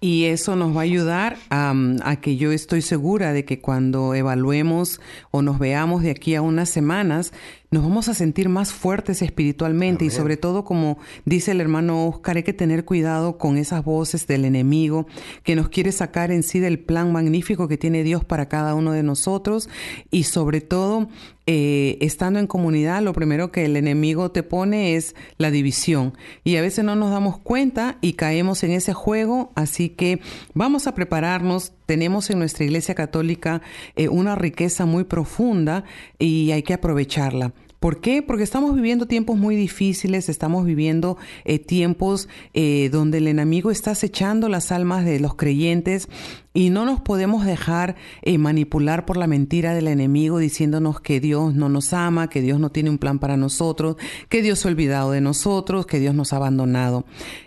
Y 0.00 0.26
eso 0.26 0.56
nos 0.56 0.76
va 0.76 0.80
a 0.80 0.84
ayudar 0.84 1.38
a, 1.48 1.74
que 2.20 2.36
yo 2.36 2.52
estoy 2.52 2.82
segura 2.82 3.32
de 3.32 3.46
que 3.46 3.60
cuando 3.60 4.14
evaluemos 4.14 5.00
o 5.30 5.40
nos 5.40 5.58
veamos 5.58 6.02
de 6.02 6.10
aquí 6.10 6.34
a 6.34 6.42
unas 6.42 6.68
semanas, 6.68 7.32
nos 7.70 7.82
vamos 7.82 8.08
a 8.08 8.14
sentir 8.14 8.48
más 8.48 8.72
fuertes 8.72 9.22
espiritualmente 9.22 10.04
y 10.04 10.10
sobre 10.10 10.36
todo, 10.36 10.64
como 10.64 10.98
dice 11.24 11.50
el 11.50 11.60
hermano 11.60 12.06
Oscar, 12.06 12.36
hay 12.36 12.42
que 12.42 12.52
tener 12.52 12.84
cuidado 12.84 13.38
con 13.38 13.56
esas 13.56 13.84
voces 13.84 14.26
del 14.26 14.44
enemigo 14.44 15.06
que 15.42 15.56
nos 15.56 15.68
quiere 15.68 15.92
sacar 15.92 16.30
en 16.30 16.42
sí 16.42 16.60
del 16.60 16.78
plan 16.78 17.12
magnífico 17.12 17.68
que 17.68 17.76
tiene 17.76 18.02
Dios 18.02 18.24
para 18.24 18.48
cada 18.48 18.74
uno 18.74 18.92
de 18.92 19.02
nosotros 19.02 19.68
y 20.10 20.24
sobre 20.24 20.60
todo 20.60 21.08
eh, 21.48 21.98
estando 22.00 22.40
en 22.40 22.48
comunidad, 22.48 23.02
lo 23.02 23.12
primero 23.12 23.52
que 23.52 23.64
el 23.64 23.76
enemigo 23.76 24.32
te 24.32 24.42
pone 24.42 24.96
es 24.96 25.14
la 25.38 25.52
división. 25.52 26.18
Y 26.42 26.56
a 26.56 26.60
veces 26.60 26.84
no 26.84 26.96
nos 26.96 27.12
damos 27.12 27.38
cuenta 27.38 27.98
y 28.00 28.14
caemos 28.14 28.64
en 28.64 28.72
ese 28.72 28.94
juego. 28.94 29.52
Así 29.54 29.90
que 29.90 30.20
vamos 30.54 30.88
a 30.88 30.94
prepararnos. 30.94 31.72
Tenemos 31.86 32.30
en 32.30 32.38
nuestra 32.38 32.64
iglesia 32.64 32.94
católica 32.94 33.62
eh, 33.94 34.08
una 34.08 34.34
riqueza 34.34 34.86
muy 34.86 35.04
profunda 35.04 35.84
y 36.18 36.50
hay 36.50 36.62
que 36.62 36.74
aprovecharla. 36.74 37.52
¿Por 37.80 38.00
qué? 38.00 38.22
Porque 38.22 38.42
estamos 38.42 38.74
viviendo 38.74 39.06
tiempos 39.06 39.36
muy 39.36 39.54
difíciles, 39.54 40.28
estamos 40.28 40.64
viviendo 40.64 41.18
eh, 41.44 41.58
tiempos 41.58 42.28
eh, 42.54 42.88
donde 42.90 43.18
el 43.18 43.28
enemigo 43.28 43.70
está 43.70 43.92
acechando 43.92 44.48
las 44.48 44.72
almas 44.72 45.04
de 45.04 45.20
los 45.20 45.34
creyentes 45.34 46.08
y 46.56 46.70
no 46.70 46.86
nos 46.86 47.02
podemos 47.02 47.44
dejar 47.44 47.96
eh, 48.22 48.38
manipular 48.38 49.04
por 49.04 49.18
la 49.18 49.26
mentira 49.26 49.74
del 49.74 49.88
enemigo 49.88 50.38
diciéndonos 50.38 51.02
que 51.02 51.20
Dios 51.20 51.54
no 51.54 51.68
nos 51.68 51.92
ama, 51.92 52.30
que 52.30 52.40
Dios 52.40 52.58
no 52.58 52.70
tiene 52.70 52.88
un 52.88 52.96
plan 52.96 53.18
para 53.18 53.36
nosotros, 53.36 53.96
que 54.30 54.40
Dios 54.40 54.60
se 54.60 54.68
ha 54.68 54.70
olvidado 54.70 55.10
de 55.10 55.20
nosotros, 55.20 55.84
que 55.84 56.00
Dios 56.00 56.14
nos 56.14 56.32
ha 56.32 56.36
abandonado. 56.36 57.04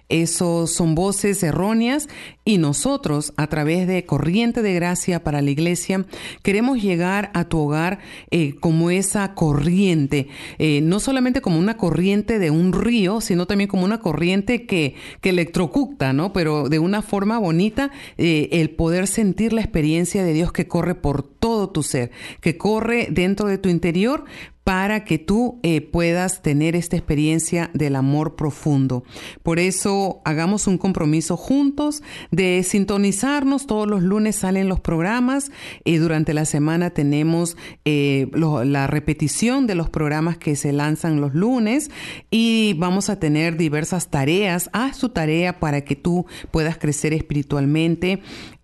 Esos 0.09 0.71
son 0.71 0.95
voces 0.95 1.41
erróneas 1.43 2.07
y 2.43 2.57
nosotros, 2.57 3.31
a 3.37 3.45
través 3.45 3.87
de 3.87 4.05
Corriente 4.05 4.63
de 4.63 4.73
Gracia 4.73 5.23
para 5.23 5.43
la 5.43 5.51
Iglesia, 5.51 6.05
queremos 6.41 6.81
llegar 6.81 7.29
a 7.35 7.45
tu 7.45 7.59
hogar 7.59 7.99
eh, 8.31 8.55
como 8.59 8.89
esa 8.89 9.35
corriente, 9.35 10.27
eh, 10.57 10.81
no 10.81 10.99
solamente 10.99 11.41
como 11.41 11.59
una 11.59 11.77
corriente 11.77 12.39
de 12.39 12.49
un 12.49 12.73
río, 12.73 13.21
sino 13.21 13.45
también 13.45 13.67
como 13.67 13.85
una 13.85 13.99
corriente 13.99 14.65
que, 14.65 14.95
que 15.21 15.29
electrocuta, 15.29 16.11
¿no? 16.11 16.33
Pero 16.33 16.69
de 16.69 16.79
una 16.79 17.03
forma 17.03 17.37
bonita, 17.37 17.91
el 18.17 18.71
poder 18.71 18.98
sentir 19.07 19.53
la 19.53 19.61
experiencia 19.61 20.23
de 20.23 20.33
Dios 20.33 20.51
que 20.51 20.67
corre 20.67 20.95
por 20.95 21.23
todo 21.23 21.69
tu 21.69 21.83
ser, 21.83 22.11
que 22.41 22.57
corre 22.57 23.07
dentro 23.11 23.47
de 23.47 23.57
tu 23.57 23.69
interior 23.69 24.25
para 24.69 25.03
que 25.03 25.17
tú 25.17 25.59
eh, 25.63 25.81
puedas 25.81 26.43
tener 26.43 26.75
esta 26.75 26.95
experiencia 26.95 27.71
del 27.73 27.95
amor 27.95 28.35
profundo. 28.35 29.03
Por 29.41 29.57
eso 29.57 30.21
hagamos 30.25 30.67
un 30.67 30.77
compromiso 30.77 31.37
juntos 31.37 32.03
de 32.29 32.61
sintonizarnos. 32.61 33.65
Todos 33.65 33.87
los 33.87 34.03
lunes 34.03 34.35
salen 34.35 34.69
los 34.69 34.79
programas 34.79 35.51
y 35.83 35.95
durante 35.95 36.35
la 36.35 36.45
semana 36.45 36.91
tenemos 36.91 37.57
eh, 37.83 38.29
la 38.35 38.85
repetición 38.85 39.65
de 39.65 39.73
los 39.73 39.89
programas 39.89 40.37
que 40.37 40.55
se 40.55 40.71
lanzan 40.71 41.19
los 41.19 41.33
lunes 41.33 41.89
y 42.29 42.75
vamos 42.77 43.09
a 43.09 43.17
tener 43.19 43.57
diversas 43.57 44.09
tareas. 44.09 44.69
Haz 44.71 44.99
tu 44.99 45.09
tarea 45.09 45.59
para 45.59 45.81
que 45.81 45.95
tú 45.95 46.27
puedas 46.51 46.77
crecer 46.77 47.13
espiritualmente. 47.13 48.21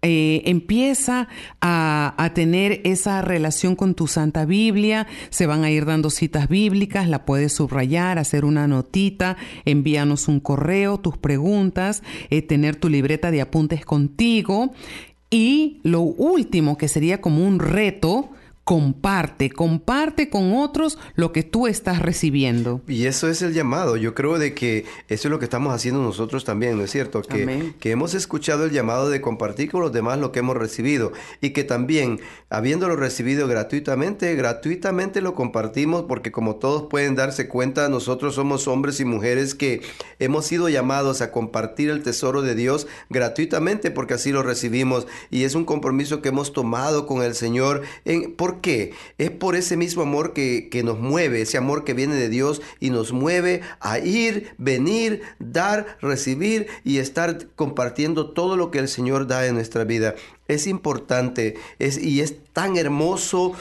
Eh, 0.07 0.43
empieza 0.45 1.27
a, 1.61 2.31
tener 2.35 2.81
esa 2.83 3.23
relación 3.23 3.75
con 3.75 3.95
tu 3.95 4.05
Santa 4.05 4.45
Biblia, 4.45 5.07
se 5.31 5.47
van 5.47 5.63
a 5.63 5.71
ir 5.71 5.85
dando 5.85 6.11
citas 6.11 6.47
bíblicas, 6.47 7.09
la 7.09 7.25
puedes 7.25 7.53
subrayar, 7.53 8.19
hacer 8.19 8.45
una 8.45 8.67
notita, 8.67 9.35
envíanos 9.65 10.27
un 10.27 10.39
correo, 10.39 10.99
tus 10.99 11.17
preguntas, 11.17 12.03
eh, 12.29 12.43
tener 12.43 12.75
tu 12.75 12.87
libreta 12.87 13.31
de 13.31 13.41
apuntes 13.41 13.83
contigo. 13.83 14.73
Y 15.31 15.79
lo 15.81 16.01
último 16.01 16.77
que 16.77 16.87
sería 16.87 17.19
como 17.19 17.43
un 17.43 17.57
reto, 17.57 18.29
comparte, 18.65 19.51
comparte 19.51 20.27
con 20.27 20.55
otros 20.55 20.97
lo 21.13 21.31
que 21.31 21.43
tú 21.43 21.67
estás 21.67 22.01
recibiendo. 22.01 22.81
Y 22.87 23.05
eso 23.05 23.29
es 23.29 23.43
el 23.43 23.53
llamado. 23.53 23.95
Yo 23.95 24.15
creo 24.15 24.39
de 24.39 24.55
que 24.55 24.85
eso 25.07 25.27
es 25.27 25.31
lo 25.31 25.37
que 25.37 25.45
estamos 25.45 25.71
haciendo 25.71 26.01
nosotros 26.01 26.45
también, 26.45 26.75
¿no 26.75 26.83
es 26.83 26.89
cierto? 26.89 27.21
Que, 27.21 27.73
que 27.79 27.91
hemos 27.91 28.15
escuchado 28.15 28.65
el 28.65 28.71
llamado 28.71 29.11
de 29.11 29.21
compartir 29.21 29.69
con 29.69 29.81
los 29.81 29.93
demás 29.93 30.17
lo 30.17 30.31
que 30.31 30.39
hemos 30.39 30.57
recibido 30.57 31.13
y 31.41 31.51
que 31.51 31.63
también, 31.63 32.19
habiéndolo 32.49 32.95
recibido 32.95 33.47
gratuitamente, 33.47 34.33
gratuitamente 34.33 35.21
lo 35.21 35.35
compartimos 35.35 36.05
porque 36.07 36.31
como 36.31 36.55
todos 36.55 36.87
pueden 36.89 37.13
darse 37.13 37.47
cuenta, 37.47 37.87
nosotros 37.87 38.33
somos 38.33 38.67
hombres 38.67 38.99
y 38.99 39.05
mujeres 39.05 39.53
que 39.53 39.81
hemos 40.17 40.47
sido 40.47 40.69
llamados 40.69 41.21
a 41.21 41.31
compartir 41.31 41.91
el 41.91 42.01
tesoro 42.01 42.41
de 42.41 42.55
Dios 42.55 42.87
gratuitamente 43.11 43.91
porque 43.91 44.15
así 44.15 44.31
lo 44.31 44.41
recibimos 44.41 45.05
y 45.29 45.43
es 45.43 45.53
un 45.53 45.65
compromiso 45.65 46.23
que 46.23 46.29
hemos 46.29 46.51
tomado 46.51 47.05
con 47.05 47.21
el 47.21 47.35
Señor 47.35 47.83
en, 48.05 48.33
por 48.33 48.54
¿Por 48.55 48.61
qué? 48.61 48.93
Es 49.17 49.31
por 49.31 49.57
ese 49.57 49.75
mismo 49.75 50.03
amor 50.03 50.31
que, 50.31 50.81
nos 50.85 50.97
mueve, 50.97 51.41
ese 51.41 51.57
amor 51.57 51.83
que 51.83 51.93
viene 51.93 52.15
de 52.15 52.29
Dios 52.29 52.61
y 52.79 52.89
nos 52.89 53.11
mueve 53.11 53.61
a 53.81 53.99
ir, 53.99 54.55
venir, 54.57 55.23
dar, 55.39 55.97
recibir 56.01 56.67
y 56.85 56.99
estar 56.99 57.47
compartiendo 57.55 58.31
todo 58.31 58.55
lo 58.55 58.71
que 58.71 58.79
el 58.79 58.87
Señor 58.87 59.27
da 59.27 59.45
en 59.45 59.55
nuestra 59.55 59.83
vida. 59.83 60.15
Es 60.47 60.67
importante 60.67 61.57
es, 61.79 61.97
y 61.97 62.21
es 62.21 62.35
tan 62.53 62.77
hermoso. 62.77 63.53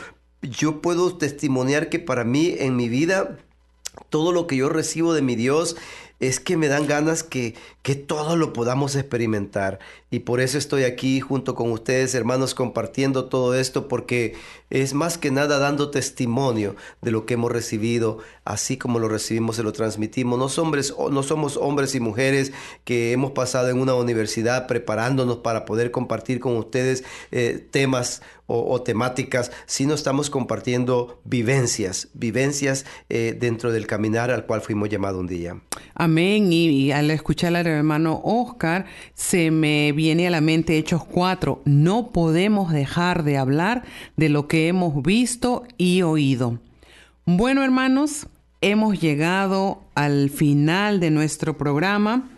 Yo 0.43 0.81
puedo 0.81 1.17
testimoniar 1.17 1.89
que 1.89 1.99
para 1.99 2.23
mí 2.23 2.55
en 2.57 2.77
mi 2.77 2.89
vida 2.89 3.39
todo 4.11 4.31
lo 4.31 4.47
que 4.47 4.57
yo 4.57 4.69
recibo 4.69 5.13
de 5.13 5.23
mi 5.23 5.35
Dios 5.35 5.77
es 6.21 6.39
que 6.39 6.57
me 6.57 6.69
dan 6.69 6.87
ganas 6.87 7.23
que, 7.23 7.55
que 7.83 7.97
todo 7.97 8.37
lo 8.37 8.53
podamos 8.53 8.95
experimentar. 8.95 9.81
Y 10.15 10.21
por 10.21 10.41
eso 10.41 10.59
estoy 10.59 10.85
aquí 10.85 11.19
junto 11.19 11.57
con 11.57 11.73
ustedes, 11.73 12.15
hermanos, 12.15 12.55
compartiendo 12.55 13.25
todo 13.25 13.57
esto, 13.57 13.89
porque 13.89 14.37
es 14.71 14.95
más 14.95 15.19
que 15.19 15.33
nada 15.33 15.59
dando 15.59 15.91
testimonio 15.91 16.77
de 17.03 17.11
lo 17.11 17.27
que 17.27 17.35
hemos 17.35 17.51
recibido, 17.51 18.19
así 18.45 18.77
como 18.77 19.01
lo 19.01 19.09
recibimos, 19.09 19.57
se 19.57 19.65
lo 19.65 19.73
transmitimos. 19.73 20.39
No, 20.39 20.63
hombres, 20.63 20.95
no 21.11 21.25
somos 21.25 21.57
hombres 21.57 21.97
y 21.97 22.01
mujeres 22.01 22.53
que 22.85 23.11
hemos 23.11 23.33
pasado 23.33 23.71
en 23.71 23.81
una 23.81 23.97
universidad 23.97 24.69
preparándonos 24.69 25.39
para 25.39 25.65
poder 25.65 25.91
compartir 25.91 26.39
con 26.39 26.57
ustedes 26.59 27.03
eh, 27.33 27.67
temas 27.73 28.23
o, 28.47 28.83
temáticas, 28.83 29.51
sino 29.67 29.95
estamos 29.95 30.29
compartiendo 30.29 31.21
vivencias, 31.25 32.09
vivencias 32.13 32.85
eh, 33.09 33.35
dentro 33.39 33.73
del 33.73 33.87
caminar 33.87 34.31
al 34.31 34.45
cual 34.45 34.61
fuimos 34.61 34.91
llamados 34.91 35.21
un 35.21 35.27
día. 35.27 35.61
Amén. 35.95 36.53
Y, 36.53 36.93
al 36.93 37.11
escuchar 37.11 37.57
al 37.57 37.67
hermano 37.67 38.21
Oscar, 38.23 38.85
se 39.15 39.51
me 39.51 39.93
viene 40.05 40.27
a 40.27 40.31
la 40.31 40.43
mente 40.43 40.77
Hechos 40.77 41.03
4. 41.03 41.63
No 41.65 42.11
podemos 42.11 42.71
dejar 42.71 43.23
de 43.25 43.39
hablar 43.39 43.85
de 44.19 44.29
lo 44.29 44.49
que 44.49 44.69
hemos 44.69 45.03
visto 45.03 45.65
y 45.79 46.03
oído. 46.03 46.59
Bueno, 47.25 47.65
hermanos, 47.65 48.27
hemos 48.61 49.01
llegado 49.01 49.81
al 49.95 50.29
final 50.29 51.01
de 51.01 51.11
nuestro 51.11 51.57
programa. 51.57 52.29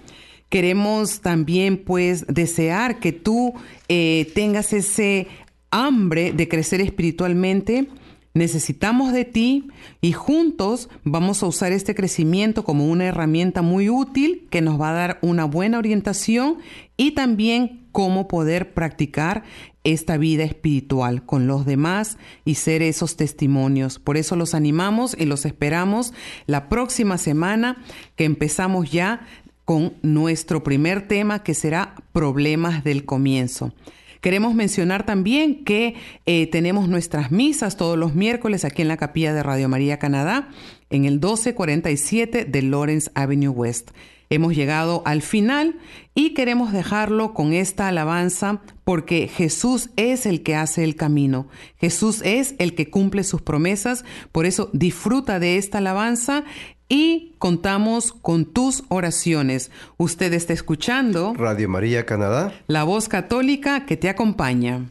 Queremos 0.48 1.22
también 1.22 1.76
pues 1.78 2.24
desear 2.28 3.00
que 3.00 3.10
tú 3.10 3.52
eh, 3.88 4.30
tengas 4.32 4.72
ese 4.72 5.26
hambre 5.72 6.30
de 6.32 6.46
crecer 6.46 6.80
espiritualmente 6.80 7.88
Necesitamos 8.36 9.14
de 9.14 9.24
ti 9.24 9.68
y 10.02 10.12
juntos 10.12 10.90
vamos 11.04 11.42
a 11.42 11.46
usar 11.46 11.72
este 11.72 11.94
crecimiento 11.94 12.64
como 12.64 12.86
una 12.86 13.06
herramienta 13.06 13.62
muy 13.62 13.88
útil 13.88 14.46
que 14.50 14.60
nos 14.60 14.78
va 14.78 14.90
a 14.90 14.92
dar 14.92 15.18
una 15.22 15.46
buena 15.46 15.78
orientación 15.78 16.58
y 16.98 17.12
también 17.12 17.86
cómo 17.92 18.28
poder 18.28 18.74
practicar 18.74 19.44
esta 19.84 20.18
vida 20.18 20.44
espiritual 20.44 21.24
con 21.24 21.46
los 21.46 21.64
demás 21.64 22.18
y 22.44 22.56
ser 22.56 22.82
esos 22.82 23.16
testimonios. 23.16 23.98
Por 23.98 24.18
eso 24.18 24.36
los 24.36 24.52
animamos 24.52 25.16
y 25.18 25.24
los 25.24 25.46
esperamos 25.46 26.12
la 26.44 26.68
próxima 26.68 27.16
semana 27.16 27.82
que 28.16 28.24
empezamos 28.24 28.90
ya 28.92 29.26
con 29.64 29.94
nuestro 30.02 30.62
primer 30.62 31.08
tema 31.08 31.42
que 31.42 31.54
será 31.54 31.94
problemas 32.12 32.84
del 32.84 33.06
comienzo. 33.06 33.72
Queremos 34.20 34.54
mencionar 34.54 35.06
también 35.06 35.64
que 35.64 35.94
eh, 36.26 36.46
tenemos 36.48 36.88
nuestras 36.88 37.30
misas 37.30 37.76
todos 37.76 37.98
los 37.98 38.14
miércoles 38.14 38.64
aquí 38.64 38.82
en 38.82 38.88
la 38.88 38.96
capilla 38.96 39.34
de 39.34 39.42
Radio 39.42 39.68
María 39.68 39.98
Canadá, 39.98 40.48
en 40.90 41.04
el 41.04 41.14
1247 41.14 42.44
de 42.44 42.62
Lawrence 42.62 43.10
Avenue 43.14 43.48
West. 43.48 43.90
Hemos 44.28 44.56
llegado 44.56 45.02
al 45.04 45.22
final 45.22 45.76
y 46.12 46.34
queremos 46.34 46.72
dejarlo 46.72 47.32
con 47.32 47.52
esta 47.52 47.86
alabanza 47.86 48.60
porque 48.82 49.28
Jesús 49.28 49.90
es 49.94 50.26
el 50.26 50.42
que 50.42 50.56
hace 50.56 50.82
el 50.82 50.96
camino. 50.96 51.46
Jesús 51.76 52.22
es 52.24 52.56
el 52.58 52.74
que 52.74 52.90
cumple 52.90 53.22
sus 53.22 53.42
promesas. 53.42 54.04
Por 54.32 54.44
eso 54.44 54.68
disfruta 54.72 55.38
de 55.38 55.58
esta 55.58 55.78
alabanza 55.78 56.42
y 56.88 57.34
contamos 57.38 58.12
con 58.12 58.44
tus 58.44 58.84
oraciones. 58.88 59.70
Usted 59.96 60.32
está 60.32 60.52
escuchando 60.52 61.34
Radio 61.34 61.68
María 61.68 62.06
Canadá, 62.06 62.52
la 62.66 62.84
voz 62.84 63.08
católica 63.08 63.86
que 63.86 63.96
te 63.96 64.08
acompaña. 64.08 64.90